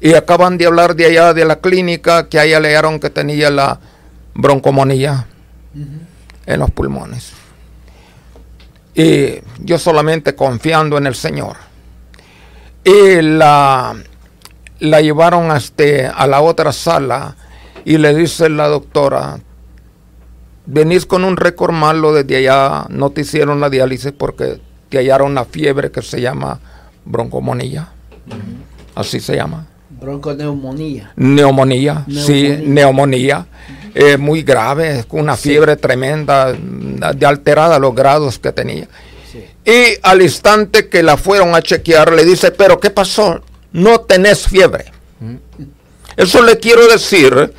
Y 0.00 0.14
acaban 0.14 0.58
de 0.58 0.66
hablar 0.66 0.96
de 0.96 1.06
allá 1.06 1.32
de 1.32 1.44
la 1.44 1.60
clínica 1.60 2.28
que 2.28 2.38
a 2.38 2.44
ella 2.44 2.60
le 2.60 2.68
hallaron 2.68 3.00
que 3.00 3.10
tenía 3.10 3.50
la 3.50 3.80
broncomonía. 4.34 5.26
en 6.44 6.58
los 6.60 6.70
pulmones. 6.70 7.32
Y 8.94 9.40
yo 9.58 9.78
solamente 9.78 10.34
confiando 10.34 10.98
en 10.98 11.06
el 11.06 11.14
Señor. 11.14 11.56
Y 12.84 13.22
la, 13.22 13.94
la 14.80 15.00
llevaron 15.00 15.50
a, 15.50 15.56
este, 15.56 16.06
a 16.06 16.26
la 16.26 16.40
otra 16.40 16.72
sala 16.72 17.36
y 17.84 17.98
le 17.98 18.14
dice 18.14 18.48
la 18.48 18.68
doctora, 18.68 19.38
venís 20.66 21.06
con 21.06 21.24
un 21.24 21.36
récord 21.36 21.72
malo 21.72 22.12
desde 22.12 22.36
allá, 22.36 22.86
no 22.88 23.10
te 23.10 23.22
hicieron 23.22 23.60
la 23.60 23.70
diálisis 23.70 24.12
porque 24.12 24.60
te 24.92 24.98
hallaron 24.98 25.30
una 25.32 25.46
fiebre 25.46 25.90
que 25.90 26.02
se 26.02 26.20
llama 26.20 26.60
broncomonía. 27.06 27.88
Así 28.94 29.20
se 29.20 29.34
llama. 29.34 29.66
Bronconeumonía. 29.88 31.12
Neumonía, 31.16 32.04
sí, 32.08 32.58
neumonía. 32.62 33.46
Eh, 33.94 34.18
muy 34.18 34.42
grave, 34.42 35.04
con 35.08 35.20
una 35.20 35.36
fiebre 35.36 35.76
tremenda, 35.76 36.52
de 36.52 37.26
alterada 37.26 37.78
los 37.78 37.94
grados 37.94 38.38
que 38.38 38.52
tenía. 38.52 38.86
Y 39.64 39.98
al 40.02 40.20
instante 40.20 40.90
que 40.90 41.02
la 41.02 41.16
fueron 41.16 41.54
a 41.54 41.62
chequear, 41.62 42.12
le 42.12 42.26
dice, 42.26 42.50
pero 42.50 42.78
¿qué 42.78 42.90
pasó? 42.90 43.40
No 43.72 44.00
tenés 44.00 44.46
fiebre. 44.46 44.92
Eso 46.16 46.42
le 46.42 46.58
quiero 46.58 46.86
decir, 46.86 47.54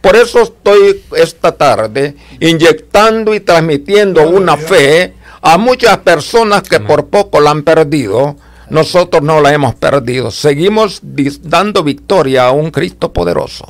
por 0.00 0.16
eso 0.16 0.42
estoy 0.42 1.04
esta 1.16 1.52
tarde 1.52 2.14
inyectando 2.40 3.34
y 3.34 3.40
transmitiendo 3.40 4.26
una 4.26 4.56
fe 4.56 5.17
a 5.40 5.58
muchas 5.58 5.98
personas 5.98 6.62
que 6.62 6.80
por 6.80 7.06
poco 7.06 7.40
la 7.40 7.50
han 7.50 7.62
perdido. 7.62 8.36
Nosotros 8.70 9.22
no 9.22 9.40
la 9.40 9.52
hemos 9.54 9.74
perdido. 9.74 10.30
Seguimos 10.30 11.00
dando 11.42 11.82
victoria 11.82 12.46
a 12.46 12.52
un 12.52 12.70
Cristo 12.70 13.12
poderoso. 13.12 13.66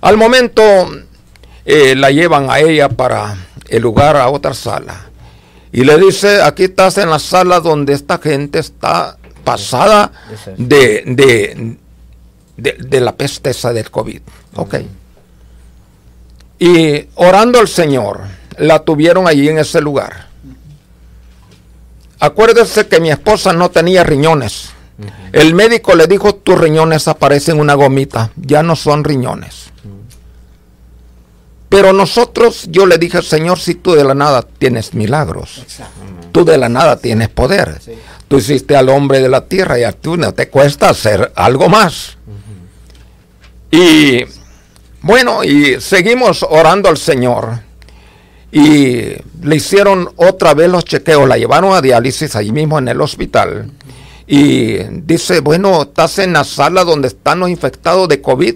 Al 0.00 0.16
momento 0.16 0.62
eh, 1.64 1.94
la 1.94 2.10
llevan 2.10 2.50
a 2.50 2.58
ella 2.58 2.88
para 2.88 3.36
el 3.68 3.82
lugar 3.82 4.16
a 4.16 4.28
otra 4.28 4.52
sala. 4.52 5.06
Y 5.72 5.84
le 5.84 5.96
dice, 5.98 6.42
aquí 6.42 6.64
estás 6.64 6.98
en 6.98 7.10
la 7.10 7.18
sala 7.18 7.60
donde 7.60 7.92
esta 7.92 8.18
gente 8.18 8.58
está 8.58 9.16
pasada 9.44 10.10
de, 10.56 11.02
de, 11.06 11.76
de, 12.56 12.72
de 12.72 13.00
la 13.00 13.14
peste 13.16 13.50
esa 13.50 13.72
del 13.72 13.90
COVID. 13.90 14.20
Ok. 14.56 14.74
Y 16.58 17.08
orando 17.16 17.58
al 17.58 17.68
Señor, 17.68 18.20
la 18.58 18.80
tuvieron 18.80 19.26
allí 19.26 19.48
en 19.48 19.58
ese 19.58 19.80
lugar. 19.80 20.28
Acuérdese 22.24 22.86
que 22.86 23.00
mi 23.00 23.10
esposa 23.10 23.52
no 23.52 23.70
tenía 23.70 24.02
riñones. 24.02 24.70
El 25.32 25.52
médico 25.52 25.94
le 25.94 26.06
dijo, 26.06 26.36
tus 26.36 26.58
riñones 26.58 27.06
aparecen 27.06 27.60
una 27.60 27.74
gomita, 27.74 28.30
ya 28.36 28.62
no 28.62 28.76
son 28.76 29.04
riñones. 29.04 29.66
Pero 31.68 31.92
nosotros, 31.92 32.66
yo 32.70 32.86
le 32.86 32.96
dije, 32.96 33.20
Señor, 33.20 33.58
si 33.58 33.74
tú 33.74 33.92
de 33.92 34.04
la 34.04 34.14
nada 34.14 34.40
tienes 34.42 34.94
milagros, 34.94 35.66
tú 36.32 36.46
de 36.46 36.56
la 36.56 36.70
nada 36.70 36.96
tienes 36.96 37.28
poder. 37.28 37.78
Tú 38.26 38.38
hiciste 38.38 38.74
al 38.74 38.88
hombre 38.88 39.20
de 39.20 39.28
la 39.28 39.44
tierra 39.44 39.78
y 39.78 39.82
a 39.82 39.92
ti 39.92 40.10
no 40.16 40.32
te 40.32 40.48
cuesta 40.48 40.88
hacer 40.88 41.30
algo 41.36 41.68
más. 41.68 42.16
Y 43.70 44.24
bueno, 45.02 45.44
y 45.44 45.78
seguimos 45.78 46.42
orando 46.48 46.88
al 46.88 46.96
Señor. 46.96 47.60
Y 48.54 49.16
le 49.42 49.56
hicieron 49.56 50.10
otra 50.14 50.54
vez 50.54 50.70
los 50.70 50.84
chequeos, 50.84 51.28
la 51.28 51.36
llevaron 51.36 51.74
a 51.74 51.80
diálisis 51.80 52.36
ahí 52.36 52.52
mismo 52.52 52.78
en 52.78 52.86
el 52.86 53.00
hospital. 53.00 53.68
Y 54.28 54.74
dice, 55.02 55.40
bueno, 55.40 55.82
¿estás 55.82 56.20
en 56.20 56.34
la 56.34 56.44
sala 56.44 56.84
donde 56.84 57.08
están 57.08 57.40
los 57.40 57.50
infectados 57.50 58.08
de 58.08 58.22
COVID? 58.22 58.54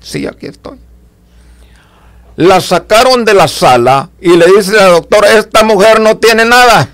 Sí, 0.00 0.26
aquí 0.26 0.46
estoy. 0.46 0.78
La 2.36 2.58
sacaron 2.62 3.26
de 3.26 3.34
la 3.34 3.48
sala 3.48 4.08
y 4.18 4.34
le 4.34 4.46
dice 4.46 4.72
la 4.72 4.86
doctora, 4.86 5.30
esta 5.38 5.62
mujer 5.62 6.00
no 6.00 6.16
tiene 6.16 6.46
nada. 6.46 6.88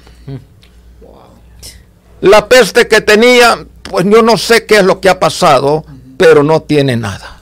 La 2.20 2.48
peste 2.48 2.88
que 2.88 3.00
tenía, 3.00 3.64
pues 3.84 4.04
yo 4.06 4.22
no 4.22 4.36
sé 4.36 4.66
qué 4.66 4.78
es 4.78 4.84
lo 4.84 5.00
que 5.00 5.08
ha 5.08 5.20
pasado, 5.20 5.84
pero 6.16 6.42
no 6.42 6.62
tiene 6.62 6.96
nada. 6.96 7.40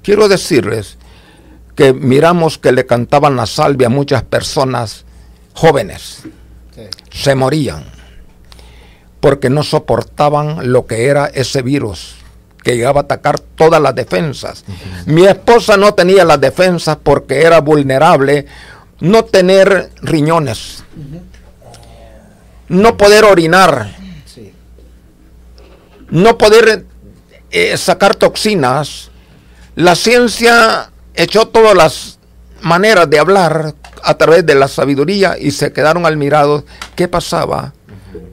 Quiero 0.00 0.28
decirles 0.28 0.96
que 1.80 1.94
miramos 1.94 2.58
que 2.58 2.72
le 2.72 2.84
cantaban 2.84 3.36
la 3.36 3.46
salvia 3.46 3.86
a 3.86 3.90
muchas 3.90 4.22
personas 4.22 5.06
jóvenes. 5.54 6.24
Se 7.10 7.34
morían 7.34 7.84
porque 9.18 9.48
no 9.48 9.62
soportaban 9.62 10.72
lo 10.72 10.84
que 10.84 11.06
era 11.06 11.28
ese 11.28 11.62
virus 11.62 12.16
que 12.62 12.76
llegaba 12.76 13.00
a 13.00 13.04
atacar 13.04 13.38
todas 13.40 13.80
las 13.80 13.94
defensas. 13.94 14.62
Mi 15.06 15.24
esposa 15.24 15.78
no 15.78 15.94
tenía 15.94 16.22
las 16.26 16.38
defensas 16.38 16.98
porque 17.02 17.40
era 17.40 17.62
vulnerable 17.62 18.44
no 19.00 19.24
tener 19.24 19.90
riñones, 20.02 20.84
no 22.68 22.98
poder 22.98 23.24
orinar, 23.24 23.96
no 26.10 26.36
poder 26.36 26.84
eh, 27.50 27.74
sacar 27.78 28.16
toxinas. 28.16 29.10
La 29.76 29.94
ciencia 29.94 30.89
echó 31.14 31.48
todas 31.48 31.74
las 31.74 32.18
maneras 32.62 33.08
de 33.08 33.18
hablar 33.18 33.74
a 34.02 34.14
través 34.14 34.44
de 34.46 34.54
la 34.54 34.68
sabiduría 34.68 35.36
y 35.38 35.50
se 35.50 35.72
quedaron 35.72 36.06
admirados 36.06 36.64
qué 36.96 37.08
pasaba. 37.08 37.72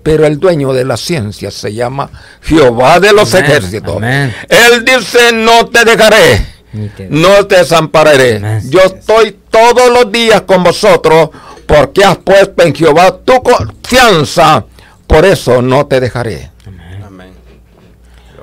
Pero 0.04 0.26
el 0.26 0.40
dueño 0.40 0.74
de 0.74 0.86
la 0.86 0.98
ciencia 0.98 1.52
se 1.52 1.74
llama 1.74 2.10
Jehová 2.42 3.00
de 3.00 3.14
los 3.14 3.34
Amén, 3.36 3.46
ejércitos. 3.52 3.98
amén. 3.98 4.34
Él 4.50 4.84
dice, 4.86 5.32
no 5.34 5.68
te 5.68 5.84
dejaré, 5.86 6.46
te- 6.96 7.08
no 7.10 7.46
te 7.46 7.58
desampararé. 7.58 8.38
Amén. 8.38 8.62
Yo 8.70 8.80
estoy 8.80 9.38
todos 9.52 9.90
los 9.92 10.12
días 10.12 10.42
con 10.44 10.64
vosotros 10.64 11.30
porque 11.68 12.04
has 12.06 12.18
puesto 12.18 12.64
en 12.64 12.74
Jehová 12.74 13.18
tu 13.24 13.42
confianza. 13.44 14.66
Por 15.06 15.26
eso 15.26 15.62
no 15.62 15.86
te 15.86 16.00
dejaré. 16.00 16.52
Amén. 17.06 17.34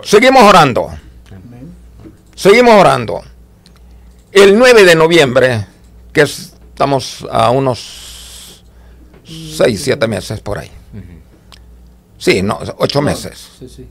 Seguimos 0.03 0.42
orando. 0.44 0.90
Seguimos 2.35 2.75
orando. 2.75 3.23
El 4.35 4.59
9 4.59 4.85
de 4.85 4.94
noviembre, 4.97 5.64
que 6.12 6.23
es- 6.23 6.53
estamos 6.70 7.25
a 7.31 7.51
unos 7.51 8.62
6, 9.25 9.81
7 9.83 10.07
meses 10.09 10.40
por 10.40 10.59
ahí. 10.59 10.70
Sí, 12.18 12.42
no, 12.42 12.59
8 12.79 13.01
meses. 13.01 13.49
Sí, 13.59 13.68
sí. 13.68 13.88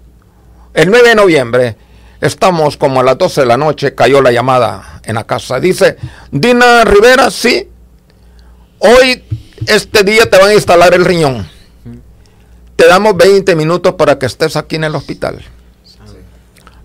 El 0.73 0.89
9 0.89 1.09
de 1.09 1.15
noviembre, 1.15 1.75
estamos 2.19 2.77
como 2.77 2.99
a 2.99 3.03
las 3.03 3.17
12 3.17 3.41
de 3.41 3.47
la 3.47 3.57
noche, 3.57 3.95
cayó 3.95 4.21
la 4.21 4.31
llamada 4.31 5.01
en 5.05 5.15
la 5.15 5.23
casa. 5.25 5.59
Dice, 5.59 5.97
Dina 6.31 6.83
Rivera, 6.83 7.29
sí, 7.31 7.69
hoy, 8.79 9.23
este 9.67 10.03
día 10.03 10.29
te 10.29 10.37
van 10.39 10.49
a 10.49 10.53
instalar 10.53 10.93
el 10.93 11.05
riñón. 11.05 11.47
Te 12.75 12.87
damos 12.87 13.15
20 13.15 13.55
minutos 13.55 13.93
para 13.93 14.17
que 14.19 14.25
estés 14.25 14.55
aquí 14.57 14.75
en 14.75 14.83
el 14.85 14.95
hospital. 14.95 15.41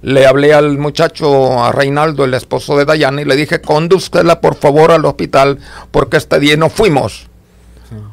Le 0.03 0.27
hablé 0.27 0.55
al 0.55 0.79
muchacho, 0.79 1.63
a 1.63 1.73
Reinaldo, 1.73 2.25
el 2.25 2.35
esposo 2.35 2.77
de 2.77 2.85
Dayana, 2.85 3.23
y 3.23 3.25
le 3.25 3.37
dije, 3.37 3.61
condúzcala 3.61 4.41
por 4.41 4.55
favor 4.55 4.93
al 4.93 5.05
hospital, 5.05 5.59
porque 5.91 6.19
este 6.19 6.39
día 6.39 6.57
no 6.57 6.71
fuimos. 6.71 7.27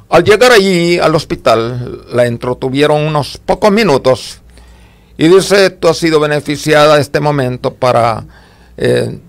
Al 0.10 0.24
llegar 0.24 0.52
allí 0.52 1.00
al 1.00 1.16
hospital, 1.16 2.06
la 2.14 2.26
entretuvieron 2.26 3.02
unos 3.02 3.38
pocos 3.38 3.72
minutos 3.72 4.40
y 5.18 5.28
dice, 5.28 5.70
tú 5.70 5.88
has 5.88 5.98
sido 5.98 6.20
beneficiada 6.20 7.00
este 7.00 7.20
momento 7.20 7.74
para 7.74 8.24
eh, 8.78 9.20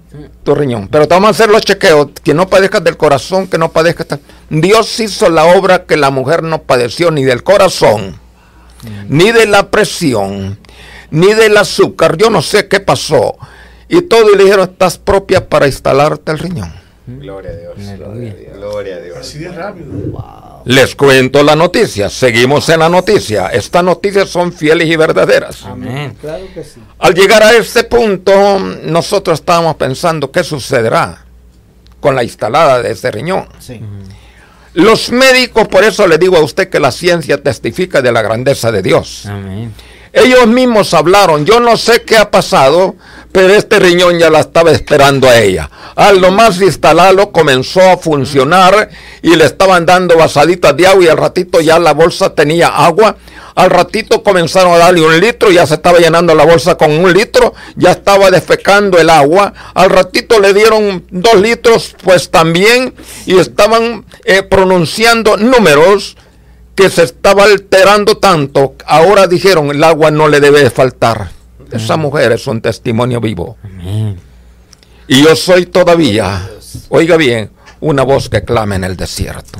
tu 0.43 0.55
riñón. 0.55 0.89
Pero 0.89 1.07
te 1.07 1.15
vamos 1.15 1.29
a 1.29 1.31
hacer 1.31 1.49
los 1.49 1.63
chequeos, 1.63 2.09
que 2.23 2.35
no 2.35 2.49
padezcas 2.49 2.83
del 2.85 2.97
corazón, 2.97 3.47
que 3.47 3.59
no 3.59 3.71
padezcas... 3.71 4.07
tal". 4.07 4.21
Dios 4.51 4.99
hizo 5.01 5.29
la 5.29 5.45
obra 5.45 5.85
que 5.85 5.97
la 5.97 6.11
mujer 6.11 6.43
no 6.43 6.63
padeció 6.63 7.11
ni 7.11 7.25
del 7.25 7.43
corazón, 7.43 8.19
ni 9.09 9.33
de 9.33 9.47
la 9.47 9.71
presión, 9.71 10.59
ni 11.11 11.33
del 11.35 11.57
azúcar. 11.57 12.17
Yo 12.17 12.31
no 12.31 12.43
sé 12.43 12.69
qué 12.69 12.81
pasó. 12.81 13.37
Y 13.89 14.03
todo 14.03 14.33
y 14.33 14.37
le 14.37 14.45
dijeron, 14.45 14.69
estás 14.71 14.99
propia 14.99 15.49
para 15.49 15.67
instalarte 15.67 16.33
el 16.33 16.39
riñón. 16.39 16.73
Gloria 17.07 17.51
a 17.51 17.55
Dios. 17.55 17.75
Gloria 17.77 18.33
a 18.33 18.35
Dios. 18.35 18.57
Gloria 18.57 18.97
a 18.97 19.01
Dios. 19.01 19.19
Así 19.19 19.39
de 19.39 19.49
rápido. 19.53 19.87
Les 20.65 20.97
cuento 20.97 21.45
la 21.45 21.55
noticia. 21.55 22.11
Seguimos 22.11 22.69
en 22.69 22.81
la 22.81 22.89
noticia. 22.89 23.47
Estas 23.49 23.85
noticias 23.85 24.29
son 24.29 24.53
fieles 24.53 24.89
y 24.89 24.97
verdaderas. 24.97 25.65
Amén. 25.65 26.17
Claro 26.21 26.45
que 26.53 26.65
sí. 26.65 26.81
Al 26.99 27.15
llegar 27.15 27.45
a 27.45 27.53
este 27.53 27.85
punto, 27.85 28.59
nosotros 28.59 29.39
estábamos 29.39 29.77
pensando 29.77 30.33
qué 30.33 30.43
sucederá 30.43 31.25
con 32.01 32.17
la 32.17 32.25
instalada 32.25 32.83
de 32.83 32.91
ese 32.91 33.13
riñón. 33.13 33.47
Sí. 33.61 33.81
Los 34.75 35.11
médicos, 35.11 35.69
por 35.69 35.85
eso 35.85 36.07
le 36.09 36.19
digo 36.19 36.37
a 36.37 36.41
usted 36.43 36.69
que 36.69 36.81
la 36.81 36.91
ciencia 36.91 37.41
testifica 37.41 38.03
de 38.03 38.11
la 38.11 38.23
grandeza 38.23 38.73
de 38.73 38.83
Dios. 38.83 39.27
Amén. 39.27 39.73
Ellos 40.17 40.47
mismos 40.47 40.95
hablaron, 40.95 41.45
yo 41.45 41.61
no 41.61 41.77
sé 41.77 42.01
qué 42.01 42.17
ha 42.17 42.31
pasado, 42.31 42.95
pero 43.33 43.53
este 43.53 43.79
riñón 43.79 44.19
ya 44.19 44.31
la 44.31 44.41
estaba 44.41 44.71
esperando 44.71 45.29
a 45.29 45.39
ella. 45.39 45.69
Al 45.95 46.23
nomás 46.23 46.59
instalarlo 46.63 47.33
comenzó 47.33 47.83
a 47.83 47.99
funcionar 47.99 48.89
y 49.21 49.37
le 49.37 49.45
estaban 49.45 49.85
dando 49.85 50.17
vasaditas 50.17 50.75
de 50.75 50.87
agua 50.87 51.05
y 51.05 51.09
al 51.09 51.19
ratito 51.19 51.61
ya 51.61 51.79
la 51.79 51.93
bolsa 51.93 52.35
tenía 52.35 52.69
agua. 52.69 53.17
Al 53.57 53.69
ratito 53.69 54.23
comenzaron 54.23 54.73
a 54.73 54.79
darle 54.79 55.03
un 55.03 55.21
litro, 55.21 55.51
ya 55.51 55.67
se 55.67 55.75
estaba 55.75 55.99
llenando 55.99 56.35
la 56.35 56.47
bolsa 56.47 56.77
con 56.77 56.93
un 56.93 57.13
litro, 57.13 57.53
ya 57.75 57.91
estaba 57.91 58.31
defecando 58.31 58.99
el 58.99 59.11
agua. 59.11 59.53
Al 59.75 59.91
ratito 59.91 60.41
le 60.41 60.55
dieron 60.55 61.05
dos 61.11 61.39
litros, 61.43 61.95
pues 62.03 62.31
también, 62.31 62.95
y 63.27 63.37
estaban 63.39 64.07
eh, 64.25 64.43
pronunciando 64.43 65.37
números 65.37 66.17
que 66.77 66.91
se 66.91 67.03
estaba 67.05 67.45
alterando 67.45 68.19
tanto. 68.19 68.77
Ahora 68.87 69.27
dijeron, 69.27 69.71
el 69.71 69.83
agua 69.83 70.11
no 70.11 70.29
le 70.29 70.39
debe 70.39 70.71
faltar. 70.71 71.31
Esa 71.73 71.97
mujer 71.97 72.33
es 72.33 72.47
un 72.47 72.61
testimonio 72.61 73.21
vivo. 73.21 73.57
Amén. 73.65 74.17
Y 75.09 75.23
yo 75.23 75.35
soy 75.35 75.67
todavía, 75.67 76.49
oiga 76.89 77.17
bien, 77.17 77.51
una 77.87 78.03
voz 78.03 78.29
que 78.29 78.43
clama 78.43 78.75
en 78.77 78.85
el 78.85 78.97
desierto. 78.97 79.59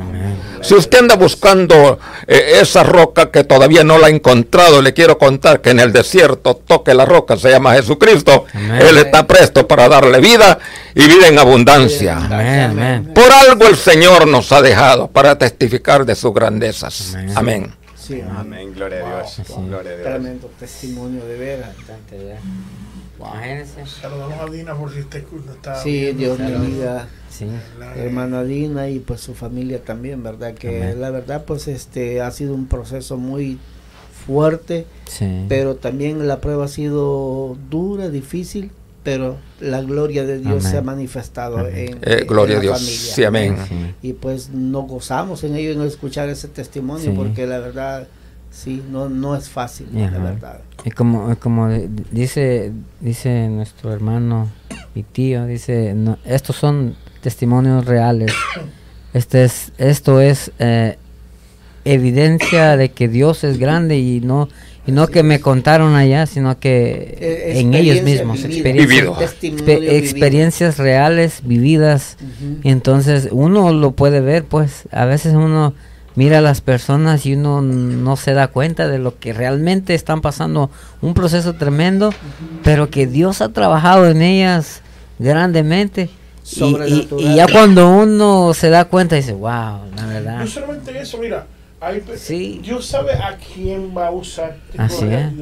Si 0.61 0.75
usted 0.75 0.99
anda 0.99 1.17
buscando 1.17 1.99
eh, 2.27 2.59
esa 2.61 2.83
roca 2.83 3.31
que 3.31 3.45
todavía 3.45 3.85
no 3.85 3.99
la 3.99 4.09
ha 4.09 4.11
encontrado, 4.11 4.83
le 4.83 4.93
quiero 4.93 5.17
contar 5.17 5.61
que 5.61 5.71
en 5.71 5.81
el 5.81 5.93
desierto 5.93 6.57
toque 6.57 6.93
la 6.93 7.05
roca, 7.05 7.37
se 7.37 7.51
llama 7.51 7.75
Jesucristo. 7.75 8.47
Amén. 8.53 8.83
Él 8.83 8.99
está 8.99 9.27
presto 9.27 9.67
para 9.69 9.89
darle 9.89 10.21
vida 10.21 10.59
y 10.95 11.07
vida 11.07 11.29
en 11.29 11.39
abundancia. 11.39 12.17
Amén, 12.17 12.71
amén. 12.71 13.15
Por 13.15 13.31
algo 13.31 13.67
el 13.69 13.77
Señor 13.77 14.27
nos 14.27 14.51
ha 14.51 14.61
dejado 14.61 15.09
para 15.09 15.39
testificar 15.39 16.05
de 16.05 16.15
sus 16.15 16.35
grandezas. 16.35 17.15
Amén. 17.15 17.33
Amén. 17.37 17.75
Sí, 17.97 18.23
Amén, 18.37 18.73
gloria 18.73 18.99
a 19.01 19.23
Dios. 19.23 19.41
Gloria 19.49 19.91
a 19.91 19.97
Dios. 19.97 20.09
tremendo 20.09 20.51
testimonio 20.59 21.25
de 21.27 21.37
veras. 21.37 21.71
Bien. 23.19 23.31
Imagínense. 23.33 23.87
Saludamos 24.01 24.39
a 24.41 24.51
Dina 24.51 24.75
por 24.75 24.93
si 24.93 25.01
usted 25.01 25.25
no 25.47 25.53
está. 25.53 25.83
Sí, 25.83 25.91
viendo. 26.15 26.19
Dios 26.23 26.39
bendiga 26.39 27.09
Sí. 27.31 27.47
La- 27.79 27.95
hermana 27.97 28.45
Dina 28.45 28.89
y 28.89 28.99
pues 28.99 29.21
su 29.21 29.35
familia 29.35 29.83
también, 29.85 30.23
¿verdad? 30.23 30.55
Que 30.55 30.83
Amén. 30.85 31.01
la 31.01 31.11
verdad 31.11 31.45
pues 31.47 31.69
este 31.69 32.21
ha 32.23 32.31
sido 32.31 32.55
un 32.55 32.67
proceso 32.67 33.17
muy 33.19 33.59
fuerte, 34.27 34.87
Sí. 35.07 35.45
pero 35.49 35.77
también 35.77 36.27
la 36.27 36.41
prueba 36.41 36.65
ha 36.65 36.69
sido 36.69 37.57
dura, 37.71 38.09
difícil, 38.09 38.71
pero 39.05 39.37
la 39.61 39.83
gloria 39.83 40.25
de 40.25 40.39
Dios 40.39 40.61
Amén. 40.65 40.73
se 40.73 40.79
ha 40.79 40.83
manifestado 40.83 41.59
Amén. 41.59 41.75
en, 41.77 41.95
Eh, 42.03 42.19
en 42.23 42.27
gloria 42.27 42.55
la 42.55 42.59
a 42.59 42.63
Dios. 42.63 42.79
familia. 42.81 43.15
Sí, 43.15 43.25
amén. 43.25 43.57
Sí. 43.69 43.75
Y 44.09 44.13
pues 44.15 44.51
nos 44.51 44.89
gozamos 44.89 45.45
en 45.45 45.55
ello, 45.57 45.73
en 45.73 45.83
escuchar 45.83 46.29
ese 46.29 46.49
testimonio, 46.49 47.11
Sí. 47.11 47.17
porque 47.17 47.47
la 47.47 47.59
verdad, 47.61 48.09
sí, 48.57 48.83
no, 48.91 49.09
no 49.09 49.37
es 49.37 49.49
fácil, 49.49 49.87
la 49.93 50.07
Ajá. 50.07 50.19
verdad. 50.19 50.61
Y 50.85 50.91
como, 50.91 51.35
como 51.39 51.69
di- 51.69 51.89
dice, 52.11 52.73
dice 53.01 53.49
nuestro 53.49 53.93
hermano 53.93 54.49
y 54.95 55.03
tío, 55.03 55.45
dice, 55.47 55.93
no, 55.95 56.19
estos 56.25 56.57
son 56.57 56.95
testimonios 57.21 57.85
reales. 57.85 58.33
Este 59.15 59.45
es, 59.45 59.73
esto 59.79 60.21
es 60.21 60.53
eh, 60.59 60.99
evidencia 61.87 62.77
de 62.77 62.91
que 62.91 63.09
Dios 63.09 63.45
es 63.45 63.59
grande 63.59 63.99
y 63.99 64.21
no, 64.21 64.49
y 64.87 64.93
no 64.93 65.07
que 65.09 65.23
me 65.23 65.41
contaron 65.41 65.95
allá, 65.95 66.27
sino 66.27 66.59
que 66.59 67.17
Eh, 67.19 67.61
en 67.61 67.73
ellos 67.75 68.03
mismos, 68.03 68.43
vivida, 68.43 68.77
experiencias, 68.77 69.35
experiencias 69.89 70.79
reales, 70.79 71.41
vividas. 71.45 72.17
Y 72.63 72.69
entonces 72.71 73.29
uno 73.31 73.73
lo 73.73 73.93
puede 73.93 74.21
ver, 74.21 74.45
pues 74.45 74.87
a 74.93 75.05
veces 75.07 75.33
uno 75.35 75.73
mira 76.17 76.39
a 76.39 76.41
las 76.41 76.61
personas 76.61 77.25
y 77.27 77.35
uno 77.35 77.63
no 77.63 78.17
se 78.17 78.33
da 78.35 78.49
cuenta 78.49 78.89
de 78.89 78.99
lo 78.99 79.19
que 79.19 79.33
realmente 79.33 79.95
están 79.95 80.21
pasando, 80.21 80.71
un 81.03 81.15
proceso 81.15 81.53
tremendo, 81.55 82.13
pero 82.65 82.91
que 82.91 83.07
Dios 83.07 83.41
ha 83.43 83.51
trabajado 83.51 84.09
en 84.09 84.23
ellas 84.23 84.83
grandemente. 85.19 86.03
Y, 86.03 86.47
y- 86.47 86.59
Sobrenatural. 86.59 87.21
y 87.27 87.35
ya 87.37 87.47
cuando 87.49 87.91
uno 87.91 88.55
se 88.55 88.71
da 88.71 88.85
cuenta 88.87 89.17
dice, 89.17 89.33
wow, 89.33 89.81
la 89.97 90.07
verdad. 90.09 90.39
No 90.41 90.47
solamente 90.47 90.99
eso, 91.01 91.19
mira. 91.19 91.47
Hay, 91.81 92.03
Sí. 92.17 92.61
Dios 92.63 92.87
sabe 92.87 93.13
a 93.13 93.37
quién 93.37 93.93
va 93.97 94.07
a 94.09 94.11
usar. 94.11 94.57
Así 94.79 95.05
es. 95.05 95.33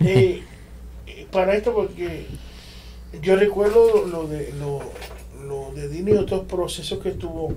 Eh, 0.00 0.42
eh, 1.06 1.26
para 1.32 1.54
esto 1.56 1.74
porque 1.74 2.26
yo 3.20 3.34
recuerdo 3.36 4.06
lo 4.06 4.28
de 4.28 4.54
lo, 4.60 4.80
lo 5.48 5.72
de 5.74 5.88
Dini 5.88 6.12
y 6.12 6.16
otros 6.16 6.42
procesos 6.46 7.00
que 7.00 7.10
tuvo 7.10 7.52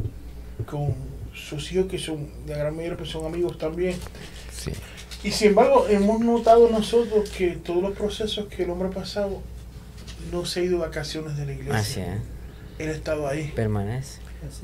con 0.65 0.93
sus 1.47 1.71
hijos 1.71 1.87
que 1.87 1.97
son 1.99 2.29
la 2.47 2.57
gran 2.57 2.75
mayoría 2.75 2.97
pues 2.97 3.09
son 3.09 3.25
amigos 3.25 3.57
también 3.57 3.95
Sí. 4.51 4.71
y 5.23 5.31
sin 5.31 5.49
embargo 5.49 5.87
hemos 5.89 6.19
notado 6.19 6.69
nosotros 6.69 7.29
que 7.29 7.51
todos 7.51 7.81
los 7.81 7.97
procesos 7.97 8.47
que 8.47 8.63
el 8.63 8.69
hombre 8.69 8.89
ha 8.89 8.91
pasado 8.91 9.41
no 10.31 10.45
se 10.45 10.59
ha 10.59 10.63
ido 10.63 10.79
vacaciones 10.79 11.37
de 11.37 11.45
la 11.45 11.53
iglesia 11.53 11.77
Así 11.77 11.99
es, 12.01 12.21
él 12.79 12.89
ha 12.89 12.91
estado 12.91 13.27
ahí 13.27 13.51
permanece. 13.55 14.19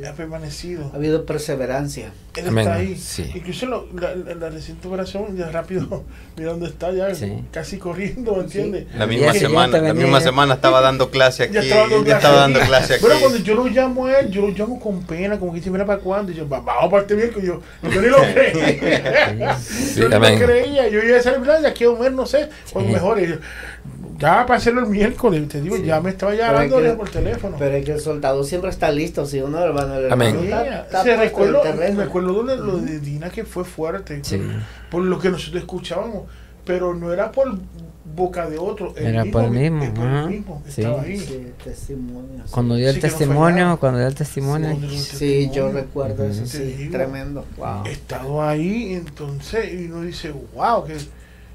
Ha 0.08 0.14
permanecido 0.14 0.90
Ha 0.94 0.98
habido 0.98 1.26
perseverancia. 1.26 2.12
él 2.36 2.48
Amén, 2.48 2.60
está 2.68 2.76
ahí. 2.80 2.96
sí. 2.96 3.30
Incluso 3.36 3.66
lo- 3.66 3.88
la, 3.94 4.16
la- 4.16 4.36
la 4.36 4.50
reciente 4.50 4.88
operación, 4.88 5.36
ya 5.36 5.50
rápido, 5.52 6.04
mira 6.38 6.52
dónde 6.52 6.68
está, 6.68 6.92
ya 6.92 7.14
Sí. 7.16 7.44
casi 7.52 7.78
corriendo, 7.80 8.40
¿entiendes? 8.40 8.86
La 8.96 9.08
misma 9.08 9.34
semana, 9.34 9.80
la 9.80 9.94
misma 9.94 10.22
semana 10.22 10.54
estaba 10.54 10.80
dando 10.80 11.10
clase 11.10 11.44
aquí. 11.44 11.54
Ya 11.56 11.62
estaba 11.62 11.82
dando 11.90 12.06
ya 12.06 12.16
estaba 12.18 12.38
dando 12.38 12.60
clase 12.62 12.94
aquí. 12.96 13.04
Pero 13.08 13.20
cuando 13.20 13.38
yo 13.40 13.56
lo 13.56 13.66
llamo 13.66 14.06
a 14.06 14.20
él, 14.20 14.30
yo 14.30 14.42
lo 14.44 14.50
llamo 14.50 14.80
con 14.80 15.02
pena, 15.04 15.40
como 15.40 15.52
que 15.54 15.60
dice, 15.60 15.72
mira 15.72 15.86
para 15.86 16.00
cuándo. 16.00 16.32
Y 16.32 16.36
yo, 16.36 16.48
"Va- 16.48 16.62
vamos 16.62 16.90
para 16.92 17.02
este 17.02 17.16
miércoles. 17.16 17.48
Yo, 17.48 17.62
yo 17.92 18.02
ni 18.02 18.08
lo 18.08 18.18
creía. 18.34 19.58
yo 19.96 20.10
ni 20.10 20.16
amén. 20.16 20.40
lo 20.40 20.46
creía. 20.46 20.88
Yo 20.90 21.02
iba 21.04 21.18
a 21.18 21.22
salir, 21.22 21.40
"Mira, 21.40 21.60
ya 21.62 21.74
quiero 21.74 21.98
ver, 21.98 22.14
no 22.14 22.26
sé, 22.26 22.50
Sí. 22.66 22.78
mejor. 22.80 23.20
Y 23.22 23.28
yo, 23.28 23.36
ya 24.18 24.46
para 24.46 24.56
hacerlo 24.58 24.82
el 24.82 24.88
miércoles, 24.88 25.48
te 25.48 25.62
digo, 25.62 25.78
ya 25.78 26.00
me 26.02 26.10
estaba 26.12 26.34
ya 26.36 26.50
hablando 26.50 26.82
que- 26.82 26.90
por 26.92 27.10
teléfono. 27.10 27.56
Pero 27.60 27.76
es 27.76 27.86
que 27.86 27.92
el 27.94 28.00
soldado 28.00 28.44
siempre 28.44 28.70
está 28.70 28.92
listo, 28.92 29.26
si 29.26 29.40
uno 29.42 29.60
hermano. 29.60 29.96
el 29.96 30.12
Amén. 30.12 30.36
está- 30.44 30.62
Sí, 30.64 30.68
está 30.70 31.04
sí, 31.04 31.10
puesto 31.10 31.22
recuerdo, 31.24 31.64
el 31.84 31.94
me 31.96 32.04
acuerdo 32.04 32.44
lo 32.44 32.78
de 32.78 33.00
Dina 33.00 33.30
que 33.30 33.44
fue 33.46 33.64
fuerte 33.66 34.20
Sí. 34.24 34.42
por 34.90 35.04
lo 35.04 35.20
que 35.20 35.30
nosotros 35.30 35.62
escuchábamos, 35.64 36.24
pero 36.66 36.94
no 36.94 37.12
era 37.12 37.32
por 37.32 37.58
boca 38.16 38.48
de 38.48 38.58
otro, 38.60 38.94
él 38.96 39.08
Era 39.08 39.26
por 39.26 39.44
el 39.46 39.50
mismo, 39.52 39.94
por 39.94 40.06
el 40.06 40.16
ajá. 40.18 40.28
mismo, 40.28 40.62
Sí. 40.68 40.82
estaba 40.82 41.02
ahí. 41.02 41.18
Sí, 41.18 41.48
testimonio. 41.64 42.44
sí. 42.46 42.52
Cuando 42.52 42.76
dio 42.76 42.88
el 42.90 42.96
Sí, 42.96 43.02
no 43.02 43.08
testimonio, 43.08 43.56
fallaba. 43.56 43.78
cuando 43.78 44.00
dio 44.00 44.08
el 44.08 44.16
testimonio, 44.16 44.70
el 44.70 44.90
Sí, 45.00 45.50
yo 45.52 45.72
recuerdo 45.72 46.24
eso, 46.26 46.46
sí, 46.46 46.60
digo, 46.64 46.92
tremendo. 46.92 47.44
Wow. 47.58 47.86
He 47.86 47.92
estado 47.94 48.44
ahí, 48.44 48.94
entonces, 48.94 49.74
y 49.74 49.86
uno 49.86 50.02
dice, 50.04 50.32
wow, 50.54 50.84
que, 50.86 50.96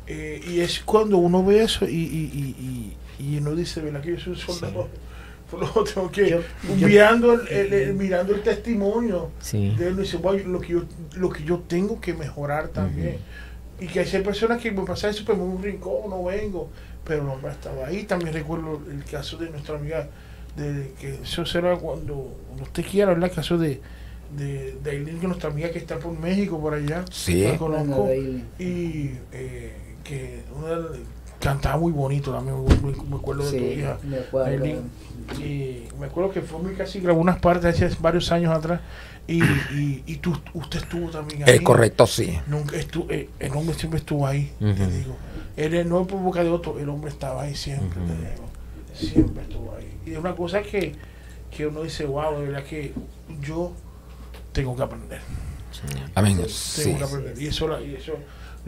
eh, 0.08 0.40
y 0.48 0.60
es 0.60 0.80
cuando 0.80 1.18
uno 1.18 1.44
ve 1.44 1.62
eso 1.62 1.86
y, 1.86 1.92
y, 1.94 1.96
y, 3.18 3.22
y, 3.22 3.34
y 3.34 3.38
uno 3.38 3.54
dice, 3.54 3.80
¿verdad 3.82 4.00
que 4.00 4.12
yo 4.12 4.18
soy 4.20 4.32
un 4.32 4.38
soldado? 4.38 4.88
Por 5.50 5.60
lo 5.76 5.82
tengo 5.84 6.10
que, 6.10 6.28
Yo- 6.28 6.40
yo- 6.76 6.86
mirando, 6.86 7.32
el, 7.32 7.48
el- 7.48 7.72
el- 7.72 7.94
mirando 7.94 8.34
el 8.34 8.42
testimonio 8.42 9.30
sí. 9.40 9.74
de 9.78 9.88
él, 9.88 9.96
dice, 9.96 10.18
wow, 10.18 10.36
lo 10.46 10.60
que 10.60 10.68
yo, 10.74 10.82
lo 11.16 11.30
que 11.30 11.42
yo 11.42 11.60
tengo 11.60 12.00
que 12.00 12.12
mejorar 12.12 12.68
también. 12.68 13.16
Y 13.80 13.86
que 13.86 14.00
hay 14.00 14.22
personas 14.22 14.60
que 14.60 14.70
me 14.72 14.82
pasa 14.84 15.08
eso, 15.08 15.24
pues 15.24 15.38
me 15.38 15.44
voy 15.44 15.52
a 15.52 15.56
un 15.56 15.62
rincón, 15.62 16.10
no 16.10 16.24
vengo, 16.24 16.68
pero 17.04 17.22
no 17.24 17.48
estaba 17.48 17.86
ahí. 17.86 18.02
También 18.02 18.34
recuerdo 18.34 18.82
el 18.90 19.04
caso 19.04 19.38
de 19.38 19.48
nuestra 19.50 19.76
amiga, 19.76 20.08
de 20.56 20.92
que 21.00 21.14
eso 21.22 21.46
será 21.46 21.76
cuando, 21.76 22.36
usted 22.60 22.84
quiera, 22.84 23.12
¿verdad? 23.14 23.30
El 23.30 23.34
caso 23.36 23.56
de, 23.56 23.80
de, 24.36 24.76
de 24.84 24.90
Aileen, 24.90 25.18
que 25.20 25.26
nuestra 25.28 25.48
amiga 25.50 25.70
que 25.70 25.78
está 25.78 25.98
por 25.98 26.12
México, 26.18 26.60
por 26.60 26.74
allá. 26.74 27.04
Sí. 27.10 27.44
La 27.44 27.56
conozco. 27.56 28.06
Y 28.58 29.12
eh, 29.32 29.72
que 30.08 30.42
una 30.56 30.78
cantaba 31.40 31.76
muy 31.78 31.92
bonito 31.92 32.32
también, 32.32 32.64
me, 32.64 32.74
me- 32.92 33.02
me 33.10 33.16
acuerdo 33.16 33.44
de 33.44 33.58
tu 33.58 33.64
Sí, 33.64 33.72
hija. 33.80 33.98
me 34.02 34.18
acuerdo. 34.18 34.46
Aileen. 34.48 34.90
Y 35.38 35.82
me 36.00 36.06
acuerdo 36.06 36.30
que 36.32 36.40
fue 36.42 36.58
muy 36.60 36.74
casi 36.74 37.00
grabó 37.00 37.20
unas 37.20 37.38
partes 37.38 37.80
hace 37.80 37.96
varios 38.00 38.32
años 38.32 38.52
atrás. 38.56 38.80
Y, 39.26 39.42
y, 39.44 40.02
y 40.06 40.16
tú, 40.16 40.34
usted 40.54 40.80
estuvo 40.82 41.10
también 41.10 41.42
ahí. 41.44 41.56
Es 41.56 41.60
correcto, 41.60 42.06
sí. 42.06 42.38
Nunca 42.46 42.76
estu- 42.76 43.06
eh, 43.10 43.28
el 43.38 43.52
hombre 43.52 43.74
siempre 43.76 44.00
estuvo 44.00 44.26
ahí, 44.26 44.50
te 44.58 44.86
digo. 44.86 45.16
Él 45.56 45.86
no 45.88 46.06
por 46.06 46.20
boca 46.20 46.42
de 46.42 46.48
otro, 46.50 46.78
el 46.78 46.88
hombre 46.88 47.10
estaba 47.10 47.42
ahí 47.42 47.54
siempre, 47.54 48.00
te 48.00 48.12
digo. 48.30 48.48
Siempre 49.12 49.42
estuvo 49.42 49.76
ahí. 49.76 49.92
Y 50.06 50.12
es 50.12 50.18
una 50.18 50.34
cosa 50.34 50.62
que, 50.62 50.94
que 51.54 51.66
uno 51.66 51.82
dice, 51.82 52.06
wow, 52.06 52.38
de 52.40 52.46
verdad 52.46 52.64
que 52.64 52.94
yo 53.42 53.72
tengo 54.52 54.74
que 54.74 54.82
aprender. 54.82 55.20
Amén. 56.14 56.36
Tengo 56.36 56.48
Sí. 56.48 56.94
que 56.94 57.04
aprender. 57.04 57.34
Y 57.40 57.46
eso, 57.48 57.68
la- 57.68 57.80
y 57.82 57.94
eso 57.96 58.14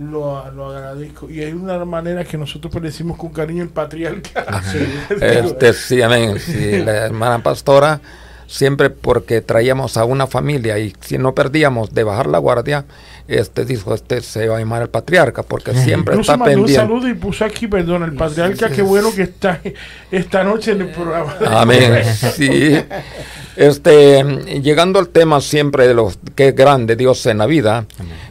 lo, 0.00 0.50
lo 0.52 0.70
agradezco. 0.70 1.30
Y 1.30 1.42
hay 1.42 1.52
una 1.52 1.84
manera 1.84 2.24
que 2.24 2.38
nosotros 2.38 2.72
pues, 2.72 2.82
le 2.82 2.90
decimos 2.90 3.18
con 3.18 3.30
cariño 3.30 3.62
el 3.62 3.68
patriarca. 3.68 4.44
Este, 5.20 5.72
sí, 5.72 6.00
amén. 6.02 6.38
Sí, 6.38 6.78
la 6.78 7.06
hermana 7.06 7.42
pastora, 7.42 8.00
siempre 8.46 8.90
porque 8.90 9.40
traíamos 9.40 9.96
a 9.96 10.04
una 10.04 10.26
familia 10.26 10.78
y 10.78 10.94
si 11.00 11.18
no 11.18 11.34
perdíamos 11.34 11.92
de 11.92 12.04
bajar 12.04 12.26
la 12.26 12.38
guardia, 12.38 12.84
este 13.28 13.64
dijo, 13.64 13.94
este 13.94 14.20
se 14.20 14.48
va 14.48 14.56
a 14.56 14.58
llamar 14.60 14.82
el 14.82 14.88
patriarca, 14.88 15.42
porque 15.42 15.74
siempre 15.74 16.14
Incluso 16.14 16.32
está 16.32 16.36
mandó 16.36 16.60
un 16.60 16.66
pendiente. 16.66 16.82
saludo 16.82 17.08
y 17.08 17.14
puso 17.14 17.44
aquí, 17.44 17.66
perdón, 17.66 18.02
el 18.02 18.14
patriarca, 18.14 18.70
qué 18.70 18.82
bueno 18.82 19.14
que 19.14 19.22
está 19.22 19.60
esta 20.10 20.44
noche 20.44 20.72
en 20.72 20.82
el 20.82 20.88
programa. 20.88 21.36
Amén. 21.46 22.02
Sí. 22.36 22.76
Este, 23.56 24.22
llegando 24.62 24.98
al 24.98 25.08
tema 25.08 25.40
siempre 25.40 25.86
de 25.86 25.94
lo 25.94 26.12
que 26.34 26.48
es 26.48 26.56
grande 26.56 26.96
Dios 26.96 27.26
en 27.26 27.38
la 27.38 27.46
vida, 27.46 27.84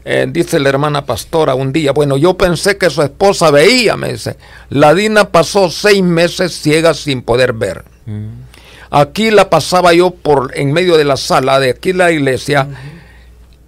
eh, 0.05 0.25
dice 0.29 0.59
la 0.59 0.69
hermana 0.69 1.05
pastora 1.05 1.55
un 1.55 1.71
día, 1.71 1.91
bueno, 1.91 2.17
yo 2.17 2.35
pensé 2.35 2.77
que 2.77 2.89
su 2.89 3.01
esposa 3.03 3.51
veía, 3.51 3.95
me 3.95 4.13
dice, 4.13 4.37
la 4.69 4.93
Dina 4.93 5.29
pasó 5.29 5.69
seis 5.69 6.01
meses 6.01 6.59
ciega 6.59 6.93
sin 6.93 7.21
poder 7.21 7.53
ver. 7.53 7.83
Aquí 8.89 9.29
la 9.29 9.49
pasaba 9.49 9.93
yo 9.93 10.11
por 10.11 10.51
en 10.57 10.71
medio 10.73 10.97
de 10.97 11.03
la 11.03 11.17
sala 11.17 11.59
de 11.59 11.71
aquí 11.71 11.93
la 11.93 12.11
iglesia 12.11 12.67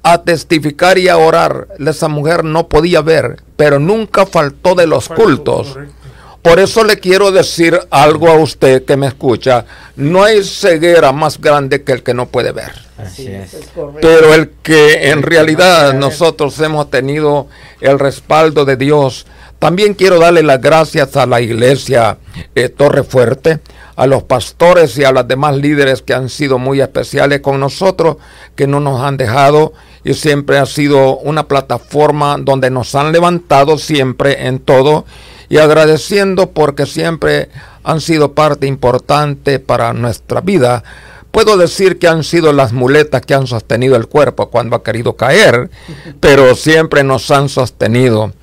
a 0.04 0.22
testificar 0.24 0.98
y 0.98 1.08
a 1.08 1.18
orar. 1.18 1.68
Esa 1.80 2.08
mujer 2.08 2.44
no 2.44 2.68
podía 2.68 3.02
ver, 3.02 3.42
pero 3.56 3.80
nunca 3.80 4.26
faltó 4.26 4.76
de 4.76 4.88
los 4.88 5.08
cultos. 5.10 5.70
Correcto. 5.70 6.02
Por 6.42 6.60
eso 6.60 6.84
le 6.84 6.98
quiero 7.00 7.32
decir 7.32 7.80
algo 7.92 8.28
a 8.28 8.34
usted 8.34 8.84
que 8.84 8.98
me 8.98 9.06
escucha. 9.06 9.66
No 9.96 10.24
hay 10.24 10.44
ceguera 10.44 11.12
más 11.12 11.40
grande 11.40 11.84
que 11.84 11.92
el 11.92 12.02
que 12.02 12.16
no 12.16 12.26
puede 12.26 12.52
ver. 12.52 12.72
Así 12.98 13.28
es. 13.28 13.56
Pero 14.02 14.34
el 14.34 14.50
que 14.64 15.12
en 15.12 15.22
realidad 15.22 15.94
nosotros 15.94 16.60
hemos 16.60 16.90
tenido 16.90 17.48
el 17.80 18.00
respaldo 18.00 18.66
de 18.66 18.76
Dios. 18.76 19.28
También 19.60 19.94
quiero 19.94 20.18
darle 20.18 20.42
las 20.42 20.60
gracias 20.60 21.16
a 21.16 21.28
la 21.28 21.42
iglesia 21.42 22.18
eh, 22.56 22.70
Torre 22.70 23.04
Fuerte, 23.04 23.60
a 23.96 24.08
los 24.08 24.24
pastores 24.24 24.98
y 24.98 25.04
a 25.04 25.12
los 25.12 25.28
demás 25.28 25.56
líderes 25.56 26.02
que 26.02 26.16
han 26.16 26.30
sido 26.30 26.58
muy 26.58 26.82
especiales 26.82 27.42
con 27.42 27.60
nosotros, 27.60 28.18
que 28.56 28.66
no 28.66 28.80
nos 28.80 29.02
han 29.02 29.18
dejado 29.18 29.74
y 30.04 30.14
siempre 30.14 30.58
ha 30.58 30.66
sido 30.66 31.18
una 31.18 31.48
plataforma 31.48 32.38
donde 32.40 32.70
nos 32.70 32.96
han 32.96 33.12
levantado 33.12 33.78
siempre 33.78 34.48
en 34.48 34.60
todo 34.60 35.06
y 35.50 35.58
agradeciendo 35.58 36.52
porque 36.52 36.86
siempre 36.86 37.50
han 37.84 38.02
sido 38.02 38.34
parte 38.34 38.68
importante 38.68 39.60
para 39.60 39.94
nuestra 39.94 40.42
vida. 40.42 40.84
Puedo 41.32 41.58
decir 41.58 42.00
que 42.00 42.08
han 42.08 42.24
sido 42.24 42.52
las 42.52 42.74
muletas 42.74 43.22
que 43.22 43.34
han 43.34 43.48
sostenido 43.48 43.96
el 43.96 44.08
cuerpo 44.08 44.50
cuando 44.50 44.76
ha 44.76 44.84
querido 44.84 45.16
caer, 45.16 45.70
pero 46.20 46.56
siempre 46.56 47.04
nos 47.04 47.30
han 47.32 47.50
sostenido. 47.50 48.34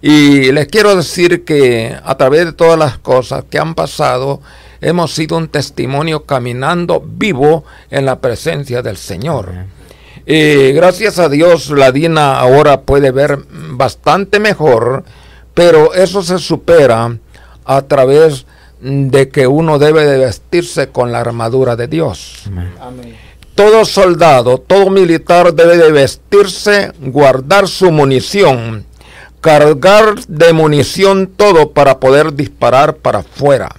Y 0.00 0.52
les 0.52 0.68
quiero 0.68 0.94
decir 0.94 1.44
que 1.44 1.96
a 2.04 2.16
través 2.16 2.44
de 2.44 2.52
todas 2.52 2.78
las 2.78 2.98
cosas 2.98 3.44
que 3.50 3.58
han 3.58 3.74
pasado, 3.74 4.40
hemos 4.80 5.12
sido 5.12 5.36
un 5.36 5.48
testimonio 5.48 6.24
caminando 6.24 7.02
vivo 7.04 7.64
en 7.90 8.04
la 8.04 8.20
presencia 8.20 8.82
del 8.82 8.96
Señor. 8.96 9.77
Y 10.30 10.72
gracias 10.72 11.18
a 11.18 11.30
Dios, 11.30 11.70
la 11.70 11.90
Dina 11.90 12.38
ahora 12.38 12.82
puede 12.82 13.12
ver 13.12 13.38
bastante 13.50 14.38
mejor, 14.38 15.02
pero 15.54 15.94
eso 15.94 16.22
se 16.22 16.38
supera 16.38 17.16
a 17.64 17.82
través 17.82 18.44
de 18.78 19.30
que 19.30 19.46
uno 19.46 19.78
debe 19.78 20.04
de 20.04 20.18
vestirse 20.18 20.88
con 20.88 21.12
la 21.12 21.20
armadura 21.20 21.76
de 21.76 21.88
Dios. 21.88 22.42
Amén. 22.78 23.16
Todo 23.54 23.86
soldado, 23.86 24.58
todo 24.58 24.90
militar 24.90 25.54
debe 25.54 25.78
de 25.78 25.92
vestirse, 25.92 26.92
guardar 27.00 27.66
su 27.66 27.90
munición, 27.90 28.84
cargar 29.40 30.14
de 30.26 30.52
munición 30.52 31.32
todo 31.34 31.70
para 31.70 32.00
poder 32.00 32.34
disparar 32.34 32.96
para 32.96 33.20
afuera. 33.20 33.74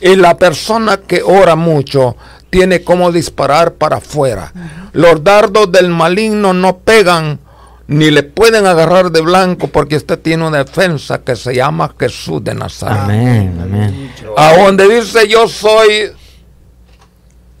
Y 0.00 0.16
la 0.16 0.38
persona 0.38 0.96
que 0.96 1.22
ora 1.22 1.54
mucho 1.54 2.16
tiene 2.50 2.82
como 2.82 3.12
disparar 3.12 3.74
para 3.74 3.96
afuera. 3.96 4.52
Los 4.92 5.22
dardos 5.22 5.70
del 5.72 5.88
maligno 5.88 6.52
no 6.52 6.78
pegan 6.78 7.40
ni 7.88 8.10
le 8.10 8.24
pueden 8.24 8.66
agarrar 8.66 9.10
de 9.10 9.20
blanco 9.20 9.68
porque 9.68 9.96
usted 9.96 10.18
tiene 10.18 10.46
una 10.46 10.64
defensa 10.64 11.22
que 11.22 11.36
se 11.36 11.54
llama 11.54 11.94
Jesús 11.98 12.42
de 12.42 12.54
Nazaret. 12.54 12.98
Amén, 12.98 13.58
amén. 13.62 14.12
A 14.36 14.56
donde 14.56 14.88
dice 14.88 15.28
yo 15.28 15.46
soy 15.46 16.12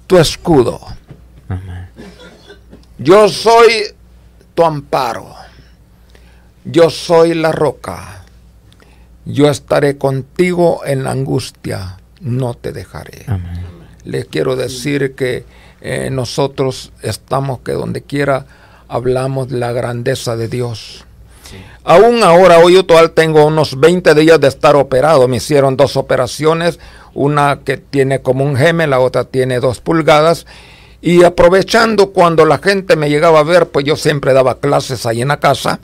tu 0.06 0.18
escudo. 0.18 0.80
Amén. 1.48 1.88
Yo 2.98 3.28
soy 3.28 3.94
tu 4.54 4.64
amparo. 4.64 5.34
Yo 6.64 6.90
soy 6.90 7.34
la 7.34 7.52
roca. 7.52 8.24
Yo 9.24 9.48
estaré 9.48 9.96
contigo 9.96 10.80
en 10.84 11.04
la 11.04 11.12
angustia. 11.12 11.98
No 12.20 12.54
te 12.54 12.72
dejaré. 12.72 13.24
Amén. 13.28 13.75
Les 14.06 14.24
quiero 14.24 14.56
decir 14.56 15.14
que 15.14 15.44
eh, 15.82 16.08
nosotros 16.10 16.92
estamos 17.02 17.60
que 17.60 17.72
donde 17.72 18.02
quiera 18.02 18.46
hablamos 18.88 19.48
de 19.48 19.58
la 19.58 19.72
grandeza 19.72 20.36
de 20.36 20.48
Dios. 20.48 21.04
Aún 21.84 22.22
ahora, 22.24 22.58
hoy 22.58 22.74
yo 22.74 22.84
todavía 22.84 23.14
tengo 23.14 23.44
unos 23.46 23.78
20 23.78 24.14
días 24.14 24.40
de 24.40 24.48
estar 24.48 24.74
operado. 24.74 25.28
Me 25.28 25.36
hicieron 25.36 25.76
dos 25.76 25.96
operaciones, 25.96 26.80
una 27.14 27.60
que 27.64 27.76
tiene 27.76 28.20
como 28.22 28.44
un 28.44 28.56
geme, 28.56 28.86
la 28.88 28.98
otra 28.98 29.24
tiene 29.24 29.60
dos 29.60 29.80
pulgadas. 29.80 30.46
Y 31.00 31.22
aprovechando 31.22 32.10
cuando 32.12 32.44
la 32.46 32.58
gente 32.58 32.96
me 32.96 33.08
llegaba 33.10 33.40
a 33.40 33.44
ver, 33.44 33.68
pues 33.68 33.84
yo 33.84 33.94
siempre 33.94 34.32
daba 34.32 34.58
clases 34.58 35.06
ahí 35.06 35.22
en 35.22 35.28
la 35.28 35.38
casa. 35.38 35.78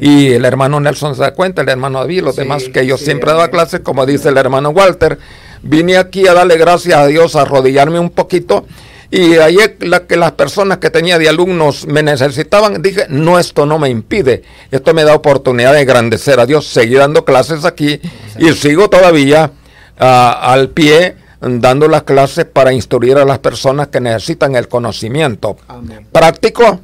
Y 0.00 0.32
el 0.32 0.44
hermano 0.44 0.78
Nelson 0.78 1.14
se 1.16 1.22
da 1.22 1.32
cuenta, 1.34 1.62
el 1.62 1.68
hermano 1.70 2.00
David, 2.00 2.22
los 2.22 2.34
Sí, 2.34 2.42
demás 2.42 2.64
que 2.72 2.86
yo 2.86 2.98
sí, 2.98 3.06
siempre 3.06 3.30
daba 3.30 3.44
amén. 3.44 3.54
clases, 3.54 3.80
como 3.80 4.04
dice 4.06 4.28
el 4.28 4.36
hermano 4.36 4.70
Walter. 4.70 5.18
Vine 5.62 5.96
aquí 5.96 6.26
a 6.26 6.34
darle 6.34 6.56
gracias 6.56 6.98
a 6.98 7.06
Dios, 7.06 7.36
a 7.36 7.42
arrodillarme 7.42 7.98
un 7.98 8.10
poquito. 8.10 8.66
Y 9.10 9.36
ayer 9.36 9.76
la, 9.80 10.06
que 10.06 10.16
las 10.16 10.32
personas 10.32 10.78
que 10.78 10.90
tenía 10.90 11.18
de 11.18 11.28
alumnos 11.28 11.86
me 11.86 12.02
necesitaban, 12.02 12.82
dije, 12.82 13.06
no, 13.08 13.38
esto 13.38 13.64
no 13.64 13.78
me 13.78 13.88
impide. 13.88 14.42
Esto 14.70 14.94
me 14.94 15.04
da 15.04 15.14
oportunidad 15.14 15.72
de 15.72 15.82
engrandecer 15.82 16.40
a 16.40 16.46
Dios, 16.46 16.66
seguir 16.66 16.98
dando 16.98 17.24
clases 17.24 17.64
aquí. 17.64 18.00
Y 18.38 18.52
sigo 18.52 18.90
todavía 18.90 19.52
ah, 19.98 20.52
al 20.52 20.70
pie 20.70 21.16
dando 21.40 21.86
las 21.88 22.02
clases 22.02 22.46
para 22.46 22.72
instruir 22.72 23.16
a 23.18 23.24
las 23.24 23.38
personas 23.38 23.88
que 23.88 24.00
necesitan 24.00 24.56
el 24.56 24.68
conocimiento 24.68 25.56
Amén. 25.68 26.06
práctico, 26.10 26.80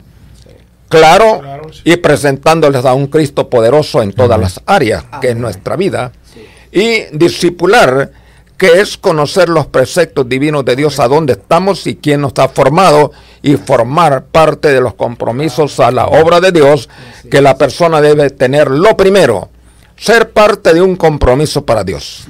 claro, 0.88 1.40
Claro, 1.40 1.72
sí. 1.72 1.80
y 1.84 1.96
presentándoles 1.96 2.84
a 2.84 2.94
un 2.94 3.06
Cristo 3.08 3.48
poderoso 3.48 4.02
en 4.02 4.12
todas 4.12 4.38
las 4.38 4.60
áreas, 4.66 5.04
que 5.20 5.30
es 5.30 5.36
nuestra 5.36 5.74
vida, 5.76 6.12
y 6.70 7.04
discipular, 7.12 8.10
que 8.62 8.80
es 8.80 8.96
conocer 8.96 9.48
los 9.48 9.66
preceptos 9.66 10.28
divinos 10.28 10.64
de 10.64 10.76
Dios, 10.76 11.00
a 11.00 11.08
dónde 11.08 11.32
estamos 11.32 11.84
y 11.88 11.96
quién 11.96 12.20
nos 12.20 12.32
ha 12.36 12.48
formado, 12.48 13.10
y 13.42 13.56
formar 13.56 14.26
parte 14.26 14.68
de 14.68 14.80
los 14.80 14.94
compromisos 14.94 15.80
a 15.80 15.90
la 15.90 16.06
obra 16.06 16.40
de 16.40 16.52
Dios, 16.52 16.88
que 17.28 17.42
la 17.42 17.58
persona 17.58 18.00
debe 18.00 18.30
tener 18.30 18.70
lo 18.70 18.96
primero, 18.96 19.50
ser 19.96 20.30
parte 20.30 20.72
de 20.74 20.80
un 20.80 20.94
compromiso 20.94 21.66
para 21.66 21.82
Dios, 21.82 22.28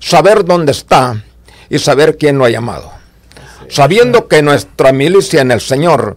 saber 0.00 0.46
dónde 0.46 0.72
está 0.72 1.22
y 1.68 1.78
saber 1.78 2.16
quién 2.16 2.38
lo 2.38 2.46
ha 2.46 2.50
llamado 2.50 2.90
sabiendo 3.68 4.28
que 4.28 4.42
nuestra 4.42 4.92
milicia 4.92 5.42
en 5.42 5.50
el 5.50 5.60
Señor 5.60 6.16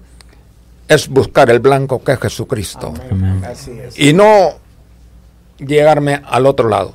es 0.88 1.09
buscar 1.09 1.49
el 1.49 1.59
blanco 1.59 2.03
que 2.03 2.13
es 2.13 2.19
Jesucristo 2.19 2.93
Amén. 3.11 3.43
Y 3.97 4.13
no 4.13 4.53
llegarme 5.57 6.21
al 6.25 6.45
otro 6.45 6.69
lado. 6.69 6.93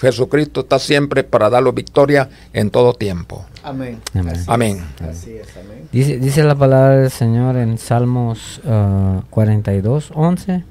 Jesucristo 0.00 0.60
está 0.60 0.78
siempre 0.78 1.24
para 1.24 1.50
darlo 1.50 1.72
victoria 1.72 2.28
en 2.52 2.70
todo 2.70 2.92
tiempo. 2.92 3.44
Amén. 3.62 4.00
Amén. 4.14 4.34
Así 4.34 4.44
Amén. 4.46 4.84
es. 5.00 5.06
Así 5.06 5.32
es. 5.36 5.48
Amén. 5.56 5.88
Dice, 5.90 6.18
dice 6.18 6.44
la 6.44 6.54
palabra 6.54 6.96
del 6.98 7.10
Señor 7.10 7.56
en 7.56 7.78
Salmos 7.78 8.60
ah, 8.64 9.22
42, 9.30 10.12
11. 10.14 10.64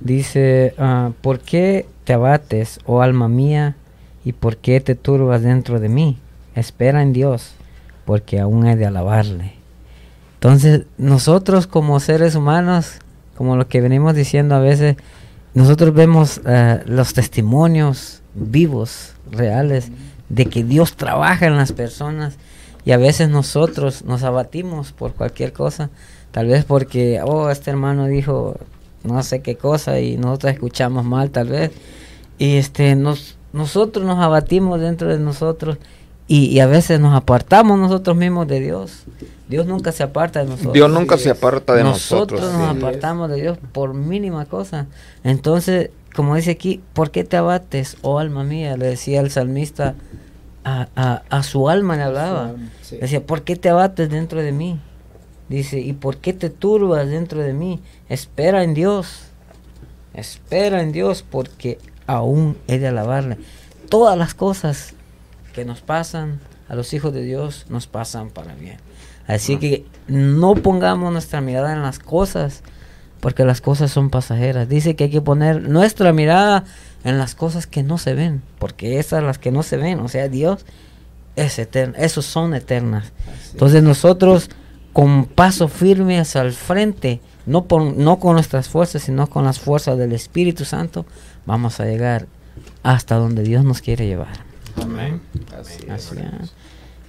Dice, 0.00 0.74
ah, 0.78 1.12
¿por 1.22 1.40
qué 1.40 1.86
te 2.04 2.12
abates, 2.12 2.78
oh 2.84 3.00
alma 3.00 3.28
mía, 3.28 3.76
y 4.24 4.32
por 4.32 4.58
qué 4.58 4.80
te 4.80 4.94
turbas 4.94 5.42
dentro 5.42 5.80
de 5.80 5.88
mí? 5.88 6.18
Espera 6.54 7.02
en 7.02 7.12
Dios, 7.12 7.52
porque 8.04 8.40
aún 8.40 8.66
he 8.66 8.76
de 8.76 8.86
alabarle. 8.86 9.54
Entonces, 10.34 10.82
nosotros 10.98 11.66
como 11.66 11.98
seres 11.98 12.34
humanos, 12.34 12.98
como 13.36 13.56
lo 13.56 13.68
que 13.68 13.80
venimos 13.80 14.14
diciendo 14.14 14.54
a 14.54 14.60
veces, 14.60 14.96
nosotros 15.56 15.94
vemos 15.94 16.42
ah, 16.44 16.80
los 16.84 17.14
testimonios 17.14 18.20
vivos, 18.34 19.14
reales, 19.30 19.90
de 20.28 20.44
que 20.44 20.62
Dios 20.62 20.96
trabaja 20.96 21.46
en 21.46 21.56
las 21.56 21.72
personas 21.72 22.36
y 22.84 22.92
a 22.92 22.98
veces 22.98 23.30
nosotros 23.30 24.04
nos 24.04 24.22
abatimos 24.22 24.92
por 24.92 25.14
cualquier 25.14 25.54
cosa, 25.54 25.88
tal 26.30 26.48
vez 26.48 26.66
porque, 26.66 27.22
oh, 27.24 27.48
este 27.48 27.70
hermano 27.70 28.04
dijo 28.04 28.58
no 29.02 29.22
sé 29.22 29.40
qué 29.40 29.56
cosa 29.56 29.98
y 29.98 30.18
nosotros 30.18 30.52
escuchamos 30.52 31.06
mal 31.06 31.30
tal 31.30 31.48
vez 31.48 31.70
y 32.36 32.56
este 32.56 32.94
nos 32.94 33.38
nosotros 33.54 34.04
nos 34.04 34.18
abatimos 34.18 34.78
dentro 34.78 35.08
de 35.08 35.18
nosotros 35.18 35.78
y 36.28 36.58
a 36.58 36.66
veces 36.66 37.00
nos 37.00 37.14
apartamos 37.14 37.78
nosotros 37.78 38.14
mismos 38.14 38.46
de 38.46 38.60
Dios. 38.60 39.04
Dios 39.48 39.66
nunca 39.66 39.92
se 39.92 40.02
aparta 40.02 40.40
de 40.40 40.46
nosotros. 40.46 40.72
Dios 40.74 40.90
nunca 40.90 41.18
se 41.18 41.30
aparta 41.30 41.74
de 41.74 41.84
nosotros. 41.84 42.40
Nosotros 42.40 42.60
nos 42.60 42.72
sí. 42.72 42.78
apartamos 42.78 43.30
de 43.30 43.36
Dios 43.40 43.58
por 43.72 43.94
mínima 43.94 44.44
cosa. 44.46 44.86
Entonces, 45.22 45.90
como 46.14 46.34
dice 46.34 46.50
aquí, 46.52 46.82
¿por 46.94 47.10
qué 47.10 47.22
te 47.24 47.36
abates, 47.36 47.96
oh 48.02 48.18
alma 48.18 48.42
mía? 48.42 48.76
Le 48.76 48.86
decía 48.86 49.20
el 49.20 49.30
salmista 49.30 49.94
a, 50.64 50.88
a- 50.96 51.22
a 51.30 51.42
su 51.44 51.68
alma, 51.68 51.96
le 51.96 52.02
hablaba. 52.02 52.54
Sí. 52.82 52.96
Decía, 52.96 53.24
¿por 53.24 53.42
qué 53.42 53.54
te 53.56 53.68
abates 53.68 54.10
dentro 54.10 54.42
de 54.42 54.50
mí? 54.52 54.80
Dice, 55.48 55.78
¿y 55.78 55.92
por 55.92 56.16
qué 56.16 56.32
te 56.32 56.50
turbas 56.50 57.08
dentro 57.08 57.40
de 57.40 57.52
mí? 57.52 57.80
Espera 58.08 58.64
en 58.64 58.74
Dios. 58.74 59.20
Espera 60.14 60.82
en 60.82 60.92
Dios 60.92 61.22
porque 61.28 61.78
aún 62.06 62.56
he 62.66 62.78
de 62.78 62.88
alabarle. 62.88 63.38
Todas 63.88 64.16
las 64.18 64.34
cosas 64.34 64.94
que 65.54 65.64
nos 65.64 65.80
pasan 65.82 66.40
a 66.68 66.74
los 66.74 66.92
hijos 66.94 67.12
de 67.12 67.22
Dios 67.22 67.66
nos 67.68 67.86
pasan 67.86 68.30
para 68.30 68.54
bien. 68.54 68.78
Así 69.26 69.58
que 69.58 69.84
no 70.08 70.54
pongamos 70.54 71.12
nuestra 71.12 71.40
mirada 71.40 71.72
en 71.72 71.82
las 71.82 71.98
cosas, 71.98 72.62
porque 73.20 73.44
las 73.44 73.60
cosas 73.60 73.90
son 73.90 74.10
pasajeras. 74.10 74.68
Dice 74.68 74.94
que 74.94 75.04
hay 75.04 75.10
que 75.10 75.20
poner 75.20 75.68
nuestra 75.68 76.12
mirada 76.12 76.64
en 77.04 77.18
las 77.18 77.34
cosas 77.34 77.66
que 77.66 77.82
no 77.82 77.98
se 77.98 78.14
ven, 78.14 78.42
porque 78.58 78.98
esas 78.98 79.22
las 79.22 79.38
que 79.38 79.50
no 79.50 79.62
se 79.62 79.76
ven, 79.76 80.00
o 80.00 80.08
sea, 80.08 80.28
Dios 80.28 80.64
es 81.36 81.58
eterno, 81.58 81.94
esos 81.98 82.24
son 82.24 82.54
eternas. 82.54 83.12
Entonces 83.52 83.82
nosotros 83.82 84.50
con 84.92 85.26
paso 85.26 85.68
firme 85.68 86.18
hacia 86.18 86.40
el 86.40 86.52
frente, 86.52 87.20
no, 87.44 87.66
por, 87.66 87.82
no 87.82 88.18
con 88.18 88.34
nuestras 88.34 88.68
fuerzas, 88.68 89.02
sino 89.02 89.26
con 89.28 89.44
las 89.44 89.58
fuerzas 89.60 89.98
del 89.98 90.12
Espíritu 90.12 90.64
Santo, 90.64 91.04
vamos 91.44 91.80
a 91.80 91.84
llegar 91.84 92.26
hasta 92.82 93.16
donde 93.16 93.42
Dios 93.42 93.64
nos 93.64 93.82
quiere 93.82 94.06
llevar. 94.06 94.38
Amén. 94.80 95.20
Así 95.58 95.84
es. 95.86 96.54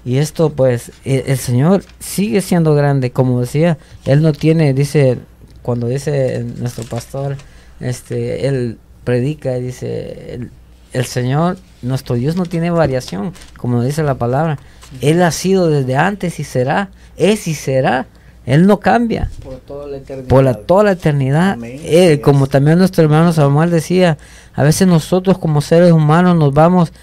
Y 0.05 0.17
esto 0.17 0.51
pues, 0.51 0.91
e- 1.05 1.25
el, 1.27 1.37
Señor 1.37 1.83
sigue 1.99 2.41
siendo 2.41 2.75
grande, 2.75 3.11
como 3.11 3.41
decía, 3.41 3.77
Él 4.05 4.21
no 4.21 4.31
tiene, 4.33 4.73
dice, 4.73 5.19
cuando 5.61 5.87
dice 5.87 6.45
nuestro 6.57 6.85
pastor, 6.85 7.35
este, 7.79 8.47
Él 8.47 8.77
predica, 9.03 9.57
y 9.57 9.63
dice, 9.63 10.33
el, 10.33 10.51
el 10.93 11.05
Señor, 11.05 11.57
nuestro 11.81 12.15
Dios 12.15 12.35
no 12.35 12.45
tiene 12.45 12.71
variación, 12.71 13.33
como 13.57 13.83
dice 13.83 14.03
la 14.03 14.15
palabra, 14.15 14.59
Él 15.01 15.21
ha 15.21 15.31
sido 15.31 15.69
desde 15.69 15.95
antes 15.97 16.39
y 16.39 16.43
será, 16.43 16.89
es 17.17 17.47
y 17.47 17.53
será, 17.53 18.07
Él 18.45 18.65
no 18.65 18.79
cambia 18.79 19.29
Por 19.43 19.57
toda 19.57 19.87
la 19.87 19.97
eternidad. 19.97 20.27
por 20.29 20.43
la, 20.43 20.53
toda 20.53 20.83
la 20.85 20.91
eternidad. 20.91 21.51
Amén. 21.51 21.81
Eh, 21.83 22.21
como 22.21 22.47
también 22.47 22.77
nuestro 22.79 23.03
hermano 23.03 23.33
Samuel 23.33 23.71
decía, 23.71 24.17
a 24.53 24.63
veces 24.63 24.87
nosotros 24.87 25.37
como 25.37 25.61
seres 25.61 25.91
humanos 25.91 26.37
nos 26.37 26.53
vamos, 26.53 26.93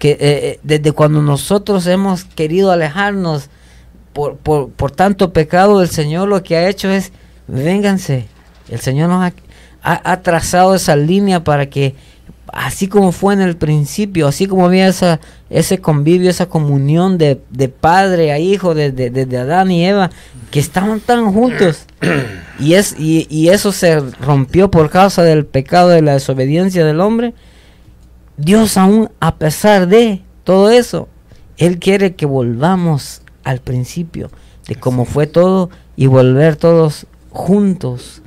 que 0.00 0.12
eh, 0.12 0.18
eh, 0.20 0.60
desde 0.64 0.90
cuando 0.92 1.20
nosotros 1.22 1.86
hemos 1.86 2.24
querido 2.24 2.72
alejarnos 2.72 3.50
por, 4.14 4.36
por, 4.38 4.70
por 4.70 4.90
tanto 4.90 5.32
pecado, 5.32 5.82
el 5.82 5.88
Señor 5.90 6.26
lo 6.26 6.42
que 6.42 6.56
ha 6.56 6.68
hecho 6.68 6.90
es, 6.90 7.12
vénganse, 7.46 8.26
el 8.70 8.80
Señor 8.80 9.10
nos 9.10 9.22
ha, 9.22 9.32
ha- 9.82 10.22
trazado 10.22 10.74
esa 10.74 10.96
línea 10.96 11.44
para 11.44 11.66
que, 11.68 11.94
así 12.52 12.88
como 12.88 13.12
fue 13.12 13.34
en 13.34 13.42
el 13.42 13.56
principio, 13.58 14.26
así 14.26 14.46
como 14.46 14.64
había 14.66 14.88
esa, 14.88 15.20
ese 15.50 15.78
convivio, 15.78 16.30
esa 16.30 16.46
comunión 16.46 17.18
de, 17.18 17.38
de 17.50 17.68
padre 17.68 18.32
a 18.32 18.38
hijo, 18.38 18.74
desde 18.74 19.10
de, 19.10 19.26
de 19.26 19.36
Adán 19.36 19.70
y 19.70 19.84
Eva, 19.86 20.10
que 20.50 20.60
estaban 20.60 21.00
tan 21.00 21.30
juntos, 21.32 21.84
y, 22.58 22.72
es, 22.72 22.96
y, 22.98 23.26
y 23.28 23.50
eso 23.50 23.70
se 23.70 24.00
rompió 24.00 24.70
por 24.70 24.88
causa 24.88 25.22
del 25.22 25.44
pecado 25.44 25.90
de 25.90 26.00
la 26.02 26.14
desobediencia 26.14 26.86
del 26.86 27.00
hombre, 27.02 27.34
Dios 28.40 28.76
aún 28.76 29.10
a 29.20 29.36
pesar 29.36 29.86
de 29.88 30.22
todo 30.44 30.70
eso, 30.70 31.08
Él 31.58 31.78
quiere 31.78 32.14
que 32.14 32.26
volvamos 32.26 33.22
al 33.44 33.60
principio 33.60 34.30
de 34.66 34.76
cómo 34.76 35.04
fue 35.04 35.26
todo 35.26 35.70
y 35.96 36.06
volver 36.06 36.56
todos 36.56 37.06
juntos 37.30 38.22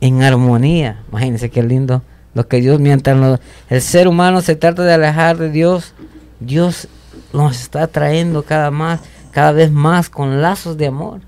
en 0.00 0.22
armonía. 0.22 1.02
Imagínense 1.10 1.50
qué 1.50 1.62
lindo 1.62 2.02
lo 2.34 2.48
que 2.48 2.60
Dios, 2.60 2.80
mientras 2.80 3.16
lo- 3.16 3.38
el 3.68 3.80
ser 3.80 4.08
humano 4.08 4.40
se 4.40 4.56
trata 4.56 4.82
de 4.82 4.92
alejar 4.94 5.36
de 5.38 5.50
Dios, 5.50 5.94
Dios 6.40 6.88
nos 7.32 7.60
está 7.60 7.86
trayendo 7.86 8.42
cada 8.42 8.70
más, 8.70 9.00
cada 9.30 9.52
vez 9.52 9.70
más 9.70 10.10
con 10.10 10.42
lazos 10.42 10.76
de 10.76 10.86
amor. 10.88 11.20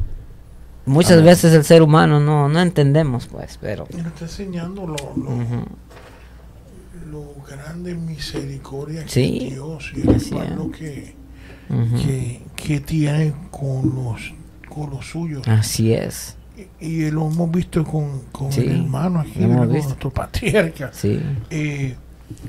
Muchas 0.84 1.12
Amén. 1.14 1.26
veces 1.26 1.52
el 1.52 1.64
ser 1.64 1.82
humano 1.82 2.20
no, 2.20 2.48
no 2.48 2.60
entendemos, 2.60 3.26
pues, 3.26 3.58
pero 3.60 3.86
está 3.90 4.24
enseñando 4.24 4.86
lo, 4.86 4.96
lo 7.16 7.44
grande 7.48 7.94
misericordia 7.94 9.04
que 9.04 9.08
Sí, 9.10 9.38
es 9.48 9.52
Dios 9.54 9.92
y 9.94 10.00
el 10.00 10.08
es. 10.16 10.70
que, 10.70 11.14
que, 11.68 12.42
que 12.54 12.80
tiene 12.80 13.32
con 13.50 13.94
los, 13.94 14.32
con 14.68 14.90
los 14.90 15.06
suyos. 15.06 15.46
así 15.48 15.92
es, 15.92 16.36
Y, 16.80 16.86
y 16.86 17.10
lo 17.10 17.26
hemos 17.26 17.50
visto 17.50 17.84
con, 17.84 18.20
con 18.32 18.52
Sí, 18.52 18.60
el 18.62 18.80
hermano 18.82 19.20
aquí, 19.20 19.32
con 19.32 19.72
visto. 19.72 19.88
nuestro 19.88 20.10
patriarca. 20.10 20.90
sí, 20.92 21.20
eh, 21.50 21.96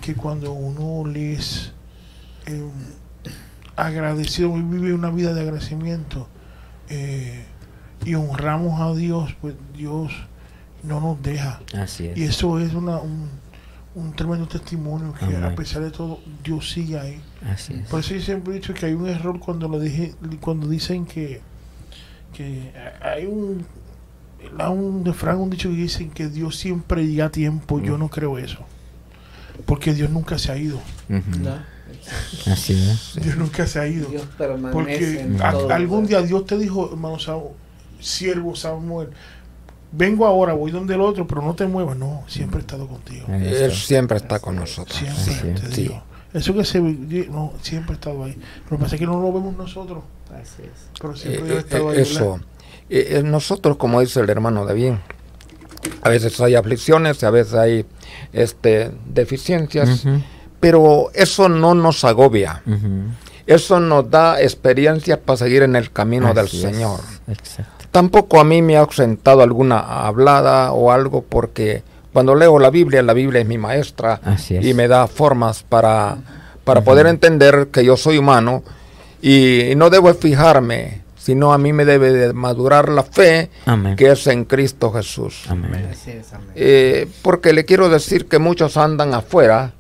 que 0.02 0.14
cuando 0.16 0.52
uno 0.54 1.08
les 1.10 1.74
eh, 2.46 2.62
agradecido 3.76 4.58
y 4.58 4.62
vive 4.62 4.94
una 4.94 5.10
vida 5.12 5.34
de 5.34 5.42
agradecimiento 5.42 6.28
eh, 6.90 7.46
y 8.06 8.16
honramos 8.16 8.80
a 8.82 8.96
Dios, 8.96 9.36
pues 9.42 9.56
Dios 9.76 10.12
no 10.84 11.00
nos 11.02 11.22
deja. 11.22 11.60
así 11.78 12.10
Y 12.16 12.24
es, 12.24 12.30
eso 12.38 12.60
es 12.60 12.74
una, 12.74 12.98
un, 13.00 13.30
un 13.98 14.14
tremendo 14.14 14.48
testimonio 14.48 15.14
que 15.14 15.36
a 15.38 15.56
pesar 15.56 15.82
de 15.84 15.92
todo 15.92 16.20
Dios 16.44 16.72
sigue 16.72 17.00
ahí. 17.00 17.20
así 17.52 17.74
es. 17.74 17.88
Por 17.90 18.00
eso 18.00 18.14
yo 18.14 18.22
siempre 18.22 18.54
he 18.54 18.58
dicho 18.58 18.74
que 18.74 18.86
hay 18.86 18.94
un 18.94 19.08
error 19.08 19.40
cuando 19.40 19.68
lo 19.68 19.80
dije, 19.80 20.14
cuando 20.40 20.68
dicen 20.68 21.06
que, 21.06 21.42
que 22.34 22.72
hay 23.02 23.26
un, 23.26 23.66
hay 24.60 24.72
un 24.72 25.04
refrán, 25.04 25.38
un 25.38 25.50
dicho 25.50 25.70
que 25.70 25.76
dicen 25.76 26.12
que 26.12 26.28
Dios 26.30 26.56
siempre 26.58 27.08
llega 27.08 27.26
a 27.26 27.30
tiempo. 27.32 27.80
Yo 27.82 27.98
no 27.98 28.08
creo 28.10 28.38
eso. 28.38 28.60
Porque 29.66 29.94
Dios 29.94 30.10
nunca 30.12 30.38
se 30.38 30.52
ha 30.52 30.58
ido. 30.58 30.80
¿no? 31.10 31.58
Así 32.52 32.74
es. 32.74 33.18
Dios 33.22 33.36
nunca 33.38 33.66
se 33.66 33.80
ha 33.80 33.88
ido. 33.88 34.10
Dios 34.10 34.28
permanece 34.38 34.74
Porque 34.74 35.20
en 35.22 35.42
a- 35.42 35.52
todo 35.52 35.72
algún 35.74 36.06
día 36.06 36.22
Dios 36.22 36.46
te 36.46 36.58
dijo, 36.58 36.90
hermano 36.92 37.18
Samuel, 37.20 37.54
siervo 38.00 38.56
Samuel, 38.56 39.10
vengo 39.92 40.26
ahora, 40.26 40.54
voy 40.54 40.72
donde 40.72 40.96
el 40.96 41.02
otro, 41.02 41.26
pero 41.28 41.42
no 41.42 41.54
te 41.56 41.66
muevas. 41.68 41.98
No, 41.98 42.24
siempre 42.28 42.60
he 42.60 42.62
estado 42.62 42.88
contigo. 42.88 43.26
Él 43.30 43.72
siempre 43.74 44.18
está 44.18 44.40
con 44.40 44.56
nosotros. 44.56 44.98
Siempre, 44.98 45.62
te 45.62 45.76
Sí. 45.76 45.82
digo. 45.84 46.04
Eso 46.34 46.54
que 46.54 46.66
se 46.66 46.80
no, 46.82 47.54
siempre 47.62 47.94
ha 47.94 47.96
estado 47.96 48.24
ahí. 48.26 48.38
Lo 48.70 48.78
que 48.78 48.84
pasa 48.84 48.96
es 48.96 49.00
que 49.00 49.08
no 49.08 49.20
lo 49.22 49.32
vemos 49.32 49.56
nosotros, 49.56 50.04
Así 50.30 50.62
es. 50.64 50.90
pero 51.00 51.14
Eh, 51.14 51.18
siempre 51.18 51.56
eh, 51.56 51.60
estado 51.60 51.90
ahí. 51.90 52.00
eso. 52.00 52.40
Eh, 52.90 53.08
eh, 53.20 53.24
nosotros, 53.24 53.78
como 53.78 54.02
dice 54.02 54.20
el 54.20 54.30
hermano 54.30 54.66
David, 54.66 54.94
a 56.02 56.10
veces 56.10 56.40
hay 56.42 56.56
aflicciones, 56.56 57.24
a 57.24 57.30
veces 57.32 57.54
hay 57.54 57.86
este, 58.34 58.92
deficiencias, 59.06 60.04
pero 60.60 61.10
eso 61.14 61.48
no 61.50 61.74
nos 61.76 62.04
agobia. 62.04 62.62
Eso 63.46 63.80
nos 63.80 64.10
da 64.12 64.42
experiencia 64.42 65.22
para 65.22 65.38
seguir 65.38 65.64
en 65.64 65.76
el 65.78 65.92
camino 65.92 66.34
del 66.34 66.46
es. 66.48 66.52
Señor. 66.52 67.00
Exacto. 67.30 67.77
Tampoco 67.92 68.40
a 68.40 68.44
mí 68.44 68.62
me 68.62 68.78
ha 68.78 68.82
ausentado 68.82 69.42
alguna 69.42 69.80
hablada 70.06 70.72
o 70.74 70.92
algo 70.92 71.24
porque 71.28 71.84
cuando 72.14 72.36
leo 72.36 72.60
la 72.60 72.70
Biblia, 72.70 73.02
la 73.02 73.14
Biblia 73.14 73.42
es 73.42 73.48
mi 73.48 73.58
maestra 73.58 74.20
Así 74.24 74.56
es. 74.56 74.66
y 74.66 74.74
me 74.74 74.88
da 74.88 75.08
formas 75.08 75.64
para, 75.64 76.18
para 76.64 76.82
poder 76.82 77.08
entender 77.08 77.68
que 77.72 77.86
yo 77.86 77.96
soy 77.98 78.18
humano 78.18 78.64
y, 79.22 79.74
no 79.76 79.90
debo 79.90 80.14
fijarme, 80.14 81.02
sino 81.18 81.54
a 81.54 81.58
mí 81.58 81.74
me 81.74 81.86
debe 81.86 82.12
de 82.12 82.34
madurar 82.34 82.90
la 82.90 83.04
fe 83.04 83.50
Amén. 83.66 83.96
que 83.96 84.12
es 84.12 84.28
en 84.28 84.46
Cristo 84.46 84.92
Jesús. 84.92 85.44
Amén. 85.50 85.90
Así 85.92 86.12
es, 86.12 86.34
amén. 86.34 86.50
Eh, 86.56 87.08
porque 87.22 87.54
le 87.54 87.66
quiero 87.66 87.90
decir 87.90 88.28
que 88.28 88.38
muchos 88.40 88.78
andan 88.78 89.14
afuera 89.14 89.72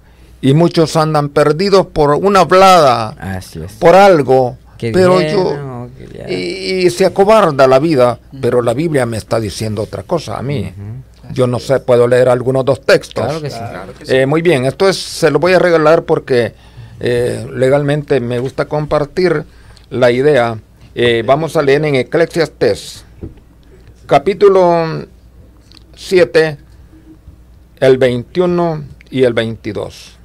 y 0.41 0.53
muchos 0.53 0.95
andan 0.95 1.29
perdidos 1.29 1.87
por 1.87 2.11
una 2.11 2.41
hablada, 2.41 3.09
Así 3.19 3.61
es. 3.63 3.73
por 3.73 3.95
algo, 3.95 4.57
Que 4.77 4.91
pero 4.91 5.21
yo... 5.21 5.76
que 5.97 6.33
Y, 6.33 6.85
y 6.85 6.89
se 6.89 7.05
acobarda 7.05 7.67
la 7.67 7.79
vida, 7.79 8.19
pero 8.41 8.61
la 8.61 8.73
Biblia 8.73 9.05
me 9.05 9.17
está 9.17 9.39
diciendo 9.39 9.83
otra 9.83 10.03
cosa 10.03 10.37
a 10.37 10.41
mí. 10.41 10.73
Yo 11.33 11.47
no 11.47 11.59
sé, 11.59 11.79
puedo 11.79 12.07
leer 12.07 12.29
algunos 12.29 12.63
dos 12.63 12.81
textos. 12.81 13.25
Claro 13.25 13.41
que 13.41 13.49
sí. 13.49 13.59
Eh, 14.07 14.25
muy 14.25 14.41
bien, 14.41 14.65
esto 14.65 14.87
es, 14.87 14.97
se 14.97 15.29
lo 15.29 15.39
voy 15.39 15.53
a 15.53 15.59
regalar 15.59 16.03
porque 16.03 16.53
eh, 16.99 17.45
legalmente 17.53 18.19
me 18.19 18.39
gusta 18.39 18.65
compartir 18.65 19.43
la 19.89 20.11
idea. 20.11 20.57
Eh, 20.95 21.23
vamos 21.25 21.55
a 21.55 21.61
leer 21.61 21.85
en 21.85 21.95
Eclesiastes, 21.95 23.05
capítulo 24.05 25.05
7, 25.95 26.57
el 27.79 27.97
21 27.97 28.83
y 29.09 29.23
el 29.23 29.33
22. 29.33 30.17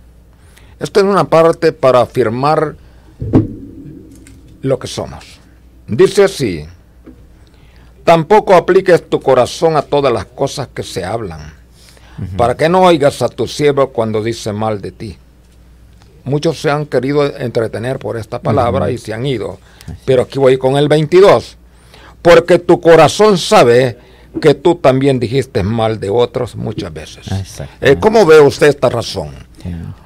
Esto 0.81 1.01
es 1.01 1.07
una 1.07 1.25
parte 1.25 1.73
para 1.73 2.01
afirmar 2.01 2.77
lo 4.63 4.79
que 4.79 4.87
somos. 4.87 5.42
Dice 5.93 6.25
así, 6.25 6.65
tampoco 8.03 8.55
apliques 8.55 9.11
tu 9.11 9.21
corazón 9.21 9.77
a 9.77 9.83
todas 9.83 10.11
las 10.11 10.25
cosas 10.25 10.69
que 10.73 10.83
se 10.83 11.05
hablan, 11.05 11.53
para 12.39 12.57
que 12.57 12.71
no 12.71 12.81
oigas 12.81 13.21
a 13.21 13.29
tu 13.29 13.47
siervo 13.47 13.91
cuando 13.91 14.23
dice 14.23 14.55
mal 14.55 14.81
de 14.81 14.93
ti. 14.93 15.19
Muchos 16.25 16.59
se 16.63 16.71
han 16.71 16.87
querido 16.87 17.27
entretener 17.37 17.99
por 17.99 18.17
esta 18.17 18.41
palabra 18.41 18.91
y 18.91 18.97
se 18.97 19.13
han 19.13 19.27
ido, 19.27 19.59
pero 20.07 20.23
aquí 20.23 20.39
voy 20.39 20.57
con 20.57 20.79
el 20.79 20.89
22, 20.89 21.59
porque 22.23 22.59
tu 22.59 22.81
corazón 22.81 23.37
sabe 23.37 23.99
que 24.41 24.55
tú 24.55 24.77
también 24.77 25.21
dijiste 25.21 25.63
mal 25.63 26.01
de 26.01 26.09
otros 26.09 26.57
muchas 26.57 26.91
veces. 26.91 27.27
Eh, 27.83 27.97
¿Cómo 28.01 28.25
ve 28.25 28.41
usted 28.41 28.69
esta 28.69 28.89
razón? 28.89 29.35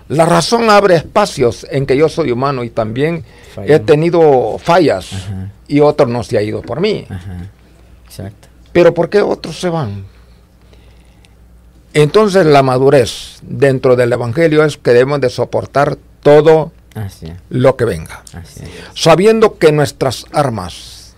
La 0.09 0.24
razón 0.26 0.70
abre 0.70 0.96
espacios 0.96 1.66
en 1.70 1.86
que 1.86 1.96
yo 1.96 2.09
soy 2.09 2.30
humano 2.30 2.62
y 2.64 2.70
también 2.70 3.24
he 3.64 3.78
tenido 3.80 4.59
fallas 4.59 5.12
Ajá. 5.12 5.50
y 5.66 5.80
otros 5.80 6.09
no 6.09 6.22
se 6.22 6.38
ha 6.38 6.42
ido 6.42 6.62
por 6.62 6.80
mí. 6.80 7.07
Ajá. 7.09 7.48
Exacto. 8.07 8.48
Pero 8.72 8.92
¿por 8.94 9.09
qué 9.11 9.20
otros 9.22 9.59
se 9.59 9.68
van? 9.68 10.04
Entonces 11.94 12.44
la 12.46 12.62
madurez 12.62 13.38
dentro 13.42 13.96
del 13.96 14.12
Evangelio 14.12 14.64
es 14.64 14.76
que 14.76 14.90
debemos 14.90 15.20
de 15.20 15.30
soportar 15.30 15.96
todo 16.22 16.72
Así 16.94 17.26
es. 17.26 17.34
lo 17.48 17.76
que 17.76 17.84
venga, 17.86 18.22
Así 18.34 18.61
es. 18.64 18.70
sabiendo 18.94 19.57
que 19.59 19.72
nuestras 19.72 20.26
armas 20.32 21.14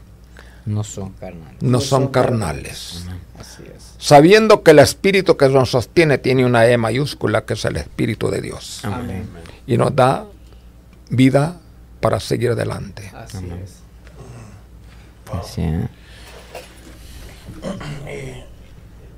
No 0.67 0.85
son 0.85 1.11
carnales. 1.13 1.63
no 1.63 1.81
son 1.81 2.09
carnales, 2.09 3.05
Así 3.39 3.63
es. 3.77 3.78
Sabiendo 3.99 4.63
que 4.63 4.71
el 4.71 4.79
espíritu 4.79 5.37
que 5.37 5.49
nos 5.49 5.71
sostiene 5.71 6.19
tiene 6.19 6.47
una 6.47 6.67
E 6.67 6.77
mayúscula 6.79 7.45
que 7.45 7.55
es 7.55 7.65
el 7.65 7.77
espíritu 7.77 8.31
de 8.31 8.41
Dios 8.41 8.81
Amén. 8.85 9.27
y 9.67 9.77
nos 9.77 9.95
da 9.95 10.25
vida 11.11 11.57
para 12.01 12.21
seguir 12.21 12.51
adelante. 12.53 13.11
Así 13.15 13.39
Amén. 13.39 13.61
es. 13.65 13.81
Así 15.33 15.63
es. 15.63 15.89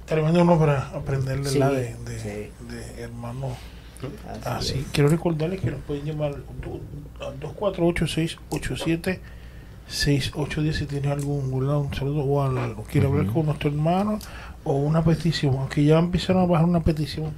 Tremendo 0.07 0.43
uno 0.43 0.59
para 0.59 0.89
aprenderle 0.89 1.49
Sí, 1.51 1.59
la 1.59 1.71
de, 1.71 1.95
de, 2.05 2.19
sí. 2.19 2.51
de 2.69 3.03
hermano. 3.03 3.57
Así 4.45 4.73
Así, 4.73 4.79
es. 4.81 4.87
quiero 4.93 5.09
recordarles 5.11 5.61
que 5.61 5.71
nos 5.71 5.81
pueden 5.83 6.05
llamar 6.07 6.33
al 7.21 7.39
248-687-6810 7.41 9.21
si 10.73 10.87
tienen 10.87 11.13
algún 11.13 11.57
¿verdad? 11.61 11.77
un 11.79 11.95
saludo 11.95 12.23
o, 12.25 12.43
al- 12.43 12.73
o 12.79 12.83
quiere 12.91 13.07
hablar 13.07 13.27
con 13.27 13.47
nuestro 13.47 13.69
hermano 13.71 14.19
o 14.65 14.73
una 14.75 15.03
petición, 15.05 15.57
aunque 15.59 15.85
ya 15.85 15.99
empezaron 15.99 16.43
a 16.43 16.47
bajar 16.47 16.67
una 16.67 16.81
petición 16.81 17.33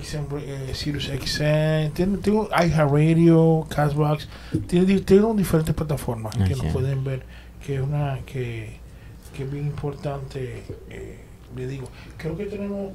XM, 0.00 0.26
eh, 0.38 0.70
Sirius 0.74 1.06
XM, 1.08 1.90
tiene- 1.94 2.18
tengo 2.18 2.48
iHeartRadio, 2.50 3.66
Castbox, 3.68 4.28
tiene, 4.66 4.86
di- 4.86 5.00
tengo 5.00 5.34
diferentes 5.34 5.74
plataformas 5.74 6.34
que 6.36 6.44
Así 6.44 6.54
nos 6.62 6.72
pueden 6.72 7.04
ver, 7.04 7.22
que 7.64 7.76
es 7.76 7.80
una 7.80 8.18
que, 8.26 8.78
que 9.36 9.44
es 9.44 9.50
bien 9.52 9.66
importante, 9.66 10.62
eh, 10.90 11.20
le 11.56 11.66
digo. 11.66 11.88
Creo 12.16 12.36
que 12.36 12.46
tenemos 12.46 12.92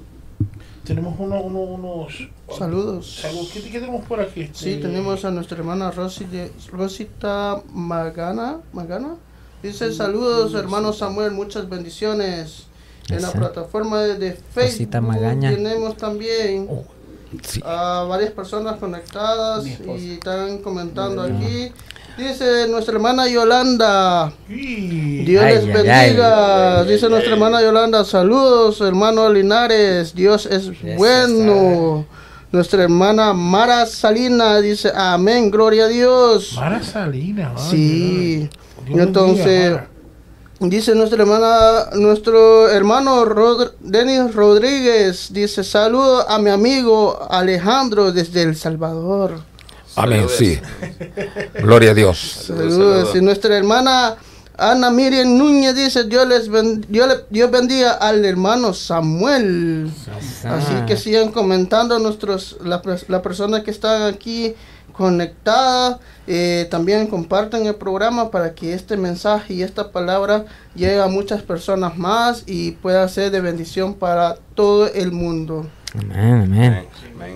tenemos 0.84 1.16
uno, 1.20 1.42
uno- 1.42 1.60
unos 1.62 2.30
Saludos. 2.58 3.18
saludos. 3.22 3.50
¿Qué, 3.52 3.62
qué 3.64 3.80
tenemos 3.80 4.06
por 4.06 4.20
aquí? 4.22 4.50
Sí, 4.54 4.74
Este, 4.74 4.84
tenemos 4.88 5.26
a 5.26 5.32
nuestra 5.32 5.58
hermana 5.58 5.90
Rosy 5.92 6.26
de- 6.26 6.52
Rosita 6.72 7.62
Magana. 7.74 8.60
Magana. 8.72 9.16
Dice 9.64 9.92
saludos, 9.92 10.54
hermano 10.54 10.94
Samuel, 10.94 11.32
muchas 11.32 11.68
bendiciones. 11.68 12.67
En 13.10 13.22
la 13.22 13.32
plataforma 13.32 14.02
de, 14.02 14.34
Facebook 14.54 15.02
Magaña. 15.02 15.50
tenemos 15.54 15.96
también 15.98 16.68
Oh, 16.70 16.84
sí. 17.44 17.62
a 17.66 18.06
varias 18.08 18.32
personas 18.32 18.78
conectadas 18.78 19.66
y 19.66 20.14
están 20.14 20.58
comentando 20.60 21.22
aquí. 21.22 21.72
Dice 22.18 22.68
nuestra 22.68 22.96
hermana 22.96 23.28
Yolanda. 23.28 24.34
Dios 24.48 25.44
Ay, 25.44 25.56
les 25.56 25.64
ay, 25.64 25.72
bendiga. 25.72 26.84
Dice 26.84 27.08
nuestra 27.10 27.34
hermana 27.34 27.62
Yolanda. 27.62 28.04
Saludos, 28.04 28.82
hermano 28.82 29.30
Linares. 29.32 30.16
Dios 30.16 30.48
es 30.48 30.72
bueno. 30.98 32.06
Nuestra 32.52 32.84
hermana 32.84 33.34
Mara 33.34 33.86
Salina 33.86 34.60
dice 34.62 34.92
amén, 34.96 35.52
gloria 35.52 35.84
a 35.84 35.88
Dios. 35.90 36.54
Mara 36.56 36.82
Salina. 36.82 37.54
ay, 37.56 37.64
Sí. 37.70 38.38
Dios 38.38 38.50
bendiga, 38.88 39.04
Entonces, 39.04 39.72
Mara. 39.74 39.90
Dice 40.60 40.96
nuestra 40.96 41.22
hermana, 41.22 41.90
nuestro 41.94 42.70
hermano 42.70 43.26
Rod- 43.26 43.72
Denis 43.80 44.34
Rodríguez, 44.34 45.28
dice 45.32 45.64
saludo 45.64 46.30
a 46.30 46.40
mi 46.40 46.50
amigo 46.50 47.26
Alejandro 47.30 48.12
desde 48.12 48.42
El 48.44 48.56
Salvador. 48.56 49.42
Amén, 49.96 50.28
Saludos. 50.28 50.38
sí. 50.38 50.60
Gloria 51.62 51.92
a 51.92 51.94
Dios. 51.94 52.18
Saludos. 52.48 53.16
Y 53.16 53.22
nuestra 53.22 53.58
hermana 53.58 54.16
Ana 54.60 54.90
Miriam 54.92 55.38
Núñez 55.38 55.76
dice, 55.76 56.04
Dios 56.06 56.28
les 56.28 56.50
ben- 56.50 56.86
Dios, 56.90 57.08
le- 57.08 57.26
Dios 57.30 57.50
bendiga 57.52 57.92
al 57.94 58.26
hermano 58.26 58.74
Samuel. 58.74 59.92
Así 60.44 60.74
que 60.88 60.98
sigan 60.98 61.32
comentando 61.32 61.98
nuestros 62.00 62.58
la, 62.64 62.82
pers- 62.82 63.06
la 63.08 63.22
persona 63.22 63.64
que 63.64 63.72
están 63.72 64.02
aquí 64.04 64.54
conectada. 64.98 66.00
eh, 66.30 66.68
también 66.70 67.08
compartan 67.08 67.66
el 67.66 67.76
programa 67.76 68.32
para 68.32 68.54
que 68.54 68.74
este 68.74 68.98
mensaje 68.98 69.54
y 69.54 69.64
esta 69.64 69.92
palabra 69.92 70.46
llegue 70.76 71.00
a 71.00 71.08
muchas 71.08 71.42
personas 71.42 71.98
más 71.98 72.44
y 72.46 72.72
pueda 72.72 73.08
ser 73.08 73.32
de 73.32 73.40
bendición 73.40 73.94
para 73.94 74.36
todo 74.54 74.92
el 74.92 75.14
mundo. 75.14 75.68
Amén, 75.98 76.42
amén. 76.44 76.88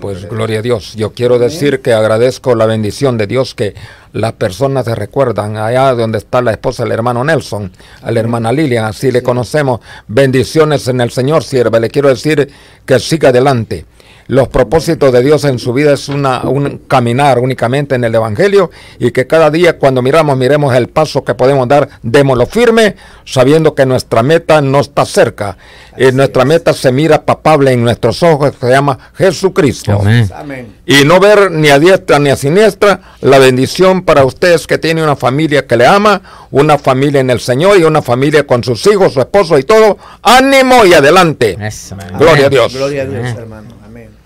Pues 0.02 0.28
gloria 0.30 0.60
a 0.60 0.62
Dios. 0.62 0.94
Yo 0.96 1.14
quiero 1.14 1.40
decir 1.40 1.82
que 1.82 1.94
agradezco 1.94 2.54
la 2.54 2.66
bendición 2.66 3.18
de 3.18 3.26
Dios 3.26 3.56
que 3.56 3.74
las 4.14 4.34
personas 4.34 4.86
se 4.86 4.94
recuerdan 4.94 5.58
allá 5.58 5.94
donde 5.94 6.18
está 6.18 6.42
la 6.42 6.52
esposa 6.52 6.84
del 6.84 6.92
hermano 6.92 7.24
Nelson, 7.24 7.72
a 8.02 8.12
la 8.12 8.20
hermana 8.20 8.52
Lilian, 8.52 8.86
así 8.86 9.12
le 9.12 9.24
conocemos. 9.24 9.80
Bendiciones 10.08 10.88
en 10.88 11.02
el 11.02 11.12
Señor, 11.12 11.44
sierva. 11.44 11.80
Le 11.80 11.90
quiero 11.90 12.10
decir 12.10 12.52
que 12.86 13.00
siga 13.00 13.30
adelante. 13.30 13.86
Los 14.32 14.48
propósitos 14.48 15.12
de 15.12 15.22
Dios 15.22 15.44
en 15.44 15.60
su 15.60 15.74
vida 15.74 15.92
es 15.92 16.08
una, 16.08 16.44
un 16.44 16.84
caminar 16.88 17.38
únicamente 17.38 17.96
en 17.96 18.06
el 18.06 18.16
Evangelio 18.16 18.72
y 18.98 19.12
que 19.12 19.28
cada 19.28 19.52
día 19.52 19.78
cuando 19.78 20.02
miramos, 20.02 20.38
miremos 20.38 20.74
el 20.74 20.88
paso 20.88 21.26
que 21.26 21.34
podemos 21.34 21.68
dar, 21.68 21.90
démoslo 22.02 22.46
firme, 22.46 22.96
sabiendo 23.26 23.76
que 23.76 23.86
nuestra 23.86 24.24
meta 24.24 24.62
no 24.62 24.80
está 24.80 25.04
cerca. 25.04 25.58
Eh, 25.98 26.14
nuestra 26.14 26.46
meta 26.46 26.72
se 26.72 26.94
mira 26.94 27.26
papable 27.26 27.74
en 27.74 27.84
nuestros 27.84 28.24
ojos, 28.24 28.54
se 28.58 28.70
llama 28.70 28.98
Jesucristo. 29.16 30.00
Amén. 30.00 30.30
Amén. 30.34 30.76
Y 30.86 31.04
no 31.04 31.20
ver 31.20 31.52
ni 31.52 31.68
a 31.68 31.78
diestra 31.78 32.18
ni 32.18 32.30
a 32.30 32.38
siniestra 32.38 33.02
la 33.20 33.38
bendición 33.38 34.04
para 34.04 34.24
ustedes 34.24 34.66
que 34.66 34.78
tienen 34.78 35.04
una 35.04 35.18
familia 35.18 35.68
que 35.68 35.76
le 35.76 35.86
ama, 35.86 36.48
una 36.52 36.78
familia 36.78 37.20
en 37.20 37.32
el 37.32 37.42
Señor 37.42 37.78
y 37.78 37.84
una 37.84 38.02
familia 38.02 38.48
con 38.48 38.64
sus 38.64 38.88
hijos, 38.88 39.12
su 39.12 39.20
esposo 39.20 39.60
y 39.60 39.64
todo. 39.64 39.98
Ánimo 40.24 40.86
y 40.86 40.94
adelante. 40.94 41.58
Eso. 41.60 41.98
Gloria 42.18 42.46
a 42.46 42.50
Dios. 42.50 42.74
Gloria 42.74 43.02
a 43.02 43.06
Dios, 43.06 43.20
Amén. 43.20 43.38
hermano. 43.38 43.81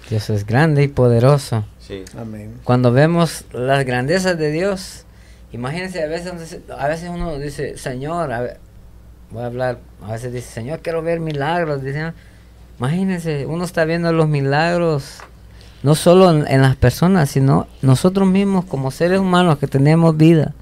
Dios 0.09 0.29
es 0.29 0.45
grande 0.45 0.83
y 0.83 0.87
poderoso. 0.87 1.65
Sí. 1.79 2.03
Amén. 2.17 2.55
Cuando 2.63 2.91
vemos 2.91 3.45
las 3.51 3.85
grandezas 3.85 4.37
de 4.37 4.51
Dios, 4.51 5.05
imagínense 5.51 6.03
a 6.03 6.07
veces, 6.07 6.31
uno 6.31 6.41
dice- 6.41 6.61
a 6.77 6.87
veces 6.87 7.09
uno 7.09 7.37
dice, 7.39 7.77
Señor, 7.77 8.31
a 8.31 8.41
ver, 8.41 8.59
voy 9.31 9.43
a 9.43 9.45
hablar, 9.47 9.79
a 10.03 10.11
veces 10.11 10.31
dice, 10.31 10.49
Señor, 10.51 10.79
quiero 10.81 11.01
ver 11.01 11.19
milagros. 11.19 11.81
Dicen, 11.83 12.13
imagínense, 12.79 13.45
uno 13.47 13.63
está 13.65 13.83
viendo 13.85 14.11
los 14.13 14.27
milagros, 14.27 15.17
no 15.81 15.95
solo 15.95 16.29
en, 16.31 16.47
en 16.47 16.61
las 16.61 16.75
personas, 16.75 17.29
sino 17.31 17.67
nosotros 17.81 18.27
mismos 18.27 18.65
como 18.65 18.91
seres 18.91 19.19
humanos 19.19 19.57
que 19.59 19.67
tenemos 19.67 20.15
vida. 20.17 20.53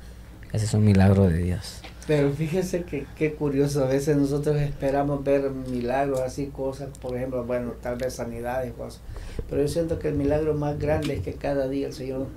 Ese 0.53 0.65
es 0.65 0.73
un 0.73 0.85
milagro 0.85 1.27
de 1.27 1.37
Dios. 1.37 1.81
Pero 2.07 2.31
fíjese 2.31 2.83
que 2.83 3.05
qué 3.15 3.33
curioso, 3.33 3.83
a 3.83 3.87
veces 3.87 4.17
nosotros 4.17 4.57
esperamos 4.57 5.23
ver 5.23 5.49
milagros, 5.51 6.19
así 6.19 6.47
cosas, 6.47 6.89
por 7.01 7.15
ejemplo, 7.15 7.43
bueno, 7.45 7.73
tal 7.81 7.95
vez 7.95 8.13
sanidades, 8.15 8.73
cosas. 8.73 9.01
Pero 9.49 9.61
yo 9.61 9.67
siento 9.67 9.99
que 9.99 10.09
el 10.09 10.15
milagro 10.15 10.53
más 10.53 10.77
grande 10.79 11.15
es 11.15 11.21
que 11.21 11.33
cada 11.33 11.67
día 11.67 11.87
el 11.87 11.93
Señor 11.93 12.27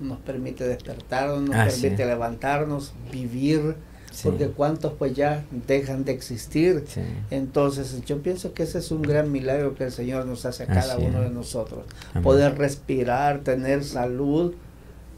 nos 0.00 0.18
permite 0.18 0.66
despertarnos, 0.66 1.42
nos 1.42 1.54
Así 1.56 1.82
permite 1.82 2.06
levantarnos, 2.06 2.92
vivir, 3.12 3.76
Sí. 4.10 4.28
porque 4.28 4.46
cuántos 4.48 4.92
pues 4.92 5.12
ya 5.14 5.44
dejan 5.66 6.04
de 6.04 6.12
existir. 6.12 6.84
Sí. 6.86 7.00
Entonces 7.30 8.00
yo 8.04 8.22
pienso 8.22 8.52
que 8.52 8.62
ese 8.62 8.78
es 8.78 8.92
un 8.92 9.02
gran 9.02 9.32
milagro 9.32 9.74
que 9.74 9.84
el 9.84 9.90
Señor 9.92 10.24
nos 10.26 10.44
hace 10.46 10.62
a 10.62 10.66
cada 10.66 10.94
Así 10.94 11.04
uno 11.04 11.20
de 11.20 11.30
nosotros. 11.30 11.80
Amén. 12.12 12.22
Poder 12.22 12.56
respirar, 12.56 13.40
tener 13.40 13.82
salud. 13.82 14.54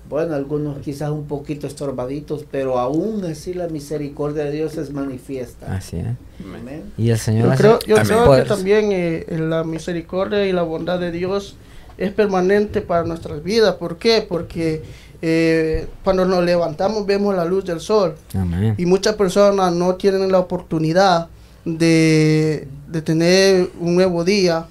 Bueno, 0.09 0.35
algunos 0.35 0.79
quizás 0.79 1.11
un 1.11 1.25
poquito 1.27 1.67
estorbaditos, 1.67 2.45
pero 2.51 2.79
aún 2.79 3.25
así 3.25 3.55
la 3.55 3.67
misericordia 3.69 4.45
de 4.45 4.53
Dios 4.53 4.77
es 4.77 4.93
manifiesta. 4.93 5.75
Así 5.75 5.97
es. 5.97 6.07
Amén. 6.45 6.83
Y 6.97 7.11
el 7.11 7.19
Señor 7.19 7.51
Yo 7.51 7.57
creo, 7.57 7.79
yo 7.87 7.97
creo 7.97 8.21
que 8.23 8.27
Pues- 8.27 8.49
también 8.49 8.91
eh, 8.93 9.27
la 9.39 9.65
misericordia 9.65 10.47
y 10.47 10.53
la 10.53 10.63
bondad 10.63 11.01
de 11.01 11.11
Dios 11.11 11.57
es 11.99 12.13
permanente 12.13 12.83
para 12.83 13.05
nuestras 13.05 13.43
vidas. 13.43 13.75
¿Por 13.77 13.97
qué? 13.99 14.25
Porque 14.29 14.83
eh, 15.23 15.87
cuando 16.05 16.25
nos 16.27 16.45
levantamos 16.45 17.07
vemos 17.07 17.35
la 17.35 17.45
luz 17.45 17.65
del 17.65 17.81
sol 17.81 18.15
Amén. 18.35 18.75
y 18.77 18.85
muchas 18.87 19.15
personas 19.17 19.73
no 19.73 19.95
tienen 19.97 20.31
la 20.31 20.39
oportunidad 20.39 21.29
de, 21.65 22.69
de 22.89 23.03
tener 23.03 23.71
un 23.81 23.95
nuevo 23.97 24.25
día. 24.25 24.67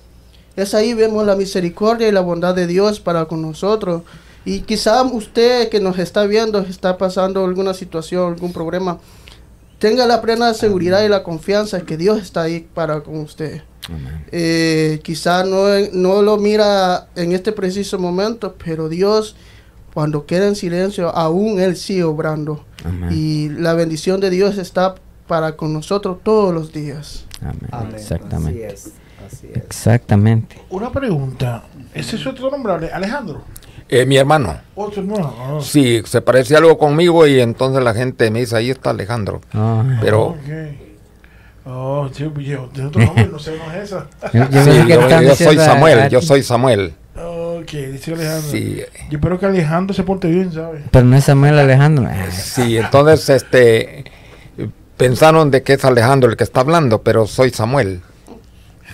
Es 0.55 0.73
ahí 0.73 0.93
vemos 0.93 1.25
la 1.25 1.35
misericordia 1.35 2.07
y 2.07 2.11
la 2.11 2.21
bondad 2.21 2.55
de 2.55 2.67
Dios 2.67 2.99
para 3.01 3.25
con 3.25 3.41
nosotros. 3.41 4.03
Y 4.45 4.61
quizá 4.61 5.01
usted 5.03 5.69
que 5.69 5.79
nos 5.79 5.97
está 5.99 6.25
viendo 6.25 6.59
está 6.59 6.97
pasando 6.97 7.43
alguna 7.43 7.73
situación, 7.73 8.33
algún 8.33 8.53
problema, 8.53 8.99
tenga 9.79 10.05
la 10.05 10.21
plena 10.21 10.53
seguridad 10.53 11.03
y 11.03 11.09
la 11.09 11.23
confianza 11.23 11.81
que 11.81 11.97
Dios 11.97 12.21
está 12.21 12.43
ahí 12.43 12.67
para 12.73 13.01
con 13.01 13.17
usted. 13.19 13.61
Amén. 13.89 14.25
Eh, 14.31 14.99
quizá 15.03 15.43
no, 15.43 15.65
no 15.93 16.21
lo 16.21 16.37
mira 16.37 17.07
en 17.15 17.31
este 17.33 17.51
preciso 17.51 17.99
momento, 17.99 18.55
pero 18.63 18.87
Dios, 18.89 19.35
cuando 19.93 20.25
queda 20.25 20.47
en 20.47 20.55
silencio, 20.55 21.09
aún 21.09 21.59
Él 21.59 21.75
sigue 21.75 22.03
obrando. 22.03 22.63
Amén. 22.83 23.09
Y 23.11 23.49
la 23.49 23.73
bendición 23.73 24.19
de 24.21 24.29
Dios 24.29 24.57
está 24.57 24.95
para 25.27 25.55
con 25.55 25.73
nosotros 25.73 26.17
todos 26.23 26.53
los 26.53 26.71
días. 26.71 27.25
Amén. 27.41 27.59
Amén. 27.71 27.95
Exactamente. 27.95 28.65
Así 28.67 28.73
es. 28.87 28.91
Así 29.25 29.47
es. 29.51 29.57
Exactamente. 29.57 30.57
Una 30.69 30.91
pregunta. 30.91 31.63
¿Ese 31.93 32.15
es 32.15 32.27
otro 32.27 32.51
nombre, 32.51 32.73
Ale- 32.73 32.91
Alejandro? 32.91 33.43
Eh, 33.87 34.05
mi 34.05 34.17
hermano, 34.17 34.59
Otro 34.73 35.03
no. 35.03 35.15
ah. 35.17 35.59
sí, 35.61 36.01
se 36.05 36.21
parece 36.21 36.55
algo 36.55 36.77
conmigo 36.77 37.27
y 37.27 37.39
entonces 37.39 37.83
la 37.83 37.93
gente 37.93 38.31
me 38.31 38.39
dice, 38.39 38.57
ahí 38.57 38.71
está 38.71 38.89
Alejandro. 38.89 39.41
Oh, 39.53 39.83
Pero 40.01 40.23
Ok. 40.23 40.37
Oh, 41.67 42.09
sí, 42.11 42.23
yo, 42.23 42.69
de 42.73 42.85
otro 42.85 43.01
nombre, 43.03 43.27
no 43.27 43.39
sé, 43.39 43.57
no 43.57 43.71
es 43.71 43.83
esa. 43.85 44.07
yo, 44.33 44.39
yo 44.39 44.45
sí, 44.45 44.69
pensé 44.69 44.81
que 44.83 44.93
yo, 44.93 45.01
estaban 45.01 45.25
yo 45.25 45.35
soy 45.35 45.57
Samuel, 45.57 46.09
yo 46.09 46.21
soy 46.21 46.43
Samuel. 46.43 46.93
Ok, 47.15 47.65
Que 47.65 47.87
dice 47.87 48.13
Alejandro. 48.13 48.51
Sí, 48.51 48.83
Yo 49.09 49.17
espero 49.17 49.39
que 49.39 49.45
Alejandro 49.47 49.93
se 49.95 50.03
porte 50.03 50.27
bien, 50.27 50.51
¿sabes? 50.51 50.83
Pero 50.91 51.05
no 51.05 51.15
es 51.15 51.23
Samuel 51.23 51.57
Alejandro. 51.57 52.07
Ah, 52.07 52.29
sí, 52.31 52.77
entonces 52.77 53.29
este 53.29 54.05
pensaron 54.97 55.51
de 55.51 55.63
que 55.63 55.73
es 55.73 55.85
Alejandro 55.85 56.29
el 56.29 56.37
que 56.37 56.43
está 56.43 56.61
hablando, 56.61 57.01
pero 57.01 57.27
soy 57.27 57.49
Samuel. 57.51 58.01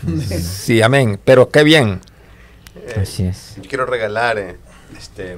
Sí, 0.41 0.81
amén. 0.81 1.19
Pero 1.23 1.49
qué 1.49 1.63
bien. 1.63 1.99
Así 2.99 3.23
es. 3.25 3.55
Yo 3.57 3.69
quiero 3.69 3.85
regalar 3.85 4.39
eh, 4.39 4.57
este 4.97 5.37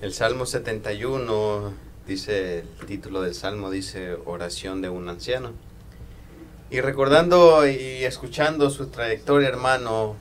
el 0.00 0.12
Salmo 0.12 0.46
71 0.46 1.72
dice 2.06 2.60
el 2.60 2.86
título 2.86 3.20
del 3.20 3.34
salmo 3.34 3.70
dice 3.70 4.16
oración 4.24 4.80
de 4.80 4.88
un 4.88 5.08
anciano. 5.08 5.52
Y 6.70 6.80
recordando 6.80 7.66
y 7.66 8.04
escuchando 8.04 8.70
su 8.70 8.88
trayectoria, 8.88 9.48
hermano, 9.48 10.16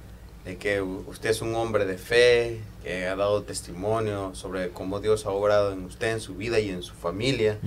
de 0.46 0.58
que 0.58 0.82
usted 0.82 1.30
es 1.30 1.42
un 1.42 1.54
hombre 1.56 1.86
de 1.86 1.98
fe, 1.98 2.62
que 2.82 3.06
ha 3.06 3.18
dado 3.18 3.44
testimonio 3.44 4.34
sobre 4.34 4.70
cómo 4.70 5.02
Dios 5.02 5.26
ha 5.26 5.30
obrado 5.30 5.74
en 5.74 5.84
usted, 5.84 6.14
en 6.14 6.22
su 6.22 6.36
vida 6.36 6.60
y 6.60 6.70
en 6.70 6.84
su 6.84 6.94
familia, 6.94 7.60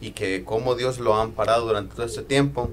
y 0.00 0.12
que 0.12 0.44
cómo 0.44 0.74
Dios 0.74 0.98
lo 0.98 1.14
ha 1.14 1.22
amparado 1.22 1.66
durante 1.66 1.94
todo 1.94 2.06
este 2.06 2.22
tiempo. 2.22 2.70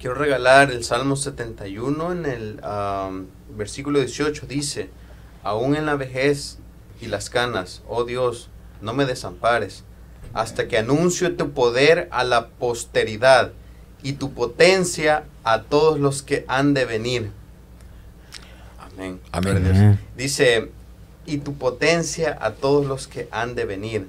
Quiero 0.00 0.16
regalar 0.16 0.72
el 0.72 0.82
Salmo 0.82 1.14
71 1.14 2.12
en 2.12 2.26
el 2.26 2.60
am, 2.64 3.28
versículo 3.56 4.00
18. 4.00 4.46
Dice, 4.46 4.90
aún 5.44 5.76
en 5.76 5.86
la 5.86 5.94
vejez 5.94 6.58
y 7.00 7.06
las 7.06 7.30
canas, 7.30 7.82
oh 7.86 8.04
Dios, 8.04 8.48
no 8.80 8.94
me 8.94 9.04
desampares, 9.04 9.84
hasta 10.32 10.66
que 10.66 10.78
anuncie 10.78 11.30
tu 11.30 11.52
poder 11.52 12.08
a 12.10 12.24
la 12.24 12.48
posteridad 12.48 13.52
y 14.02 14.14
tu 14.14 14.32
potencia 14.32 15.24
a 15.44 15.62
todos 15.62 16.00
los 16.00 16.22
que 16.22 16.44
han 16.48 16.74
de 16.74 16.84
venir. 16.84 17.30
Amén. 18.78 19.20
Amén. 19.32 19.98
Dice, 20.16 20.70
y 21.26 21.38
tu 21.38 21.54
potencia 21.54 22.36
a 22.40 22.52
todos 22.52 22.86
los 22.86 23.06
que 23.06 23.28
han 23.30 23.54
de 23.54 23.64
venir, 23.64 24.08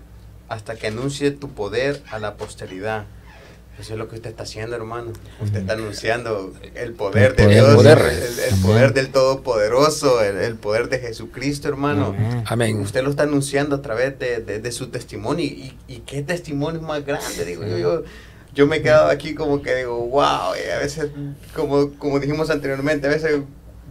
hasta 0.50 0.76
que 0.76 0.88
anuncie 0.88 1.32
tu 1.32 1.50
poder 1.52 2.02
a 2.12 2.20
la 2.20 2.36
posteridad. 2.36 3.06
Eso 3.80 3.94
es 3.94 4.00
lo 4.00 4.08
que 4.08 4.16
usted 4.16 4.30
está 4.30 4.44
haciendo, 4.44 4.76
hermano. 4.76 5.12
Usted 5.42 5.60
está 5.60 5.74
anunciando 5.74 6.54
el 6.76 6.94
poder 6.94 7.32
El 7.38 7.48
de. 7.48 7.54
Dios, 7.56 7.70
El 7.70 7.76
poder. 7.76 7.98
el, 8.00 8.40
el 8.54 8.62
poder 8.62 8.94
del 8.94 9.10
Todopoderoso, 9.10 10.22
el, 10.24 10.38
el 10.38 10.56
poder 10.56 10.88
de 10.90 11.00
Jesucristo, 11.00 11.68
hermano. 11.68 12.16
Amén. 12.46 12.80
Usted 12.80 13.04
lo 13.04 13.10
está 13.10 13.24
anunciando 13.24 13.76
a 13.76 13.82
través 13.82 14.18
de, 14.18 14.40
de- 14.40 14.60
de 14.60 14.72
su 14.72 14.88
testimonio. 14.88 15.44
Y, 15.46 15.78
y 15.88 16.00
qué 16.06 16.22
testimonio 16.24 16.82
más 16.82 17.06
grande, 17.06 17.44
digo 17.46 17.64
yo. 17.66 17.78
yo. 17.78 18.04
Yo 18.54 18.66
me 18.68 18.78
he 18.78 18.82
quedado 18.82 19.10
aquí 19.10 19.36
como 19.36 19.62
que 19.62 19.76
digo, 19.76 19.98
wow, 20.08 20.54
y 20.56 20.70
a 20.72 20.78
veces, 20.80 21.10
como, 21.54 21.92
como 22.00 22.22
dijimos 22.22 22.50
anteriormente, 22.50 23.06
a 23.08 23.10
veces 23.10 23.42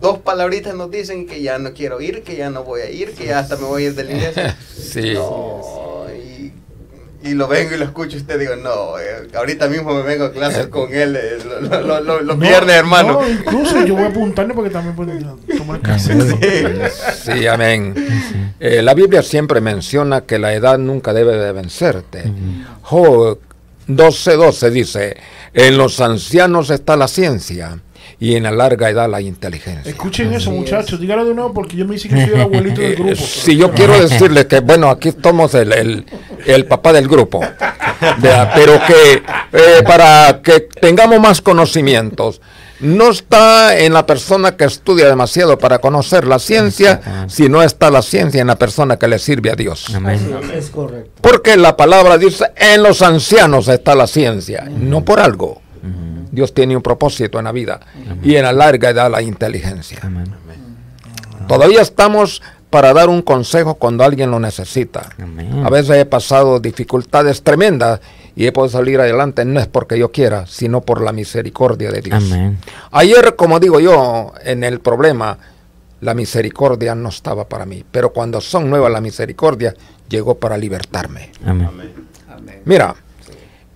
dos 0.01 0.21
palabritas 0.21 0.75
nos 0.75 0.91
dicen 0.91 1.27
que 1.27 1.43
ya 1.43 1.59
no 1.59 1.75
quiero 1.75 2.01
ir, 2.01 2.23
que 2.23 2.35
ya 2.37 2.49
no 2.49 2.65
voy 2.65 2.81
a 2.81 2.89
ir, 2.91 3.13
que 3.13 3.27
ya 3.27 3.41
hasta 3.41 3.57
me 3.59 3.65
voy 3.65 3.83
a 3.83 3.87
ir 3.89 3.95
de 3.95 4.05
la 4.05 4.13
iglesia. 4.13 4.57
Sí. 4.75 5.13
No, 5.13 5.61
y 7.25 7.35
lo 7.35 7.49
vengo 7.49 7.75
y 7.75 7.79
lo 7.79 7.85
escucho 7.85 8.17
y 8.17 8.21
usted 8.21 8.39
digo, 8.39 8.55
no, 8.57 8.99
eh, 8.99 9.29
ahorita 9.35 9.67
mismo 9.69 9.95
me 9.95 10.03
vengo 10.03 10.25
a 10.27 10.33
clases 10.33 10.67
con 10.69 10.93
él 10.95 11.17
eh, 11.17 11.39
lo- 11.45 11.61
lo- 11.61 11.81
lo- 11.83 12.01
lo- 12.01 12.21
los 12.21 12.37
No, 12.39 12.43
viernes, 12.47 12.77
hermano. 12.77 13.21
No, 13.23 13.29
incluso 13.29 13.85
yo 13.85 13.95
voy 13.95 14.05
a 14.05 14.09
apuntarle 14.09 14.53
porque 14.55 14.71
también 14.71 14.95
pueden 14.95 15.27
tomar 15.57 15.81
cassette. 15.83 16.91
Sí, 17.25 17.47
amén. 17.47 17.95
Eh, 18.61 18.83
la 18.83 18.95
Biblia 18.95 19.23
siempre 19.23 19.61
menciona 19.61 20.21
que 20.23 20.39
la 20.39 20.53
edad 20.55 20.79
nunca 20.79 21.13
debe 21.13 21.37
de 21.37 21.53
vencerte. 21.53 22.25
Job 22.83 23.39
12:12 23.89 24.71
dice, 24.71 25.17
en 25.53 25.77
los 25.79 26.01
ancianos 26.01 26.71
está 26.71 26.97
la 26.97 27.09
ciencia 27.09 27.79
y 28.21 28.37
en 28.37 28.43
la 28.45 28.51
larga 28.51 28.91
edad 28.91 29.09
la 29.11 29.21
inteligencia. 29.21 29.91
Escuchen 29.91 30.33
eso, 30.33 30.51
muchachos. 30.51 31.01
Dígalo 31.01 31.25
de 31.25 31.35
nuevo 31.35 31.53
porque 31.53 31.77
yo 31.77 31.85
me 31.85 31.95
dice 31.95 32.09
que 32.09 32.15
soy 32.25 32.35
el 32.35 32.41
abuelito 32.41 32.81
del 32.81 32.93
Eh, 32.93 32.95
grupo. 32.97 33.15
si 33.17 33.57
yo 33.57 33.71
quiero 33.73 33.99
decirles 34.01 34.45
que, 34.47 34.61
bueno, 34.61 34.89
aquí 34.91 35.09
estamos 35.09 35.55
el, 35.55 35.73
el- 35.73 36.05
el 36.47 36.67
papá 36.67 36.93
del 36.93 37.09
grupo, 37.09 37.41
¿verdad? 37.41 38.51
pero 38.55 38.79
que 38.87 39.23
eh, 39.53 39.83
para 39.87 40.41
que 40.43 40.61
tengamos 40.61 41.19
más 41.21 41.41
conocimientos, 41.41 42.41
no 42.81 43.11
está 43.11 43.79
en 43.79 43.95
la 43.95 44.05
persona 44.05 44.57
que 44.57 44.65
estudia 44.65 45.07
demasiado 45.07 45.57
para 45.59 45.79
conocer 45.79 46.27
la 46.27 46.39
ciencia, 46.39 47.01
sino 47.29 47.63
está 47.63 47.91
la 47.91 48.03
ciencia 48.03 48.43
en 48.43 48.49
la 48.49 48.57
persona 48.57 48.99
que 48.99 49.09
le 49.09 49.19
sirve 49.19 49.51
a 49.51 49.55
Dios. 49.55 49.87
Amén. 49.95 50.19
Es 50.55 50.69
correcto. 50.69 51.13
Porque 51.23 51.57
la 51.57 51.77
palabra 51.79 52.19
dice, 52.19 52.45
en 52.57 52.83
los 52.83 53.01
ancianos 53.01 53.69
está 53.69 53.95
la 53.95 54.07
ciencia, 54.07 54.65
no 54.69 55.03
por 55.05 55.21
algo. 55.21 55.63
Dios 56.35 56.53
tiene 56.53 56.77
un 56.77 56.83
propósito 56.83 57.39
en 57.39 57.45
la 57.45 57.53
vida 57.53 57.81
y 58.23 58.37
en 58.37 58.43
la 58.43 58.53
larga 58.53 58.91
edad 58.91 59.11
la 59.11 59.23
inteligencia. 59.23 60.01
Amén. 60.03 60.27
Todavía 61.49 61.83
estamos 61.83 62.43
para 62.71 62.93
dar 62.93 63.09
un 63.09 63.23
consejo 63.23 63.75
cuando 63.75 64.03
alguien 64.03 64.31
lo 64.31 64.41
necesita. 64.41 65.11
Amén. 65.23 65.63
A 65.65 65.71
veces 65.71 65.97
he 65.97 66.07
pasado 66.07 66.59
dificultades 66.59 67.43
tremendas 67.43 68.01
y 68.35 68.47
he 68.47 68.53
podido 68.53 68.79
salir 68.79 69.01
adelante, 69.01 69.45
no 69.45 69.61
es 69.61 69.69
porque 69.69 69.97
yo 69.99 70.11
quiera, 70.11 70.47
sino 70.47 70.81
por 70.81 71.01
la 71.01 71.13
misericordia 71.13 71.93
de 71.93 72.01
Dios. 72.01 72.33
Amén. 72.33 72.59
Ayer, 72.91 73.37
como 73.37 73.61
digo 73.61 73.79
yo, 73.79 74.33
en 74.43 74.65
el 74.65 74.81
problema, 74.81 75.39
la 76.01 76.15
misericordia 76.15 76.95
no 76.95 77.11
estaba 77.11 77.49
para 77.49 77.65
mí, 77.65 77.85
pero 77.89 78.13
cuando 78.13 78.41
son 78.41 78.69
nuevas 78.69 78.91
la 78.91 79.01
misericordia, 79.01 79.75
llegó 80.09 80.35
para 80.35 80.57
libertarme. 80.59 81.31
Amén. 81.47 81.71
Amén. 82.29 82.63
Mira, 82.65 82.95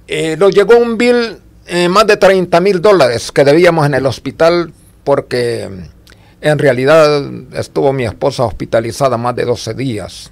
eh, 0.09 0.37
nos 0.37 0.53
llegó 0.53 0.77
un 0.77 0.99
bill 0.99 1.39
eh, 1.69 1.89
más 1.89 2.07
de 2.07 2.17
30 2.17 2.61
mil 2.61 2.81
dólares 2.81 3.31
que 3.31 3.45
debíamos 3.45 3.87
en 3.87 3.95
el 3.95 4.07
hospital 4.07 4.73
porque 5.05 5.69
mm, 5.71 5.99
en 6.41 6.59
realidad 6.59 7.31
estuvo 7.53 7.93
mi 7.93 8.05
esposa 8.05 8.45
hospitalizada 8.45 9.17
más 9.17 9.37
de 9.37 9.45
12 9.45 9.75
días. 9.75 10.31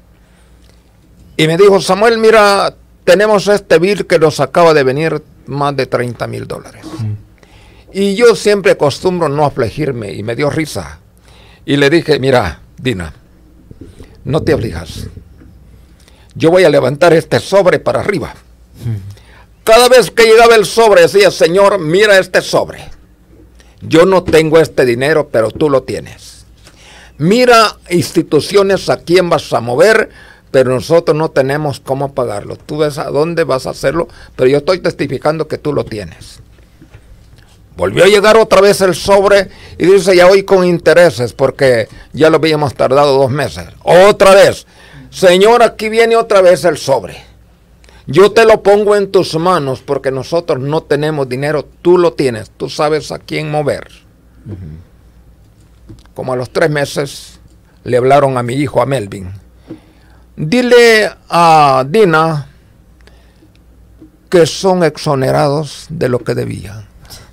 Y 1.37 1.47
me 1.47 1.57
dijo, 1.59 1.81
Samuel, 1.81 2.19
mira, 2.19 2.75
tenemos 3.05 3.49
este 3.49 3.79
bill 3.79 4.07
que 4.07 4.19
nos 4.19 4.41
acaba 4.41 4.73
de 4.73 4.83
venir 4.83 5.23
más 5.47 5.77
de 5.77 5.87
30 5.87 6.27
mil 6.27 6.47
dólares. 6.47 6.87
Y 7.93 8.15
yo 8.15 8.35
siempre 8.35 8.73
acostumbro 8.73 9.29
no 9.29 9.45
afligirme 9.45 10.13
y 10.13 10.23
me 10.23 10.35
dio 10.35 10.51
risa. 10.51 11.01
Y 11.65 11.77
le 11.77 11.91
dije, 11.91 12.19
mira, 12.19 12.61
Dina, 12.79 13.13
no 14.25 14.43
te 14.43 14.53
aflijas. 14.53 15.09
Yo 16.35 16.51
voy 16.51 16.65
a 16.65 16.71
levantar 16.71 17.13
este 17.13 17.41
sobre 17.41 17.79
para 17.79 18.01
arriba. 18.01 18.35
Cada 19.67 19.89
vez 19.89 20.13
que 20.13 20.27
llegaba 20.27 20.55
el 20.55 20.65
sobre 20.65 21.03
decía, 21.03 21.33
Señor, 21.33 21.81
mira 21.81 22.21
este 22.21 22.41
sobre. 22.41 22.89
Yo 23.81 24.07
no 24.07 24.23
tengo 24.23 24.61
este 24.61 24.85
dinero, 24.85 25.29
pero 25.33 25.51
tú 25.51 25.69
lo 25.69 25.83
tienes. 25.83 26.47
Mira 27.19 27.77
instituciones 27.91 28.89
a 28.89 28.99
quién 28.99 29.29
vas 29.29 29.53
a 29.53 29.61
mover, 29.61 30.09
pero 30.53 30.71
nosotros 30.71 31.17
no 31.17 31.33
tenemos 31.33 31.81
cómo 31.81 32.15
pagarlo. 32.15 32.55
Tú 32.55 32.79
ves 32.79 32.97
a 32.99 33.11
dónde 33.11 33.43
vas 33.43 33.67
a 33.67 33.71
hacerlo, 33.71 34.07
pero 34.37 34.49
yo 34.49 34.59
estoy 34.59 34.79
testificando 34.79 35.49
que 35.49 35.59
tú 35.59 35.73
lo 35.73 35.85
tienes. 35.85 36.39
Volvió 37.77 38.05
a 38.05 38.09
llegar 38.09 38.37
otra 38.37 38.61
vez 38.61 38.81
el 38.83 38.95
sobre 38.95 39.51
y 39.79 39.87
dice 39.87 40.15
ya 40.15 40.29
hoy 40.29 40.45
con 40.45 40.65
intereses 40.65 41.33
porque 41.33 41.89
ya 42.13 42.31
lo 42.31 42.37
habíamos 42.37 42.73
tardado 42.75 43.19
dos 43.19 43.33
meses. 43.33 43.67
Otra 43.83 44.33
vez, 44.33 44.65
Señor, 45.11 45.65
aquí 45.65 45.89
viene 45.89 46.15
otra 46.15 46.41
vez 46.41 46.65
el 46.65 46.79
sobre. 46.79 47.26
Yo 48.07 48.31
te 48.33 48.45
lo 48.45 48.63
pongo 48.63 48.95
en 48.95 49.11
tus 49.11 49.35
manos 49.37 49.83
porque 49.83 50.11
nosotros 50.13 50.61
no 50.61 50.83
tenemos 50.83 51.29
dinero, 51.29 51.67
tú 51.83 51.99
lo 51.99 52.13
tienes, 52.13 52.51
tú 52.51 52.69
sabes 52.69 53.11
a 53.11 53.19
quién 53.19 53.51
mover. 53.51 53.89
Como 56.15 56.33
a 56.33 56.37
los 56.37 56.51
tres 56.51 56.71
meses 56.71 57.41
le 57.85 57.97
hablaron 57.97 58.39
a 58.39 58.43
mi 58.43 58.55
hijo, 58.55 58.81
a 58.81 58.87
Melvin. 58.87 59.31
Dile 60.37 61.11
a 61.29 61.85
Dina 61.89 62.49
que 64.29 64.47
son 64.47 64.85
exonerados 64.85 65.87
de 65.89 66.09
lo 66.09 66.21
que 66.21 66.35
debían. 66.35 66.87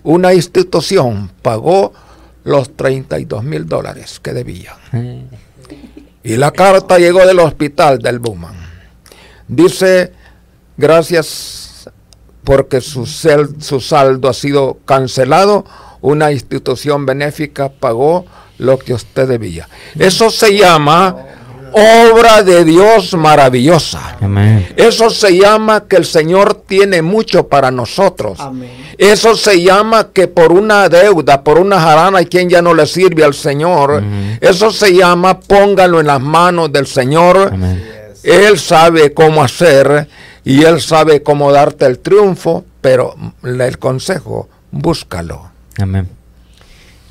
Una 0.04 0.34
institución 0.34 1.32
pagó 1.42 1.94
los 2.44 2.76
32 2.76 3.44
mil 3.44 3.68
dólares 3.68 4.20
que 4.20 4.34
debían. 4.34 4.76
Eh, 4.94 5.26
Y 6.24 6.38
la 6.38 6.52
carta 6.52 6.98
llegó 6.98 7.26
del 7.26 7.40
hospital 7.40 8.00
del 8.00 8.20
Buman. 8.20 8.56
Dice, 9.48 10.14
gracias 10.78 11.90
porque 12.44 12.82
su, 12.82 13.06
saldo 13.06 14.30
ha 14.30 14.34
sido 14.34 14.78
cancelado, 14.86 15.66
una 16.02 16.32
institución 16.32 17.06
benéfica 17.06 17.70
pagó 17.70 18.26
lo 18.58 18.78
que 18.78 18.94
usted 18.94 19.28
debía. 19.28 19.68
Eso 19.98 20.30
se 20.30 20.58
llama 20.58 21.16
obra 21.72 22.44
de 22.44 22.66
Dios 22.66 23.14
maravillosa. 23.14 24.18
Amén. 24.22 24.68
Eso 24.76 25.10
se 25.10 25.38
llama 25.38 25.86
que 25.88 25.96
el 25.96 26.06
Señor 26.06 26.64
tiene 26.68 27.02
mucho 27.02 27.48
para 27.48 27.72
nosotros. 27.72 28.40
Amén. 28.40 28.94
Eso 28.98 29.36
se 29.36 29.62
llama 29.62 30.10
que 30.14 30.28
por 30.28 30.52
una 30.52 30.88
deuda, 30.90 31.44
por 31.44 31.58
una 31.58 31.80
jarana, 31.80 32.20
hay 32.20 32.26
quien 32.26 32.50
ya 32.50 32.62
no 32.62 32.74
le 32.74 32.86
sirve 32.86 33.24
al 33.24 33.34
Señor. 33.34 34.04
Eso 34.40 34.72
se 34.72 34.94
llama 34.94 35.40
póngalo 35.40 36.00
en 36.00 36.08
las 36.08 36.22
manos 36.22 36.72
del 36.72 36.86
Señor. 36.86 37.54
Él 38.24 38.60
sabe 38.60 39.14
cómo 39.14 39.44
hacer 39.44 40.08
y 40.44 40.64
Él 40.64 40.82
sabe 40.82 41.24
cómo 41.24 41.52
darte 41.52 41.86
el 41.86 42.00
triunfo, 42.00 42.66
pero 42.82 43.16
el 43.44 43.78
consejo, 43.78 44.50
búscalo. 44.72 45.52
Amén. 45.80 46.10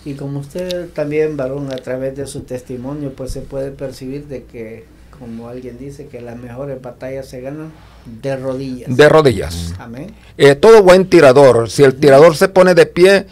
Y 0.05 0.15
como 0.15 0.41
usted 0.41 0.89
también, 0.91 1.37
varón, 1.37 1.73
a 1.73 1.77
través 1.77 2.17
de 2.17 2.27
su 2.27 2.41
testimonio, 2.41 3.13
pues 3.15 3.31
se 3.33 3.41
puede 3.41 3.71
percibir 3.71 4.27
de 4.27 4.45
que, 4.45 4.85
como 5.19 5.49
alguien 5.49 5.79
dice, 5.79 6.09
que 6.09 6.21
las 6.21 6.37
mejores 6.37 6.83
batallas 6.83 7.29
se 7.29 7.41
ganan 7.41 7.73
de 8.05 8.37
rodillas. 8.37 8.97
De 8.97 9.09
rodillas. 9.09 9.75
Amén. 9.79 10.13
Eh, 10.37 10.57
todo 10.57 10.83
buen 10.83 11.09
tirador, 11.09 11.71
si 11.71 11.85
el 11.85 11.95
tirador 11.95 12.37
se 12.37 12.49
pone 12.49 12.75
de 12.75 12.87
pie, 12.87 13.27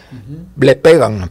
le 0.57 0.75
pegan. 0.75 1.29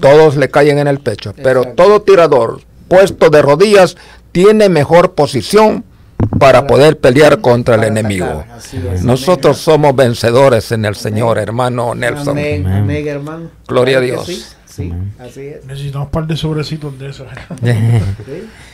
Todos 0.00 0.36
le 0.36 0.48
caen 0.48 0.78
en 0.78 0.86
el 0.86 1.00
pecho. 1.00 1.34
Pero 1.42 1.74
todo 1.74 2.02
tirador 2.02 2.60
puesto 2.88 3.30
de 3.30 3.42
rodillas 3.42 3.96
tiene 4.32 4.68
mejor 4.68 5.14
posición 5.14 5.84
para 6.38 6.66
poder 6.66 6.98
pelear 6.98 7.40
contra 7.40 7.74
el 7.76 7.84
enemigo. 7.84 8.44
Nosotros 9.02 9.58
somos 9.58 9.94
vencedores 9.94 10.72
en 10.72 10.84
el 10.84 10.94
Señor, 10.94 11.38
hermano 11.38 11.94
Nelson. 11.94 12.36
Gloria 13.68 13.98
a 13.98 14.00
Dios. 14.00 14.26
Sí, 14.26 14.42
sí, 14.66 14.90
Amén. 14.90 15.12
así 15.18 15.40
es. 15.40 15.64
Necesitamos 15.66 16.06
un 16.06 16.12
par 16.12 16.26
de 16.26 16.36
sobrecitos 16.36 16.98
de 16.98 17.08
esos. 17.10 17.26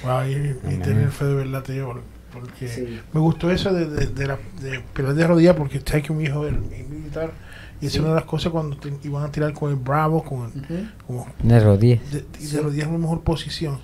Wow, 0.05 0.25
y, 0.29 0.75
y 0.75 0.77
tener 0.79 1.09
fe 1.11 1.25
de 1.25 1.35
verdad, 1.35 1.63
te 1.63 1.73
digo, 1.73 2.01
porque 2.33 2.69
Sí. 2.69 3.01
me 3.13 3.21
gustó 3.21 3.51
eso 3.51 3.73
de, 3.73 3.87
de, 3.87 4.07
de, 4.07 4.27
la, 4.27 4.39
de 4.61 4.81
pelear 4.93 5.15
de 5.15 5.27
rodillas, 5.27 5.57
porque 5.57 5.81
sabes 5.85 6.05
que 6.05 6.13
mi 6.13 6.25
hijo 6.25 6.47
es 6.47 6.53
militar 6.89 7.33
y 7.81 7.87
esa 7.87 7.97
es 7.97 8.01
una 8.01 8.09
de 8.11 8.15
las 8.17 8.25
cosas 8.25 8.51
cuando 8.53 8.77
te, 8.77 8.93
iban 9.05 9.23
a 9.25 9.31
tirar 9.31 9.53
con 9.53 9.71
el 9.71 9.77
bravo, 9.77 10.23
con 10.25 10.45
el, 10.45 10.61
Ujú. 10.63 10.89
como 11.07 11.27
De 11.43 11.61
rodillas. 11.61 12.01
de, 12.13 12.25
y 12.41 12.47
de 12.47 12.61
rodillas 12.61 12.87
es 12.87 12.93
la 12.93 12.99
mejor 12.99 13.21
posición, 13.23 13.79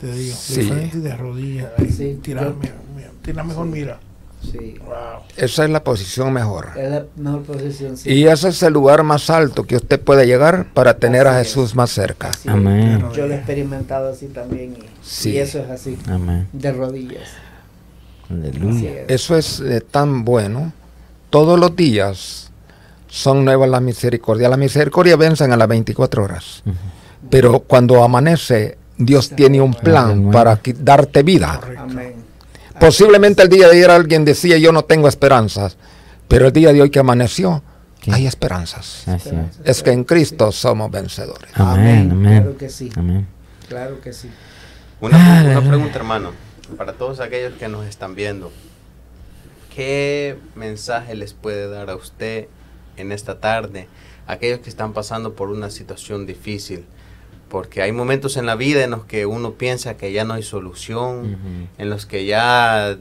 te 0.00 0.12
digo, 0.12 0.34
Sí. 0.36 0.60
diferente 0.60 0.98
de 1.00 1.16
rodillas, 1.16 1.68
ahí, 1.78 1.90
Sí, 1.90 2.18
tirar, 2.22 2.44
yo- 2.44 2.56
mira, 2.60 2.74
mira, 2.74 2.89
tiene 3.22 3.38
la 3.38 3.44
mejor 3.44 3.66
mira. 3.66 3.98
Sí. 4.42 4.76
Wow. 4.86 4.94
Esa 5.36 5.64
es 5.64 5.70
la 5.70 5.84
posición 5.84 6.32
mejor. 6.32 6.70
Es 6.74 6.90
la 6.90 7.04
mejor 7.16 7.42
posición. 7.42 7.96
Sí. 7.98 8.10
Y 8.10 8.26
ese 8.26 8.48
es 8.48 8.62
el 8.62 8.72
lugar 8.72 9.02
más 9.02 9.28
alto 9.28 9.64
que 9.64 9.76
usted 9.76 10.00
puede 10.00 10.26
llegar 10.26 10.66
para 10.72 10.94
tener 10.96 11.26
a 11.26 11.38
es. 11.40 11.48
Jesús 11.48 11.74
más 11.74 11.90
cerca. 11.90 12.28
Así. 12.28 12.48
Amén. 12.48 13.04
Yo 13.14 13.26
lo 13.26 13.34
he 13.34 13.36
experimentado 13.36 14.10
así 14.10 14.26
también. 14.28 14.72
Y, 14.78 14.84
Sí. 15.02 15.32
y 15.32 15.38
eso 15.38 15.58
es 15.58 15.68
así, 15.70 15.98
Amén. 16.08 16.48
de 16.52 16.72
rodillas. 16.72 17.28
Aleluya. 18.30 19.02
es. 19.02 19.10
Eso 19.10 19.36
es 19.36 19.60
eh, 19.60 19.80
tan 19.82 20.24
bueno. 20.24 20.72
Todos 21.30 21.58
los 21.58 21.76
días 21.76 22.50
son 23.08 23.44
nuevas 23.44 23.68
las 23.68 23.82
misericordias. 23.82 24.48
Las 24.48 24.58
misericordias 24.58 25.18
vencen 25.18 25.52
a 25.52 25.56
las 25.56 25.68
24 25.68 26.24
horas. 26.24 26.62
Pero 27.28 27.60
cuando 27.60 28.02
amanece, 28.02 28.78
Dios 28.96 29.30
tiene 29.30 29.60
un 29.60 29.74
plan 29.74 30.30
para 30.30 30.58
darte 30.78 31.22
vida. 31.22 31.58
Correcto. 31.60 31.82
Amén. 31.82 32.14
Posiblemente 32.80 33.42
el 33.42 33.48
día 33.48 33.68
de 33.68 33.76
ayer 33.76 33.90
alguien 33.90 34.24
decía 34.24 34.56
yo 34.56 34.72
no 34.72 34.84
tengo 34.84 35.06
esperanzas. 35.06 35.76
Pero 36.28 36.46
el 36.46 36.52
día 36.52 36.72
de 36.72 36.80
hoy 36.80 36.90
que 36.90 37.00
amaneció, 37.00 37.62
hay 38.10 38.26
esperanzas. 38.26 39.06
Así 39.08 39.30
es. 39.30 39.60
Es 39.64 39.82
que 39.82 39.90
en 39.90 40.04
Cristo 40.04 40.52
somos 40.52 40.90
vencedores. 40.90 41.50
Amén. 41.54 42.08
Amén. 42.12 42.42
Claro 42.42 42.56
que 42.56 42.68
sí. 42.68 42.90
Amén. 42.96 43.26
Claro 43.68 44.00
que 44.00 44.12
sí. 44.12 44.30
Una, 45.00 45.40
Aleluya. 45.40 45.68
pregunta, 45.68 45.98
hermano, 45.98 46.30
para 46.76 46.92
todos 46.92 47.20
aquellos 47.20 47.54
que 47.54 47.68
nos 47.68 47.86
están 47.86 48.14
viendo. 48.14 48.52
¿Qué 49.74 50.38
mensaje 50.54 51.14
les 51.14 51.34
puede 51.34 51.68
dar 51.68 51.90
a 51.90 51.96
usted 51.96 52.46
en 52.96 53.12
esta 53.12 53.40
tarde? 53.40 53.88
Aquellos 54.26 54.60
que 54.60 54.70
están 54.70 54.92
pasando 54.92 55.34
por 55.34 55.50
una 55.50 55.70
situación 55.70 56.26
difícil. 56.26 56.84
Porque 57.50 57.82
hay 57.82 57.92
momentos 57.92 58.36
en 58.38 58.46
la 58.46 58.54
vida 58.54 58.82
en 58.84 58.92
los 58.92 59.04
que 59.04 59.26
uno 59.26 59.52
piensa 59.54 59.96
que 59.98 60.12
ya 60.12 60.24
no 60.24 60.34
hay 60.34 60.42
solución, 60.42 61.68
en 61.76 61.90
los 61.90 62.06
que 62.06 62.24
ya, 62.24 62.96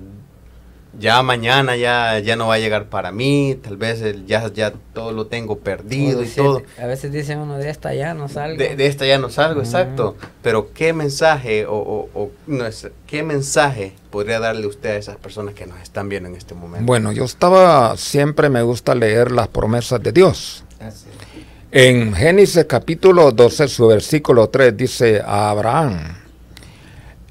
ya 1.00 1.22
mañana 1.22 1.76
ya, 1.78 2.18
ya 2.18 2.36
no 2.36 2.47
va 2.47 2.56
a 2.56 2.60
llegar 2.60 2.86
para 2.89 3.12
mí, 3.12 3.56
tal 3.62 3.78
vez 3.78 4.02
el- 4.02 4.26
ya, 4.26 4.52
ya 4.52 4.74
todo 4.93 5.12
lo 5.12 5.28
tengo 5.28 5.60
perdido 5.60 6.24
y 6.24 6.28
todo. 6.30 6.64
A 6.82 6.88
veces 6.88 7.12
dice 7.12 7.38
uno 7.38 7.60
de 7.60 7.70
esta 7.70 7.93
ya 7.93 8.16
no 8.16 8.28
salgo. 8.28 8.58
De, 8.58 8.76
de 8.76 8.88
esta 8.88 9.06
ya 9.06 9.20
no 9.20 9.30
salgo, 9.30 9.62
exacto. 9.62 10.16
Pero 10.41 10.74
¿qué 10.74 10.93
mensaje 10.93 11.68
o, 11.68 11.76
o- 11.76 12.10
o 12.16 12.32
no 12.47 12.66
es- 12.66 12.89
qué 13.06 13.22
mensaje 13.22 13.93
podría 14.10 14.39
darle 14.39 14.66
usted 14.66 14.89
a 14.89 14.95
esas 14.95 15.18
personas 15.18 15.54
que 15.54 15.68
nos 15.68 15.80
están 15.80 16.10
viendo 16.10 16.28
en 16.28 16.36
este 16.36 16.56
momento? 16.56 16.88
Bueno, 16.88 17.12
yo 17.12 17.24
estaba, 17.24 17.95
siempre 17.97 18.50
me 18.50 18.64
gusta 18.64 18.95
leer 18.95 19.32
las 19.32 19.47
promesas 19.47 20.02
de 20.02 20.12
Dios. 20.12 20.64
Así 20.80 21.06
es. 21.08 21.29
En 21.72 22.16
Génesis 22.16 22.66
capítulo 22.68 23.32
12, 23.32 23.68
su 23.68 23.86
versículo 23.86 24.50
3 24.50 24.76
dice 24.76 25.22
a 25.24 25.52
Abraham, 25.52 26.00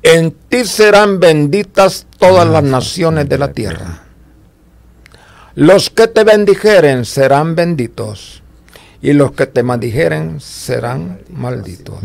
en 0.00 0.30
ti 0.48 0.64
serán 0.64 1.18
benditas 1.18 2.06
todas 2.18 2.46
las 2.46 2.62
naciones 2.62 3.28
de 3.28 3.36
la 3.36 3.50
tierra. 3.50 4.04
Los 5.56 5.90
que 5.90 6.06
te 6.06 6.22
bendijeren 6.22 7.04
serán 7.04 7.56
benditos, 7.56 8.44
y 9.02 9.12
los 9.12 9.32
que 9.32 9.46
te 9.46 9.64
maldijeren 9.64 10.40
serán 10.40 11.20
malditos. 11.30 11.98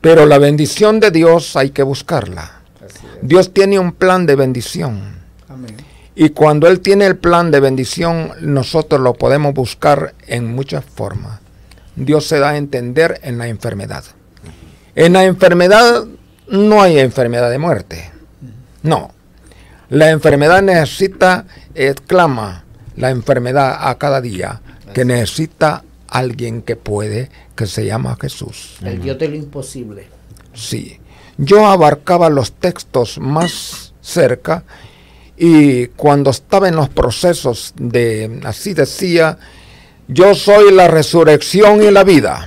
Pero 0.00 0.24
la 0.24 0.38
bendición 0.38 1.00
de 1.00 1.10
Dios 1.10 1.54
hay 1.54 1.68
que 1.68 1.82
buscarla. 1.82 2.62
Dios 3.20 3.52
tiene 3.52 3.78
un 3.78 3.92
plan 3.92 4.24
de 4.24 4.36
bendición. 4.36 5.20
Amén. 5.50 5.89
Y 6.14 6.30
cuando 6.30 6.66
Él 6.68 6.80
tiene 6.80 7.06
el 7.06 7.16
plan 7.16 7.50
de 7.50 7.60
bendición, 7.60 8.32
nosotros 8.40 9.00
lo 9.00 9.14
podemos 9.14 9.54
buscar 9.54 10.14
en 10.26 10.54
muchas 10.54 10.84
formas. 10.84 11.40
Dios 11.96 12.26
se 12.26 12.38
da 12.38 12.50
a 12.50 12.56
entender 12.56 13.20
en 13.22 13.38
la 13.38 13.48
enfermedad. 13.48 14.04
En 14.94 15.12
la 15.12 15.24
enfermedad 15.24 16.04
no 16.48 16.82
hay 16.82 16.98
enfermedad 16.98 17.50
de 17.50 17.58
muerte. 17.58 18.10
No. 18.82 19.12
La 19.88 20.10
enfermedad 20.10 20.62
necesita, 20.62 21.46
exclama 21.74 22.64
la 22.96 23.10
enfermedad 23.10 23.88
a 23.88 23.96
cada 23.98 24.20
día, 24.20 24.60
que 24.92 25.04
necesita 25.04 25.84
alguien 26.08 26.62
que 26.62 26.76
puede, 26.76 27.30
que 27.54 27.66
se 27.66 27.86
llama 27.86 28.16
Jesús. 28.20 28.76
El 28.82 29.00
Dios 29.00 29.18
de 29.18 29.28
lo 29.28 29.36
imposible. 29.36 30.08
Sí. 30.54 30.98
Yo 31.38 31.66
abarcaba 31.66 32.28
los 32.28 32.52
textos 32.52 33.18
más 33.18 33.94
cerca 34.00 34.64
y 35.42 35.86
cuando 35.96 36.28
estaba 36.28 36.68
en 36.68 36.76
los 36.76 36.90
procesos 36.90 37.72
de, 37.76 38.42
así 38.44 38.74
decía, 38.74 39.38
yo 40.06 40.34
soy 40.34 40.70
la 40.70 40.86
resurrección 40.86 41.82
y 41.82 41.90
la 41.90 42.04
vida. 42.04 42.46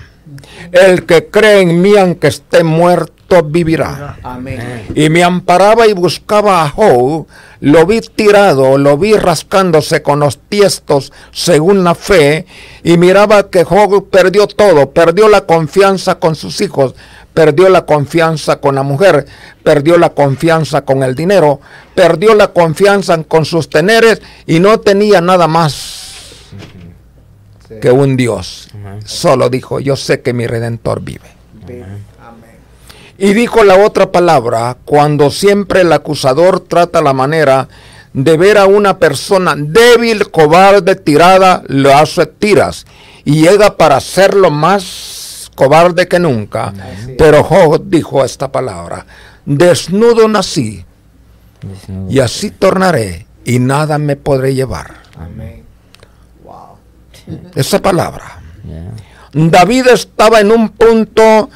El 0.72 1.08
que 1.08 1.26
cree 1.26 1.62
en 1.62 1.82
mí, 1.82 1.98
aunque 1.98 2.28
esté 2.28 2.64
muerto, 2.64 3.41
vivirá. 3.44 4.20
Amén. 4.22 4.86
Y 4.94 5.10
me 5.10 5.24
amparaba 5.24 5.88
y 5.88 5.94
buscaba 5.94 6.64
a 6.64 6.70
Job, 6.70 7.26
lo 7.62 7.86
vi 7.88 8.02
tirado, 8.02 8.78
lo 8.78 8.96
vi 8.96 9.14
rascándose 9.16 10.04
con 10.04 10.20
los 10.20 10.38
tiestos 10.48 11.12
según 11.32 11.84
la 11.84 11.96
fe, 11.96 12.46
y 12.84 12.98
miraba 12.98 13.50
que 13.50 13.64
Job 13.64 14.08
perdió 14.12 14.46
todo, 14.46 14.91
perdió 14.91 15.30
la 15.30 15.48
confianza 15.48 16.20
con 16.20 16.36
sus 16.36 16.62
hijos, 16.62 16.94
perdió 17.34 17.70
la 17.70 17.86
confianza 17.86 18.58
con 18.58 18.76
la 18.76 18.84
mujer, 18.84 19.26
perdió 19.64 19.98
la 19.98 20.10
confianza 20.10 20.82
con 20.84 21.04
el 21.04 21.16
dinero, 21.16 21.60
perdió 21.96 22.36
la 22.36 22.50
confianza 22.50 23.22
con 23.24 23.46
sus 23.46 23.70
teneres 23.70 24.22
y 24.46 24.60
no 24.60 24.80
tenía 24.80 25.22
nada 25.22 25.48
más 25.48 26.12
Sí. 27.68 27.76
que 27.82 27.92
un 27.92 28.16
Dios. 28.18 28.68
Amén. 28.74 29.00
Solo 29.06 29.50
dijo, 29.50 29.80
yo 29.80 29.96
sé 29.96 30.22
que 30.22 30.34
mi 30.34 30.46
redentor 30.48 31.02
vive. 31.02 31.30
Amén. 31.64 32.04
Y 33.18 33.34
dijo 33.34 33.64
la 33.64 33.78
otra 33.78 34.12
palabra, 34.12 34.78
cuando 34.86 35.32
siempre 35.32 35.82
el 35.82 35.94
acusador 35.94 36.60
trata 36.60 37.02
la 37.02 37.14
manera 37.14 37.68
de 38.12 38.38
ver 38.38 38.58
a 38.58 38.66
una 38.66 39.00
persona 39.00 39.56
débil, 39.58 40.30
cobarde, 40.30 40.96
tirada, 40.96 41.64
lo 41.68 41.96
hace 41.96 42.26
tiras 42.26 42.86
y 43.24 43.42
llega 43.42 43.78
para 43.78 43.96
hacerlo 43.98 44.52
más 44.52 44.84
cobarde 45.56 46.08
que 46.08 46.20
nunca. 46.20 46.68
Así. 46.68 47.16
Pero 47.18 47.43
Job 47.43 47.84
dijo 47.86 48.24
esta 48.24 48.51
palabra, 48.51 49.06
desnudo 49.45 50.28
nací 50.28 50.86
Desnudo. 51.62 52.12
y 52.12 52.20
así 52.20 52.51
tornaré 52.51 53.26
y 53.45 53.60
nada 53.60 53.97
me 53.97 54.16
podré 54.16 54.56
llevar. 54.56 54.93
Amén. 55.18 55.64
Wow. 56.43 56.78
Esa 57.56 57.82
palabra. 57.82 58.39
David 59.34 59.88
estaba 59.88 60.39
en 60.39 60.51
un 60.51 60.70
punto 60.70 61.49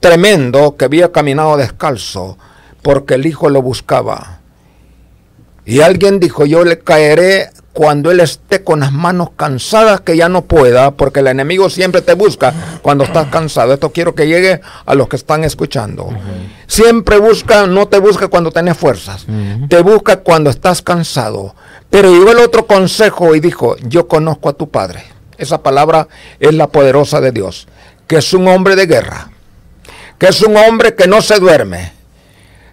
tremendo 0.00 0.76
que 0.76 0.84
había 0.84 1.12
caminado 1.12 1.56
descalzo 1.56 2.36
porque 2.82 3.14
el 3.14 3.26
hijo 3.26 3.48
lo 3.48 3.62
buscaba. 3.62 4.40
Y 5.64 5.80
alguien 5.80 6.18
dijo, 6.18 6.44
yo 6.46 6.64
le 6.64 6.80
caeré 6.80 7.50
cuando 7.72 8.10
él 8.10 8.20
esté 8.20 8.64
con 8.64 8.80
las 8.80 8.92
manos 8.92 9.30
cansadas 9.36 10.00
que 10.00 10.16
ya 10.16 10.28
no 10.28 10.42
pueda, 10.42 10.90
porque 10.90 11.20
el 11.20 11.28
enemigo 11.28 11.70
siempre 11.70 12.02
te 12.02 12.14
busca 12.14 12.52
cuando 12.82 13.04
estás 13.04 13.28
cansado. 13.28 13.72
Esto 13.72 13.92
quiero 13.92 14.14
que 14.14 14.26
llegue 14.26 14.60
a 14.84 14.94
los 14.94 15.08
que 15.08 15.16
están 15.16 15.44
escuchando. 15.44 16.08
Siempre 16.66 17.18
busca, 17.18 17.66
no 17.66 17.86
te 17.88 17.98
busca 17.98 18.28
cuando 18.28 18.50
tienes 18.50 18.76
fuerzas, 18.76 19.26
te 19.68 19.82
busca 19.82 20.16
cuando 20.16 20.50
estás 20.50 20.82
cansado. 20.82 21.54
Pero 21.90 22.10
llegó 22.10 22.32
el 22.32 22.38
otro 22.38 22.66
consejo 22.66 23.34
y 23.34 23.40
dijo, 23.40 23.76
yo 23.78 24.06
conozco 24.06 24.48
a 24.48 24.52
tu 24.52 24.68
padre. 24.68 25.04
Esa 25.38 25.62
palabra 25.62 26.08
es 26.38 26.54
la 26.54 26.66
poderosa 26.66 27.20
de 27.20 27.32
Dios, 27.32 27.66
que 28.06 28.16
es 28.16 28.32
un 28.34 28.46
hombre 28.48 28.76
de 28.76 28.86
guerra, 28.86 29.30
que 30.18 30.28
es 30.28 30.42
un 30.42 30.56
hombre 30.56 30.94
que 30.94 31.06
no 31.06 31.22
se 31.22 31.38
duerme, 31.38 31.92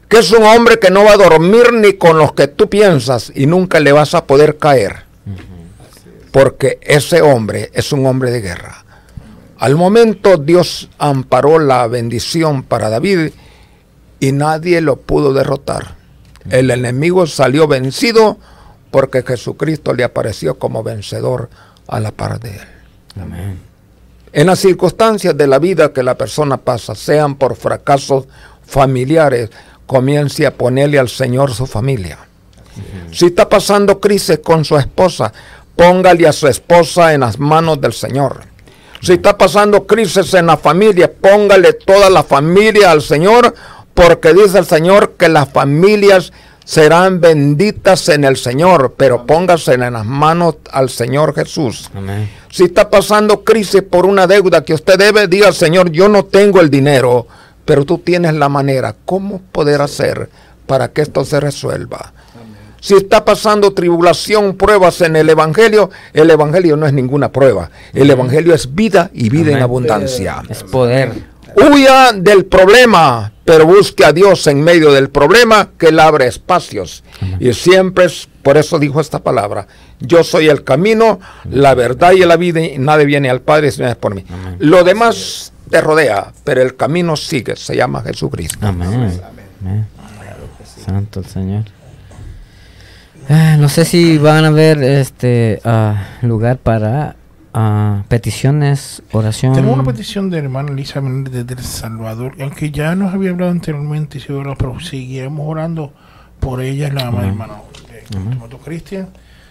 que 0.07 0.19
es 0.19 0.31
un 0.31 0.43
hombre 0.43 0.79
que 0.79 0.89
no 0.89 1.03
va 1.03 1.13
a 1.13 1.17
dormir 1.17 1.73
ni 1.73 1.93
con 1.93 2.17
los 2.17 2.33
que 2.33 2.47
tú 2.47 2.69
piensas 2.69 3.31
y 3.35 3.45
nunca 3.45 3.79
le 3.79 3.91
vas 3.91 4.13
a 4.13 4.25
poder 4.25 4.57
caer, 4.57 5.05
porque 6.31 6.79
ese 6.81 7.21
hombre 7.21 7.71
es 7.73 7.91
un 7.91 8.05
hombre 8.05 8.31
de 8.31 8.41
guerra. 8.41 8.85
Al 9.57 9.75
momento 9.75 10.37
Dios 10.37 10.89
amparó 10.97 11.59
la 11.59 11.87
bendición 11.87 12.63
para 12.63 12.89
David 12.89 13.31
y 14.19 14.31
nadie 14.31 14.81
lo 14.81 14.97
pudo 14.97 15.33
derrotar. 15.33 15.95
El 16.49 16.71
enemigo 16.71 17.27
salió 17.27 17.67
vencido 17.67 18.37
porque 18.91 19.23
Jesucristo 19.23 19.93
le 19.93 20.03
apareció 20.03 20.57
como 20.57 20.83
vencedor 20.83 21.49
a 21.87 21.99
la 21.99 22.11
par 22.11 22.39
de 22.39 22.51
él. 22.51 22.67
Amén. 23.19 23.59
En 24.31 24.47
las 24.47 24.59
circunstancias 24.59 25.35
de 25.35 25.47
la 25.47 25.57
vida 25.57 25.91
que 25.91 26.03
la 26.03 26.17
persona 26.17 26.57
pasa, 26.57 26.93
sean 26.95 27.35
por 27.35 27.55
fracasos 27.55 28.27
familiares, 28.63 29.49
comience 29.87 30.45
a 30.45 30.53
ponerle 30.53 30.99
al 30.99 31.09
Señor 31.09 31.53
su 31.53 31.65
familia. 31.65 32.19
Si 33.11 33.25
está 33.25 33.49
pasando 33.49 33.99
crisis 33.99 34.39
con 34.43 34.63
su 34.63 34.77
esposa, 34.77 35.33
póngale 35.75 36.27
a 36.27 36.33
su 36.33 36.47
esposa 36.47 37.13
en 37.13 37.21
las 37.21 37.39
manos 37.39 37.81
del 37.81 37.93
Señor. 37.93 38.41
Si 39.01 39.13
está 39.13 39.37
pasando 39.37 39.87
crisis 39.87 40.33
en 40.33 40.47
la 40.47 40.57
familia, 40.57 41.11
póngale 41.11 41.73
toda 41.73 42.09
la 42.09 42.23
familia 42.23 42.91
al 42.91 43.01
Señor, 43.01 43.55
porque 43.93 44.33
dice 44.33 44.59
el 44.59 44.65
Señor 44.65 45.13
que 45.17 45.29
las 45.29 45.49
familias 45.49 46.31
serán 46.65 47.21
benditas 47.21 48.09
en 48.09 48.25
el 48.25 48.35
Señor, 48.35 48.95
pero 48.97 49.25
póngase 49.25 49.73
en 49.75 49.93
las 49.93 50.05
manos 50.05 50.57
al 50.69 50.89
Señor 50.89 51.33
Jesús. 51.33 51.89
Amén. 51.95 52.29
Si 52.51 52.65
está 52.65 52.89
pasando 52.89 53.43
crisis 53.43 53.83
por 53.83 54.05
una 54.05 54.27
deuda 54.27 54.65
que 54.65 54.73
usted 54.73 54.97
debe, 54.97 55.27
diga, 55.27 55.53
Señor, 55.53 55.91
yo 55.91 56.09
no 56.09 56.25
tengo 56.25 56.59
el 56.59 56.69
dinero, 56.69 57.27
pero 57.67 57.83
tú 57.85 57.97
tienes 57.99 58.33
la 58.33 58.47
manera. 58.47 58.95
¿Cómo 59.05 59.41
poder 59.51 59.81
hacer 59.81 60.29
para 60.65 60.87
que 60.87 61.01
esto 61.01 61.25
se 61.25 61.39
resuelva? 61.41 62.13
Si 62.79 62.95
está 62.95 63.25
pasando 63.25 63.73
tribulación, 63.73 64.55
pruebas 64.55 65.01
en 65.01 65.17
el 65.17 65.29
Evangelio, 65.29 65.89
el 66.13 66.29
Evangelio 66.31 66.77
no 66.77 66.87
es 66.87 66.93
ninguna 66.93 67.29
prueba. 67.29 67.69
El 67.93 68.09
Evangelio 68.09 68.53
es 68.53 68.73
vida 68.73 69.11
y 69.13 69.29
vida 69.29 69.51
en 69.51 69.61
abundancia. 69.61 70.43
Es 70.47 70.63
poder. 70.63 71.11
Huya 71.55 72.13
del 72.13 72.45
problema, 72.45 73.33
pero 73.43 73.65
busque 73.65 74.05
a 74.05 74.13
Dios 74.13 74.47
en 74.47 74.61
medio 74.61 74.93
del 74.93 75.09
problema 75.09 75.71
que 75.77 75.87
él 75.87 75.99
abre 75.99 76.27
espacios. 76.27 77.03
Y 77.39 77.51
siempre 77.53 78.05
es, 78.05 78.29
por 78.43 78.57
eso 78.57 78.79
dijo 78.79 79.01
esta 79.01 79.19
palabra, 79.19 79.67
yo 79.99 80.23
soy 80.23 80.47
el 80.47 80.63
camino, 80.63 81.19
la 81.49 81.75
verdad 81.75 82.13
y 82.13 82.19
la 82.19 82.37
vida, 82.37 82.61
y 82.61 82.77
nadie 82.77 83.05
viene 83.05 83.29
al 83.29 83.41
Padre 83.41 83.71
si 83.71 83.81
no 83.81 83.89
es 83.89 83.97
por 83.97 84.15
mí. 84.15 84.23
Lo 84.59 84.85
demás 84.85 85.51
te 85.69 85.81
rodea, 85.81 86.31
pero 86.43 86.61
el 86.61 86.75
camino 86.75 87.15
sigue, 87.15 87.55
se 87.55 87.75
llama 87.75 88.01
Jesucristo. 88.01 88.65
Amén. 88.65 89.19
Amén. 89.61 89.85
Santo 90.85 91.19
el 91.19 91.25
Señor. 91.25 91.63
Ah, 93.29 93.57
no 93.59 93.67
sé 93.67 93.83
si 93.83 94.17
van 94.17 94.45
a 94.45 94.47
haber 94.47 94.81
este 94.81 95.59
ah, 95.65 96.05
lugar 96.21 96.59
para 96.59 97.17
ah, 97.53 98.03
peticiones, 98.07 99.01
oración. 99.11 99.53
Tenemos 99.53 99.75
una 99.75 99.83
petición 99.83 100.29
de 100.29 100.37
hermana 100.37 100.71
Elisa 100.71 101.01
Menéndez 101.01 101.33
desde 101.33 101.61
El 101.61 101.67
Salvador, 101.67 102.35
y 102.37 102.43
aunque 102.43 102.71
ya 102.71 102.95
nos 102.95 103.13
había 103.13 103.31
hablado 103.31 103.51
anteriormente, 103.51 104.21
pero 104.57 104.79
seguiremos 104.79 105.45
orando 105.45 105.91
por 106.39 106.61
ella, 106.61 106.89
la 106.93 107.07
ama 107.07 107.27
hermano 107.27 107.63
eh, 107.91 108.57
Cristian. 108.63 109.09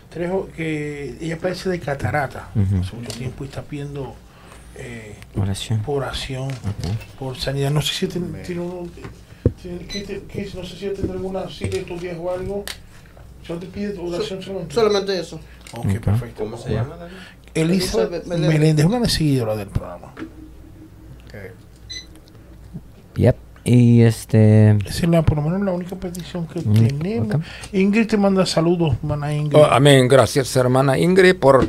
Trejo, 0.08 0.48
que 0.56 1.18
ella 1.20 1.36
padece 1.36 1.68
de 1.68 1.78
catarata 1.78 2.48
hace 2.54 2.96
mucho 2.96 3.18
tiempo 3.18 3.44
y 3.44 3.48
está 3.48 3.60
pidiendo 3.60 4.14
eh, 4.78 5.16
Oración. 5.36 5.80
por 5.82 6.02
oración, 6.02 6.48
por 7.18 7.36
sanidad. 7.36 7.70
No 7.70 7.80
sé 7.82 7.94
si 7.94 8.06
tiene, 8.06 8.42
tiene 8.42 8.60
uno- 8.62 8.88
tiene- 9.62 9.78
¿qué 9.86 10.00
te- 10.02 10.22
qué- 10.28 10.50
no 10.54 10.64
sé 10.64 10.76
si 10.76 10.88
tiene 10.90 11.12
alguna 11.12 11.48
cita 11.48 11.76
estos 11.76 12.00
días 12.00 12.16
o 12.20 12.30
algo. 12.30 12.64
Solo 13.46 13.60
te 13.60 13.66
pide 13.66 13.96
oración 13.98 14.42
solamente. 14.42 14.74
Solamente 14.74 15.18
eso. 15.20 15.36
Ok, 15.72 15.86
Ok. 15.86 16.00
perfecto. 16.04 16.44
¿Cómo 16.44 16.56
se 16.58 16.72
llama? 16.72 16.96
David? 16.96 17.14
Elisa 17.54 18.08
Meléndez. 18.26 18.84
Una 18.86 19.08
seguidora 19.08 19.54
del 19.56 19.68
programa. 19.68 20.12
Yep. 23.16 23.36
Y 23.64 24.02
este. 24.02 24.70
Esa 24.86 24.88
es 24.88 25.08
la, 25.08 25.22
por 25.22 25.36
lo 25.38 25.42
menos 25.42 25.60
la 25.62 25.72
única 25.72 25.96
petición 25.96 26.46
que 26.46 26.60
Mm, 26.60 26.74
tenemos. 26.98 27.34
ok. 27.36 27.42
Ingrid 27.72 28.06
te 28.06 28.16
manda 28.16 28.46
saludos, 28.46 28.94
hermana 29.02 29.32
Ingrid. 29.34 29.58
Oh, 29.58 29.64
amén. 29.64 30.06
Gracias, 30.06 30.54
hermana 30.54 30.96
Ingrid, 30.98 31.34
por 31.36 31.66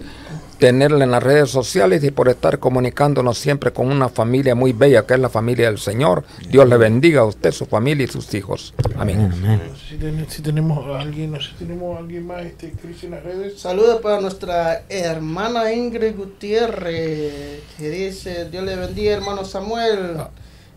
tenerla 0.60 1.04
en 1.04 1.12
las 1.12 1.22
redes 1.22 1.50
sociales 1.50 2.04
y 2.04 2.12
por 2.12 2.30
estar 2.30 2.60
comunicándonos 2.60 3.38
siempre 3.38 3.72
con 3.72 3.92
una 3.92 4.10
familia 4.10 4.56
muy 4.56 4.74
bella 4.74 5.06
que 5.06 5.14
es 5.14 5.20
la 5.20 5.30
familia 5.30 5.68
del 5.68 5.78
Señor. 5.78 6.24
Dios 6.50 6.68
le 6.68 6.78
bendiga 6.78 7.22
a 7.22 7.26
usted, 7.26 7.52
su 7.52 7.66
familia 7.66 8.06
y 8.06 8.08
sus 8.08 8.34
hijos. 8.34 8.74
Amén. 8.98 9.32
Sé 9.78 9.90
si, 9.90 9.96
ten- 9.98 10.26
si 10.30 10.42
tenemos 10.42 10.86
a 10.88 11.00
alguien, 11.02 11.32
no 11.32 11.40
sé 11.40 11.50
si 11.50 11.66
tenemos 11.66 11.96
a 11.96 12.00
alguien 12.00 12.26
más, 12.26 12.44
este, 12.44 12.72
Chris, 12.82 13.04
en 13.04 13.12
las 13.12 13.24
redes. 13.24 13.60
Saludos 13.60 14.02
para 14.02 14.20
nuestra 14.20 14.84
hermana 14.90 15.72
Ingrid 15.74 16.16
Gutiérrez, 16.16 17.62
que 17.78 17.90
dice, 17.90 18.50
Dios 18.50 18.64
le 18.66 18.76
bendiga, 18.76 19.14
hermano 19.14 19.46
Samuel. 19.46 20.18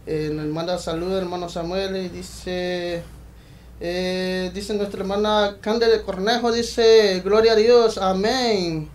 Eh, 0.06 0.30
nos 0.32 0.46
manda 0.46 0.78
saludos, 0.78 1.22
hermano 1.22 1.48
Samuel, 1.48 1.96
y 1.96 2.08
dice, 2.08 3.02
eh, 3.80 4.50
dice 4.54 4.74
nuestra 4.74 5.00
hermana 5.00 5.56
Cándida 5.60 6.02
Cornejo, 6.02 6.52
dice, 6.52 7.20
gloria 7.24 7.52
a 7.52 7.56
Dios, 7.56 7.96
amén. 7.98 8.88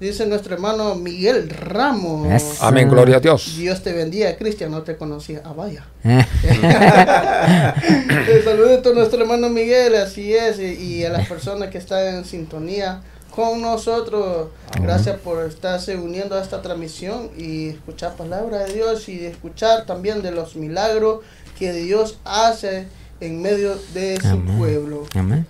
Dice 0.00 0.26
nuestro 0.26 0.54
hermano 0.54 0.94
Miguel 0.94 1.50
Ramos. 1.50 2.58
Amén, 2.60 2.88
gloria 2.88 3.16
a 3.16 3.20
Dios. 3.20 3.56
Dios 3.56 3.82
te 3.82 3.92
bendiga, 3.92 4.36
Cristian, 4.36 4.70
no 4.70 4.82
te 4.82 4.96
conocía. 4.96 5.42
Ah, 5.44 5.52
vaya. 5.52 5.84
Eh, 6.04 6.24
Eh, 8.28 8.42
Saludos 8.44 8.86
a 8.86 8.90
nuestro 8.94 9.20
hermano 9.22 9.48
Miguel, 9.48 9.94
así 9.96 10.34
es, 10.34 10.58
y, 10.58 10.64
y 10.74 11.04
a 11.04 11.10
las 11.10 11.26
personas 11.26 11.70
que 11.70 11.78
están 11.78 12.06
en 12.06 12.24
sintonía 12.24 13.00
con 13.34 13.60
nosotros. 13.60 14.48
Gracias 14.80 15.18
por 15.18 15.44
estarse 15.44 15.96
uniendo 15.96 16.36
a 16.36 16.42
esta 16.42 16.60
transmisión 16.62 17.30
y 17.36 17.68
escuchar 17.70 18.14
palabra 18.16 18.64
de 18.64 18.74
Dios 18.74 19.08
y 19.08 19.24
escuchar 19.26 19.86
también 19.86 20.22
de 20.22 20.30
los 20.30 20.56
milagros 20.56 21.20
que 21.58 21.72
Dios 21.72 22.18
hace 22.24 22.86
en 23.20 23.40
medio 23.42 23.76
de 23.94 24.20
su 24.20 24.28
Amén. 24.28 24.58
pueblo. 24.58 25.06
Amén. 25.14 25.46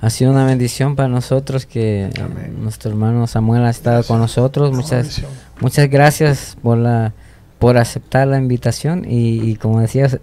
Ha 0.00 0.10
sido 0.10 0.30
una 0.30 0.44
bendición 0.44 0.94
para 0.94 1.08
nosotros 1.08 1.66
que 1.66 2.04
eh, 2.04 2.10
nuestro 2.58 2.90
hermano 2.90 3.26
Samuel 3.26 3.64
ha 3.64 3.70
estado 3.70 4.04
con 4.04 4.18
nosotros. 4.18 4.72
Muchas, 4.72 5.22
muchas 5.60 5.88
gracias 5.88 6.56
por 6.62 6.78
la 6.78 7.12
por 7.58 7.78
aceptar 7.78 8.28
la 8.28 8.38
invitación. 8.38 9.04
Y, 9.08 9.50
y 9.50 9.56
como 9.56 9.80
decías, 9.80 10.18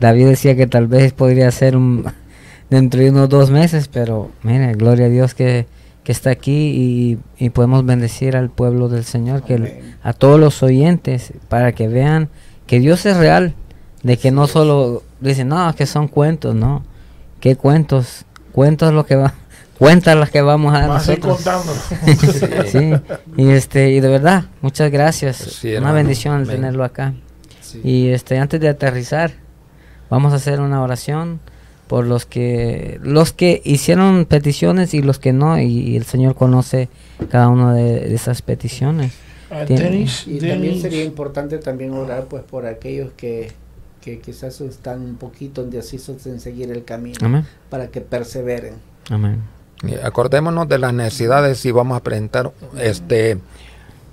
David 0.00 0.26
decía 0.28 0.56
que 0.56 0.66
tal 0.66 0.86
vez 0.86 1.12
podría 1.12 1.50
ser 1.50 1.76
un 1.76 2.04
dentro 2.70 3.00
de 3.00 3.10
unos 3.10 3.28
dos 3.28 3.50
meses, 3.50 3.88
pero 3.88 4.30
mire, 4.42 4.72
gloria 4.74 5.06
a 5.06 5.08
Dios 5.08 5.34
que, 5.34 5.66
que 6.02 6.12
está 6.12 6.30
aquí 6.30 7.18
y, 7.38 7.44
y 7.44 7.50
podemos 7.50 7.84
bendecir 7.84 8.36
al 8.36 8.50
pueblo 8.50 8.88
del 8.88 9.04
Señor, 9.04 9.42
que 9.42 9.82
a 10.02 10.12
todos 10.12 10.40
los 10.40 10.62
oyentes, 10.62 11.32
para 11.48 11.72
que 11.72 11.88
vean 11.88 12.28
que 12.66 12.80
Dios 12.80 13.06
es 13.06 13.16
real, 13.16 13.54
de 14.02 14.16
que 14.16 14.30
no 14.30 14.46
solo 14.46 15.02
dicen, 15.20 15.48
no, 15.48 15.74
que 15.74 15.86
son 15.86 16.08
cuentos, 16.08 16.54
no, 16.54 16.84
¿qué 17.40 17.56
cuentos? 17.56 18.26
Cuentos 18.54 18.92
lo 18.92 19.04
que 19.04 19.16
va, 19.16 19.34
cuentas 19.78 20.16
las 20.16 20.30
que 20.30 20.40
vamos 20.40 20.72
a 20.74 20.80
dar 20.80 20.88
nosotros. 20.88 21.36
contando. 21.42 21.72
Sí, 22.70 22.92
y 23.36 23.50
este 23.50 23.90
y 23.90 24.00
de 24.00 24.08
verdad, 24.08 24.44
muchas 24.60 24.90
gracias. 24.92 25.36
Sí, 25.38 25.68
una 25.68 25.76
hermano. 25.78 25.94
bendición 25.94 26.46
tenerlo 26.46 26.84
acá. 26.84 27.14
Sí. 27.60 27.80
Y 27.82 28.08
este 28.10 28.38
antes 28.38 28.60
de 28.60 28.68
aterrizar, 28.68 29.32
vamos 30.08 30.32
a 30.32 30.36
hacer 30.36 30.60
una 30.60 30.82
oración 30.82 31.40
por 31.88 32.06
los 32.06 32.26
que 32.26 32.98
los 33.02 33.32
que 33.32 33.60
hicieron 33.64 34.24
peticiones 34.24 34.94
y 34.94 35.02
los 35.02 35.18
que 35.18 35.32
no 35.32 35.58
y, 35.58 35.64
y 35.64 35.96
el 35.96 36.04
Señor 36.04 36.34
conoce 36.36 36.88
cada 37.30 37.48
una 37.48 37.74
de, 37.74 38.00
de 38.00 38.14
esas 38.14 38.40
peticiones. 38.42 39.12
Denis, 39.68 40.24
Y 40.26 40.38
también 40.38 40.80
sería 40.80 41.04
importante 41.04 41.58
también 41.58 41.92
orar 41.92 42.24
pues 42.24 42.42
por 42.42 42.66
aquellos 42.66 43.12
que, 43.16 43.52
que 44.04 44.20
quizás 44.20 44.60
están 44.60 45.00
un 45.00 45.16
poquito 45.16 45.62
indecisos 45.62 46.26
en 46.26 46.38
seguir 46.38 46.70
el 46.70 46.84
camino 46.84 47.16
Amén. 47.22 47.46
para 47.70 47.88
que 47.88 48.02
perseveren. 48.02 48.74
Amén. 49.08 49.40
Y 49.82 49.94
acordémonos 49.94 50.68
de 50.68 50.78
las 50.78 50.92
necesidades 50.92 51.64
y 51.64 51.70
vamos 51.70 51.96
a 51.96 52.02
presentar 52.02 52.52
este 52.78 53.38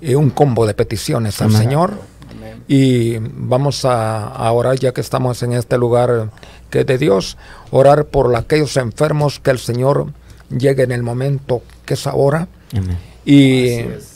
eh, 0.00 0.16
un 0.16 0.30
combo 0.30 0.66
de 0.66 0.72
peticiones 0.72 1.40
al 1.42 1.48
Amén. 1.48 1.58
Señor. 1.62 1.90
Amén. 2.30 2.62
Y 2.68 3.18
vamos 3.18 3.84
a, 3.84 4.28
a 4.28 4.50
orar 4.52 4.78
ya 4.78 4.92
que 4.92 5.02
estamos 5.02 5.42
en 5.42 5.52
este 5.52 5.76
lugar 5.76 6.30
que 6.70 6.80
es 6.80 6.86
de 6.86 6.96
Dios, 6.96 7.36
orar 7.70 8.06
por 8.06 8.34
aquellos 8.34 8.78
enfermos 8.78 9.40
que 9.40 9.50
el 9.50 9.58
Señor 9.58 10.06
llegue 10.48 10.84
en 10.84 10.92
el 10.92 11.02
momento 11.02 11.62
que 11.84 11.94
es 11.94 12.06
ahora 12.06 12.48
Amén. 12.74 12.96
y, 13.26 13.66
es. 13.66 14.11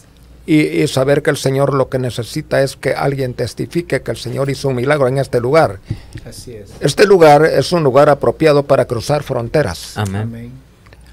Y, 0.46 0.60
y 0.60 0.88
saber 0.88 1.22
que 1.22 1.30
el 1.30 1.36
Señor 1.36 1.74
lo 1.74 1.88
que 1.88 1.98
necesita 1.98 2.62
es 2.62 2.76
que 2.76 2.94
alguien 2.94 3.34
testifique 3.34 4.02
que 4.02 4.10
el 4.10 4.16
Señor 4.16 4.48
hizo 4.48 4.68
un 4.68 4.76
milagro 4.76 5.08
en 5.08 5.18
este 5.18 5.40
lugar. 5.40 5.80
Así 6.24 6.54
es. 6.54 6.70
Este 6.80 7.06
lugar 7.06 7.44
es 7.44 7.72
un 7.72 7.82
lugar 7.82 8.08
apropiado 8.08 8.62
para 8.62 8.86
cruzar 8.86 9.22
fronteras. 9.22 9.96
Amén. 9.96 10.22
Amén. 10.22 10.66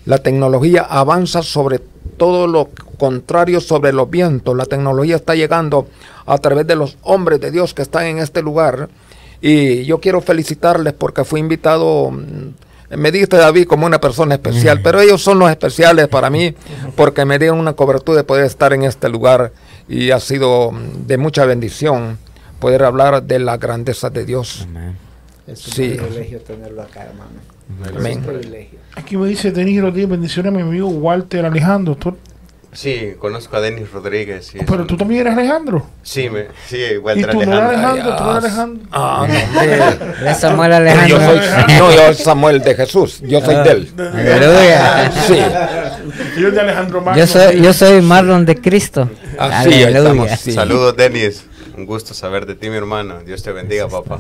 La 0.05 0.17
tecnología 0.17 0.81
avanza 0.81 1.43
sobre 1.43 1.79
todo 2.17 2.47
lo 2.47 2.69
contrario 2.97 3.61
sobre 3.61 3.93
los 3.93 4.09
vientos. 4.09 4.55
La 4.55 4.65
tecnología 4.65 5.15
está 5.15 5.35
llegando 5.35 5.87
a 6.25 6.37
través 6.37 6.67
de 6.67 6.75
los 6.75 6.97
hombres 7.03 7.39
de 7.39 7.51
Dios 7.51 7.73
que 7.73 7.81
están 7.81 8.05
en 8.05 8.19
este 8.19 8.41
lugar. 8.41 8.89
Y 9.41 9.85
yo 9.85 9.99
quiero 9.99 10.21
felicitarles 10.21 10.93
porque 10.93 11.23
fui 11.23 11.39
invitado, 11.39 12.11
mm, 12.11 12.53
me 12.97 13.11
diste 13.11 13.37
David 13.37 13.65
como 13.67 13.85
una 13.85 13.99
persona 13.99 14.35
especial, 14.35 14.81
pero 14.81 14.99
ellos 15.01 15.21
son 15.21 15.39
los 15.39 15.49
especiales 15.49 16.07
para 16.07 16.29
mí 16.29 16.53
porque 16.95 17.25
me 17.25 17.39
dieron 17.39 17.59
una 17.59 17.73
cobertura 17.73 18.17
de 18.17 18.23
poder 18.23 18.45
estar 18.45 18.73
en 18.73 18.83
este 18.83 19.09
lugar 19.09 19.51
y 19.87 20.11
ha 20.11 20.19
sido 20.19 20.71
mm, 20.71 21.07
de 21.07 21.17
mucha 21.17 21.45
bendición 21.45 22.17
poder 22.59 22.83
hablar 22.83 23.23
de 23.23 23.39
la 23.39 23.57
grandeza 23.57 24.09
de 24.09 24.25
Dios. 24.25 24.65
Amén. 24.69 24.95
Es 25.47 25.67
un 25.67 25.73
Sí. 25.73 25.89
privilegio 25.97 26.39
tenerlo 26.41 26.81
acá, 26.83 27.03
hermano. 27.03 27.31
Es 27.91 27.97
Amén. 27.97 28.19
un 28.19 28.25
privilegio. 28.25 28.79
Aquí 28.95 29.17
me 29.17 29.27
dice 29.27 29.51
Denis 29.51 29.81
Rodríguez, 29.81 30.09
bendiciones 30.09 30.51
a 30.53 30.55
mi 30.55 30.61
amigo 30.61 30.87
Walter 30.87 31.45
Alejandro. 31.45 31.95
¿Tú- 31.95 32.15
Sí, 32.73 33.13
conozco 33.19 33.55
a 33.57 33.61
Denis 33.61 33.91
Rodríguez. 33.91 34.47
sí, 34.47 34.59
pero 34.65 34.81
un- 34.81 34.87
tú 34.87 34.97
también 34.97 35.21
eres 35.21 35.33
Alejandro. 35.37 35.85
Sí, 36.01 36.29
me, 36.29 36.47
sí, 36.67 36.77
¿Y 36.93 36.97
Walter 36.97 37.29
tú 37.31 37.37
no 37.37 37.41
eres 37.43 37.53
Alejandro. 37.79 37.89
Alejandro? 37.89 38.15
¿Tú 38.17 38.23
no 38.23 38.31
eres 38.31 38.43
Alejandro? 38.45 38.87
Ah, 38.91 39.27
no, 39.27 39.35
hombre. 39.53 40.29
Es 40.31 40.37
Samuel 40.39 40.71
Yo 40.71 40.77
Alejandro. 40.77 41.19
soy, 41.19 41.37
no, 41.77 41.91
yo 41.91 42.05
soy 42.13 42.15
Samuel 42.15 42.61
de 42.61 42.75
Jesús, 42.75 43.21
yo 43.21 43.41
soy 43.41 43.55
de 43.55 43.71
él. 43.71 43.91
Aleluya. 43.97 45.11
Sí, 45.27 45.37
Yo 46.41 46.51
de 46.51 46.59
Alejandro 46.61 47.01
Magno. 47.01 47.19
Yo 47.19 47.27
soy, 47.27 47.61
yo 47.61 47.73
soy 47.73 48.01
Marlon 48.01 48.45
de 48.45 48.55
Cristo. 48.59 49.09
así 49.37 49.73
ahí 49.73 49.93
estamos. 49.95 50.29
sí. 50.39 50.51
Saludos, 50.51 50.95
Denis. 50.97 51.45
Un 51.75 51.85
gusto 51.85 52.13
saber 52.13 52.45
de 52.45 52.55
ti, 52.55 52.69
mi 52.69 52.77
hermano. 52.77 53.21
Dios 53.25 53.41
te 53.41 53.51
bendiga, 53.51 53.87
papá. 53.87 54.17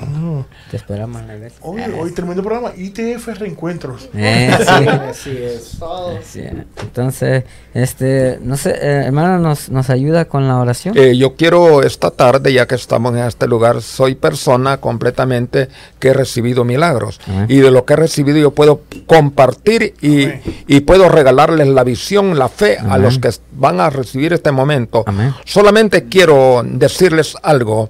Te 0.71 0.77
esperamos 0.77 1.21
en 1.21 1.27
la 1.27 1.35
iglesia. 1.35 1.59
Hoy, 1.61 1.81
hoy 1.99 2.11
tremendo 2.11 2.41
programa. 2.41 2.71
ITF 2.75 3.27
Reencuentros. 3.39 4.09
Eh, 4.25 4.55
sí. 4.57 4.87
Así 4.87 5.37
es. 5.37 5.77
Sí, 6.25 6.41
Entonces, 6.81 7.43
este, 7.73 8.39
no 8.41 8.55
sé, 8.55 8.71
eh, 8.71 9.03
hermano, 9.05 9.37
nos, 9.37 9.69
nos 9.69 9.89
ayuda 9.89 10.25
con 10.25 10.47
la 10.47 10.57
oración. 10.57 10.97
Eh, 10.97 11.17
yo 11.17 11.35
quiero 11.35 11.83
esta 11.83 12.09
tarde, 12.09 12.53
ya 12.53 12.67
que 12.67 12.75
estamos 12.75 13.13
en 13.13 13.23
este 13.23 13.47
lugar, 13.47 13.81
soy 13.81 14.15
persona 14.15 14.77
completamente 14.77 15.67
que 15.99 16.09
he 16.09 16.13
recibido 16.13 16.63
milagros. 16.63 17.19
Amén. 17.27 17.47
Y 17.49 17.57
de 17.57 17.69
lo 17.69 17.85
que 17.85 17.93
he 17.93 17.97
recibido 17.97 18.37
yo 18.37 18.51
puedo 18.51 18.81
compartir 19.05 19.93
y, 20.01 20.27
y 20.67 20.81
puedo 20.81 21.09
regalarles 21.09 21.67
la 21.67 21.83
visión, 21.83 22.39
la 22.39 22.47
fe 22.47 22.77
a 22.77 22.97
los 22.97 23.19
que 23.19 23.29
van 23.51 23.81
a 23.81 23.89
recibir 23.89 24.33
este 24.33 24.51
momento. 24.51 25.03
Amén. 25.05 25.33
Solamente 25.45 26.05
quiero 26.05 26.63
decirles 26.65 27.35
algo, 27.43 27.89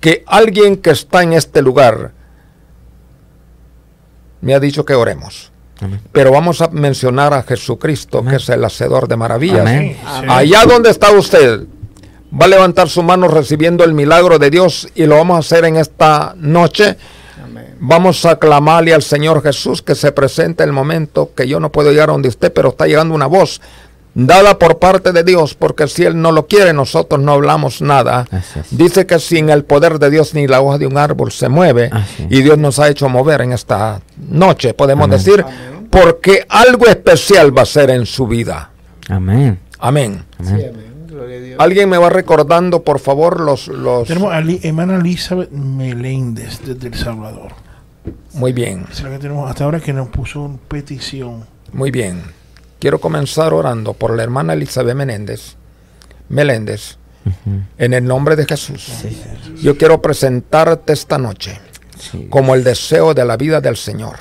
que 0.00 0.24
alguien 0.26 0.76
que 0.76 0.90
está 0.90 1.22
en 1.22 1.32
este 1.32 1.62
lugar 1.62 2.12
me 4.40 4.54
ha 4.54 4.60
dicho 4.60 4.84
que 4.84 4.94
oremos. 4.94 5.50
Amén. 5.80 6.00
Pero 6.12 6.30
vamos 6.30 6.60
a 6.60 6.68
mencionar 6.68 7.32
a 7.32 7.42
Jesucristo, 7.42 8.24
que 8.24 8.36
es 8.36 8.48
el 8.48 8.64
hacedor 8.64 9.08
de 9.08 9.16
maravillas. 9.16 9.60
Amén. 9.60 9.96
Allá 10.28 10.64
donde 10.66 10.90
está 10.90 11.10
usted, 11.10 11.64
va 12.38 12.44
a 12.44 12.48
levantar 12.48 12.88
su 12.88 13.02
mano 13.02 13.28
recibiendo 13.28 13.84
el 13.84 13.94
milagro 13.94 14.38
de 14.38 14.50
Dios 14.50 14.88
y 14.94 15.06
lo 15.06 15.16
vamos 15.16 15.36
a 15.36 15.38
hacer 15.40 15.64
en 15.64 15.76
esta 15.76 16.34
noche. 16.36 16.96
Amén. 17.42 17.76
Vamos 17.80 18.24
a 18.26 18.36
clamarle 18.36 18.92
al 18.92 19.02
Señor 19.02 19.42
Jesús 19.42 19.82
que 19.82 19.94
se 19.94 20.12
presente 20.12 20.64
el 20.64 20.72
momento 20.72 21.32
que 21.34 21.48
yo 21.48 21.60
no 21.60 21.72
puedo 21.72 21.90
llegar 21.90 22.10
a 22.10 22.12
donde 22.12 22.28
usted, 22.28 22.52
pero 22.52 22.70
está 22.70 22.86
llegando 22.86 23.14
una 23.14 23.26
voz 23.26 23.60
dada 24.14 24.58
por 24.58 24.78
parte 24.78 25.12
de 25.12 25.22
Dios, 25.24 25.54
porque 25.54 25.86
si 25.88 26.04
Él 26.04 26.20
no 26.20 26.32
lo 26.32 26.46
quiere, 26.46 26.72
nosotros 26.72 27.20
no 27.20 27.32
hablamos 27.32 27.80
nada. 27.82 28.26
Dice 28.70 29.06
que 29.06 29.18
sin 29.18 29.50
el 29.50 29.64
poder 29.64 29.98
de 29.98 30.10
Dios 30.10 30.34
ni 30.34 30.46
la 30.46 30.60
hoja 30.60 30.78
de 30.78 30.86
un 30.86 30.98
árbol 30.98 31.30
se 31.32 31.48
mueve, 31.48 31.90
y 32.28 32.42
Dios 32.42 32.58
nos 32.58 32.78
ha 32.78 32.88
hecho 32.88 33.08
mover 33.08 33.40
en 33.42 33.52
esta 33.52 34.00
noche, 34.28 34.74
podemos 34.74 35.04
Amén. 35.04 35.18
decir, 35.18 35.44
porque 35.90 36.44
algo 36.48 36.86
especial 36.86 37.56
va 37.56 37.62
a 37.62 37.66
ser 37.66 37.90
en 37.90 38.06
su 38.06 38.26
vida. 38.26 38.70
Amén. 39.08 39.58
Amén. 39.78 40.24
Alguien 41.58 41.88
me 41.88 41.98
va 41.98 42.08
recordando, 42.10 42.82
por 42.82 42.98
favor, 43.00 43.40
los... 43.40 43.68
los... 43.68 44.08
Tenemos 44.08 44.32
a 44.32 44.40
Li- 44.40 44.60
hermana 44.62 44.96
Elizabeth 44.96 45.50
Meléndez 45.50 46.60
desde 46.64 46.88
El 46.88 46.94
Salvador. 46.94 47.52
Muy 48.32 48.52
bien, 48.52 48.84
Esa 48.90 48.92
es 48.92 49.02
la 49.02 49.10
que 49.10 49.18
tenemos 49.18 49.50
hasta 49.50 49.64
ahora 49.64 49.78
que 49.80 49.92
nos 49.92 50.08
puso 50.08 50.42
una 50.42 50.56
petición. 50.68 51.44
muy 51.72 51.90
bien. 51.90 52.22
Quiero 52.80 53.00
comenzar 53.00 53.52
orando 53.52 53.92
por 53.92 54.16
la 54.16 54.22
hermana 54.22 54.54
Elizabeth 54.54 54.96
Menéndez, 54.96 55.54
Meléndez, 56.28 56.96
en 57.78 57.92
el 57.94 58.04
nombre 58.04 58.34
de 58.34 58.46
Jesús. 58.46 58.88
Yo 59.62 59.76
quiero 59.76 60.00
presentarte 60.00 60.92
esta 60.94 61.18
noche 61.18 61.60
Sí. 61.98 62.28
como 62.30 62.54
el 62.54 62.64
deseo 62.64 63.12
de 63.12 63.26
la 63.26 63.36
vida 63.36 63.60
del 63.60 63.76
Señor. 63.76 64.16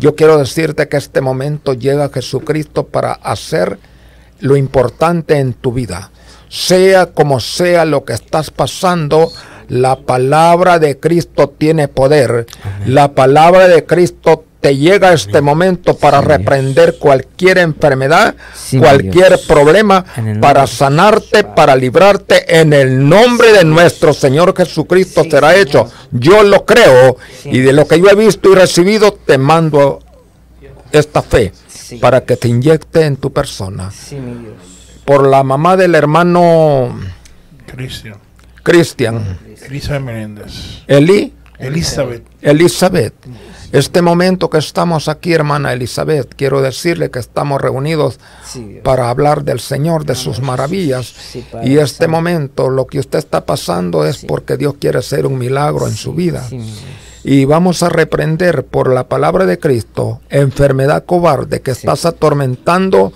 Yo 0.00 0.16
quiero 0.16 0.36
decirte 0.36 0.88
que 0.88 0.96
este 0.96 1.20
momento 1.20 1.74
llega 1.74 2.08
Jesucristo 2.08 2.88
para 2.88 3.12
hacer 3.12 3.78
lo 4.40 4.56
importante 4.56 5.38
en 5.38 5.52
tu 5.52 5.72
vida. 5.72 6.10
Sea 6.48 7.06
como 7.06 7.38
sea 7.38 7.84
lo 7.84 8.04
que 8.04 8.14
estás 8.14 8.50
pasando, 8.50 9.30
la 9.68 9.96
palabra 10.00 10.78
de 10.78 10.98
Cristo 10.98 11.48
tiene 11.56 11.88
poder. 11.88 12.46
La 12.86 13.12
palabra 13.12 13.68
de 13.68 13.84
Cristo 13.84 14.44
te 14.60 14.76
llega 14.76 15.10
a 15.10 15.12
este 15.12 15.40
momento 15.40 15.96
para 15.96 16.20
Sí, 16.20 16.26
reprender 16.26 16.96
cualquier 16.98 17.58
enfermedad, 17.58 18.34
Sí, 18.54 18.78
cualquier 18.78 19.28
Dios. 19.28 19.42
problema, 19.46 20.04
para 20.40 20.66
sanarte, 20.66 21.44
para 21.44 21.76
librarte. 21.76 22.60
En 22.60 22.72
el 22.72 23.08
nombre 23.08 23.52
de 23.52 23.64
nuestro 23.64 24.12
Señor 24.12 24.56
Jesucristo 24.56 25.22
será 25.30 25.54
hecho. 25.54 25.88
Yo 26.10 26.42
lo 26.42 26.64
creo 26.64 27.16
y 27.44 27.60
de 27.60 27.72
lo 27.72 27.86
que 27.86 28.00
yo 28.00 28.08
he 28.10 28.14
visto 28.16 28.50
y 28.50 28.56
recibido 28.56 29.12
te 29.12 29.38
mando 29.38 30.00
esta 30.90 31.22
fe 31.22 31.52
Sí. 31.68 31.96
para 31.98 32.22
que 32.24 32.36
te 32.36 32.48
inyecte 32.48 33.04
en 33.04 33.16
tu 33.16 33.32
persona. 33.32 33.90
Sí, 33.92 34.16
mi 34.16 34.42
Dios. 34.42 34.54
Por 35.04 35.26
la 35.26 35.42
mamá 35.44 35.76
del 35.76 35.94
hermano 35.94 36.98
Cristian. 37.66 38.16
Cristian, 38.62 39.38
Elizabeth 39.66 40.02
Meléndez. 40.02 40.82
Eli, 40.86 41.34
Elizabeth. 41.58 42.24
Elizabeth. 42.42 43.14
Este 43.70 44.00
momento 44.00 44.48
que 44.48 44.56
estamos 44.58 45.08
aquí, 45.08 45.34
hermana 45.34 45.74
Elizabeth, 45.74 46.32
quiero 46.36 46.62
decirle 46.62 47.10
que 47.10 47.18
estamos 47.18 47.60
reunidos 47.60 48.18
Sí, 48.42 48.80
para 48.82 49.10
hablar 49.10 49.44
del 49.44 49.60
Señor, 49.60 50.06
de 50.06 50.14
sus 50.14 50.40
maravillas. 50.40 51.06
Sí, 51.06 51.44
Padre 51.50 51.68
Y 51.68 51.76
este 51.78 52.08
momento, 52.08 52.70
lo 52.70 52.86
que 52.86 52.98
usted 52.98 53.18
está 53.18 53.44
pasando 53.44 54.06
es 54.06 54.18
Sí. 54.18 54.26
porque 54.26 54.56
Dios 54.56 54.76
quiere 54.80 54.98
hacer 55.00 55.26
un 55.26 55.36
milagro 55.36 55.86
en 55.86 55.94
su 55.94 56.14
vida. 56.14 56.48
Y 57.24 57.44
vamos 57.44 57.82
a 57.82 57.90
reprender 57.90 58.64
por 58.64 58.90
la 58.94 59.06
palabra 59.08 59.44
de 59.44 59.58
Cristo 59.58 60.20
enfermedad 60.30 61.04
cobarde 61.04 61.60
que 61.60 61.72
estás 61.72 62.06
atormentando 62.06 63.12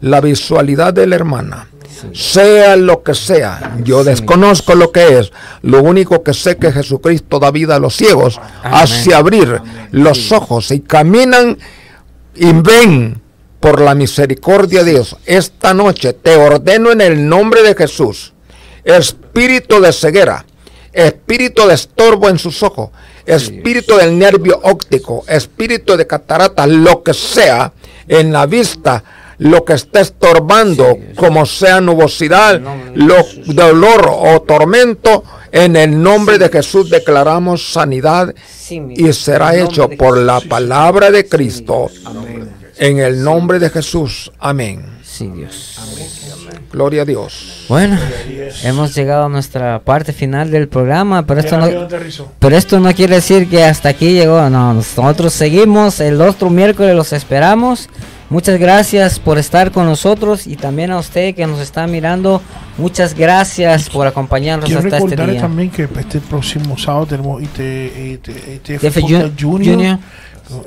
la 0.00 0.20
visualidad 0.20 0.94
de 0.94 1.06
la 1.08 1.16
hermana. 1.16 1.68
Sea 2.12 2.76
lo 2.76 3.02
que 3.02 3.14
sea, 3.14 3.76
yo 3.82 4.04
desconozco 4.04 4.74
lo 4.74 4.92
que 4.92 5.18
es. 5.18 5.32
Lo 5.62 5.82
único 5.82 6.22
que 6.22 6.34
sé 6.34 6.56
que 6.56 6.72
Jesucristo 6.72 7.38
da 7.38 7.50
vida 7.50 7.76
a 7.76 7.78
los 7.78 7.96
ciegos, 7.96 8.38
Amén. 8.62 8.72
hace 8.74 9.14
abrir 9.14 9.60
los 9.90 10.32
ojos 10.32 10.70
y 10.70 10.80
caminan 10.80 11.58
y 12.34 12.52
ven 12.52 13.20
por 13.60 13.80
la 13.80 13.94
misericordia 13.94 14.84
de 14.84 14.92
Dios. 14.92 15.16
Esta 15.24 15.74
noche 15.74 16.12
te 16.12 16.36
ordeno 16.36 16.92
en 16.92 17.00
el 17.00 17.28
nombre 17.28 17.62
de 17.62 17.74
Jesús, 17.74 18.32
espíritu 18.84 19.80
de 19.80 19.92
ceguera, 19.92 20.44
espíritu 20.92 21.66
de 21.66 21.74
estorbo 21.74 22.28
en 22.28 22.38
sus 22.38 22.62
ojos, 22.62 22.90
espíritu 23.24 23.96
del 23.96 24.18
nervio 24.18 24.60
óptico, 24.62 25.24
espíritu 25.28 25.96
de 25.96 26.06
catarata, 26.06 26.66
lo 26.66 27.02
que 27.02 27.12
sea 27.12 27.72
en 28.06 28.32
la 28.32 28.46
vista, 28.46 29.02
lo 29.38 29.64
que 29.64 29.74
esté 29.74 30.00
estorbando, 30.00 30.96
como 31.16 31.46
sea 31.46 31.80
nubosidad, 31.80 32.60
lo, 32.94 33.16
dolor 33.46 34.10
o 34.10 34.42
tormento, 34.42 35.24
en 35.52 35.76
el 35.76 36.02
nombre 36.02 36.38
de 36.38 36.48
Jesús 36.48 36.90
declaramos 36.90 37.72
sanidad 37.72 38.34
Sí, 38.48 38.82
y 38.90 39.12
será 39.12 39.56
hecho 39.56 39.88
por 39.88 40.14
Jesús. 40.14 40.26
la 40.26 40.40
palabra 40.40 41.10
de 41.10 41.28
Cristo. 41.28 41.88
Amén. 42.04 42.50
En 42.78 42.98
el 42.98 43.22
nombre 43.22 43.58
de 43.58 43.70
Jesús. 43.70 44.30
Amén. 44.38 44.84
Sí, 45.02 45.30
Dios. 45.34 45.78
Gloria 46.72 47.02
a 47.02 47.04
Dios. 47.06 47.64
Bueno, 47.68 47.98
hemos 48.64 48.94
llegado 48.94 49.24
a 49.24 49.28
nuestra 49.30 49.78
parte 49.80 50.12
final 50.12 50.50
del 50.50 50.68
programa, 50.68 51.24
pero 51.24 51.40
esto 51.40 51.56
no, 51.56 51.88
pero 52.38 52.56
esto 52.56 52.78
no 52.80 52.92
quiere 52.92 53.14
decir 53.14 53.48
que 53.48 53.64
hasta 53.64 53.88
aquí 53.88 54.12
llegó. 54.12 54.50
No, 54.50 54.74
nosotros 54.74 55.32
seguimos. 55.32 56.00
El 56.00 56.20
otro 56.20 56.50
miércoles 56.50 56.94
los 56.94 57.14
esperamos. 57.14 57.88
Muchas 58.28 58.58
gracias 58.58 59.20
por 59.20 59.38
estar 59.38 59.70
con 59.70 59.86
nosotros 59.86 60.46
y 60.48 60.56
también 60.56 60.90
a 60.90 60.98
usted 60.98 61.34
que 61.34 61.46
nos 61.46 61.60
está 61.60 61.86
mirando. 61.86 62.42
Muchas 62.76 63.14
gracias 63.14 63.88
por 63.88 64.06
acompañarnos 64.06 64.66
Quiero 64.68 64.82
hasta 64.82 64.98
este 64.98 65.16
día. 65.26 65.40
también 65.40 65.70
que 65.70 65.84
este 65.84 66.18
próximo 66.20 66.76
sábado 66.76 67.06
tenemos 67.06 67.40
IT, 67.40 67.58
IT, 67.58 68.28
ITF 68.74 69.00
Junior, 69.00 69.32
Junior. 69.40 69.98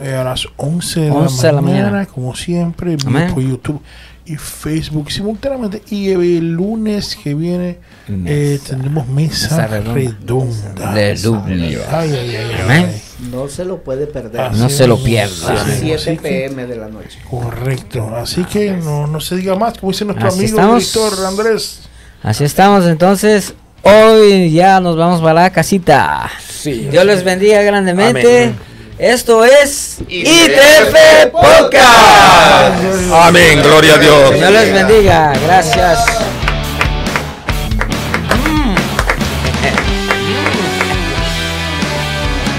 eh, 0.01 0.13
a 0.15 0.23
las 0.23 0.47
11 0.55 1.01
de, 1.01 1.11
11 1.11 1.35
de 1.35 1.43
la, 1.47 1.51
la 1.53 1.61
mañana, 1.61 1.83
mañana. 1.91 2.05
como 2.05 2.33
siempre, 2.33 2.95
por 2.97 3.43
YouTube 3.43 3.81
y 4.29 4.37
Facebook 4.37 5.11
simultáneamente. 5.11 5.81
Y 5.89 6.09
el 6.11 6.51
lunes 6.53 7.17
que 7.21 7.33
viene 7.33 7.79
eh, 8.25 8.59
tendremos 8.67 9.07
mesa, 9.07 9.49
Mesa 9.57 9.67
redonda. 9.67 10.93
redonda. 10.93 11.99
Ay, 11.99 12.11
ay, 12.13 12.13
ay, 12.13 12.35
ay, 12.35 12.61
Amén. 12.63 12.91
ay. 12.93 13.01
No 13.31 13.47
se 13.49 13.65
lo 13.65 13.83
puede 13.83 14.07
perder. 14.07 14.39
Así 14.41 14.59
No 14.59 14.69
se 14.69 14.87
lo 14.87 15.03
pierda. 15.03 15.49
A 15.49 15.53
las 15.53 15.63
Así 15.67 15.79
7 15.97 16.17
que- 16.17 16.29
pm 16.29 16.65
de 16.67 16.75
la 16.77 16.87
noche. 16.87 17.19
Correcto. 17.29 18.15
Así 18.15 18.43
que 18.45 18.71
no, 18.71 19.07
no 19.07 19.19
se 19.19 19.35
diga 19.35 19.55
más, 19.55 19.77
como 19.77 19.91
dice 19.91 20.05
nuestro 20.05 20.27
Así 20.27 20.39
amigo 20.39 20.57
estamos. 20.59 20.83
Víctor 20.83 21.25
Andrés. 21.25 21.81
Así 22.23 22.43
estamos 22.43 22.85
entonces. 22.85 23.53
Hoy 23.81 24.51
ya 24.51 24.79
nos 24.79 24.95
vamos 24.97 25.21
para 25.21 25.41
la 25.43 25.49
casita. 25.51 26.29
Sí. 26.49 26.87
Dios 26.91 27.05
les 27.05 27.23
bendiga 27.23 27.61
grandemente. 27.61 28.43
Amén. 28.43 28.55
Esto 28.99 29.45
es 29.45 29.99
ITF 30.09 31.31
Podcast. 31.31 32.83
Amén, 33.13 33.61
gloria 33.63 33.93
a 33.93 33.97
Dios. 33.97 34.33
Dios 34.33 34.51
les 34.51 34.73
bendiga, 34.73 35.31
gracias. 35.45 35.99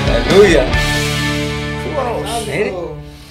Aleluya. 0.09 0.80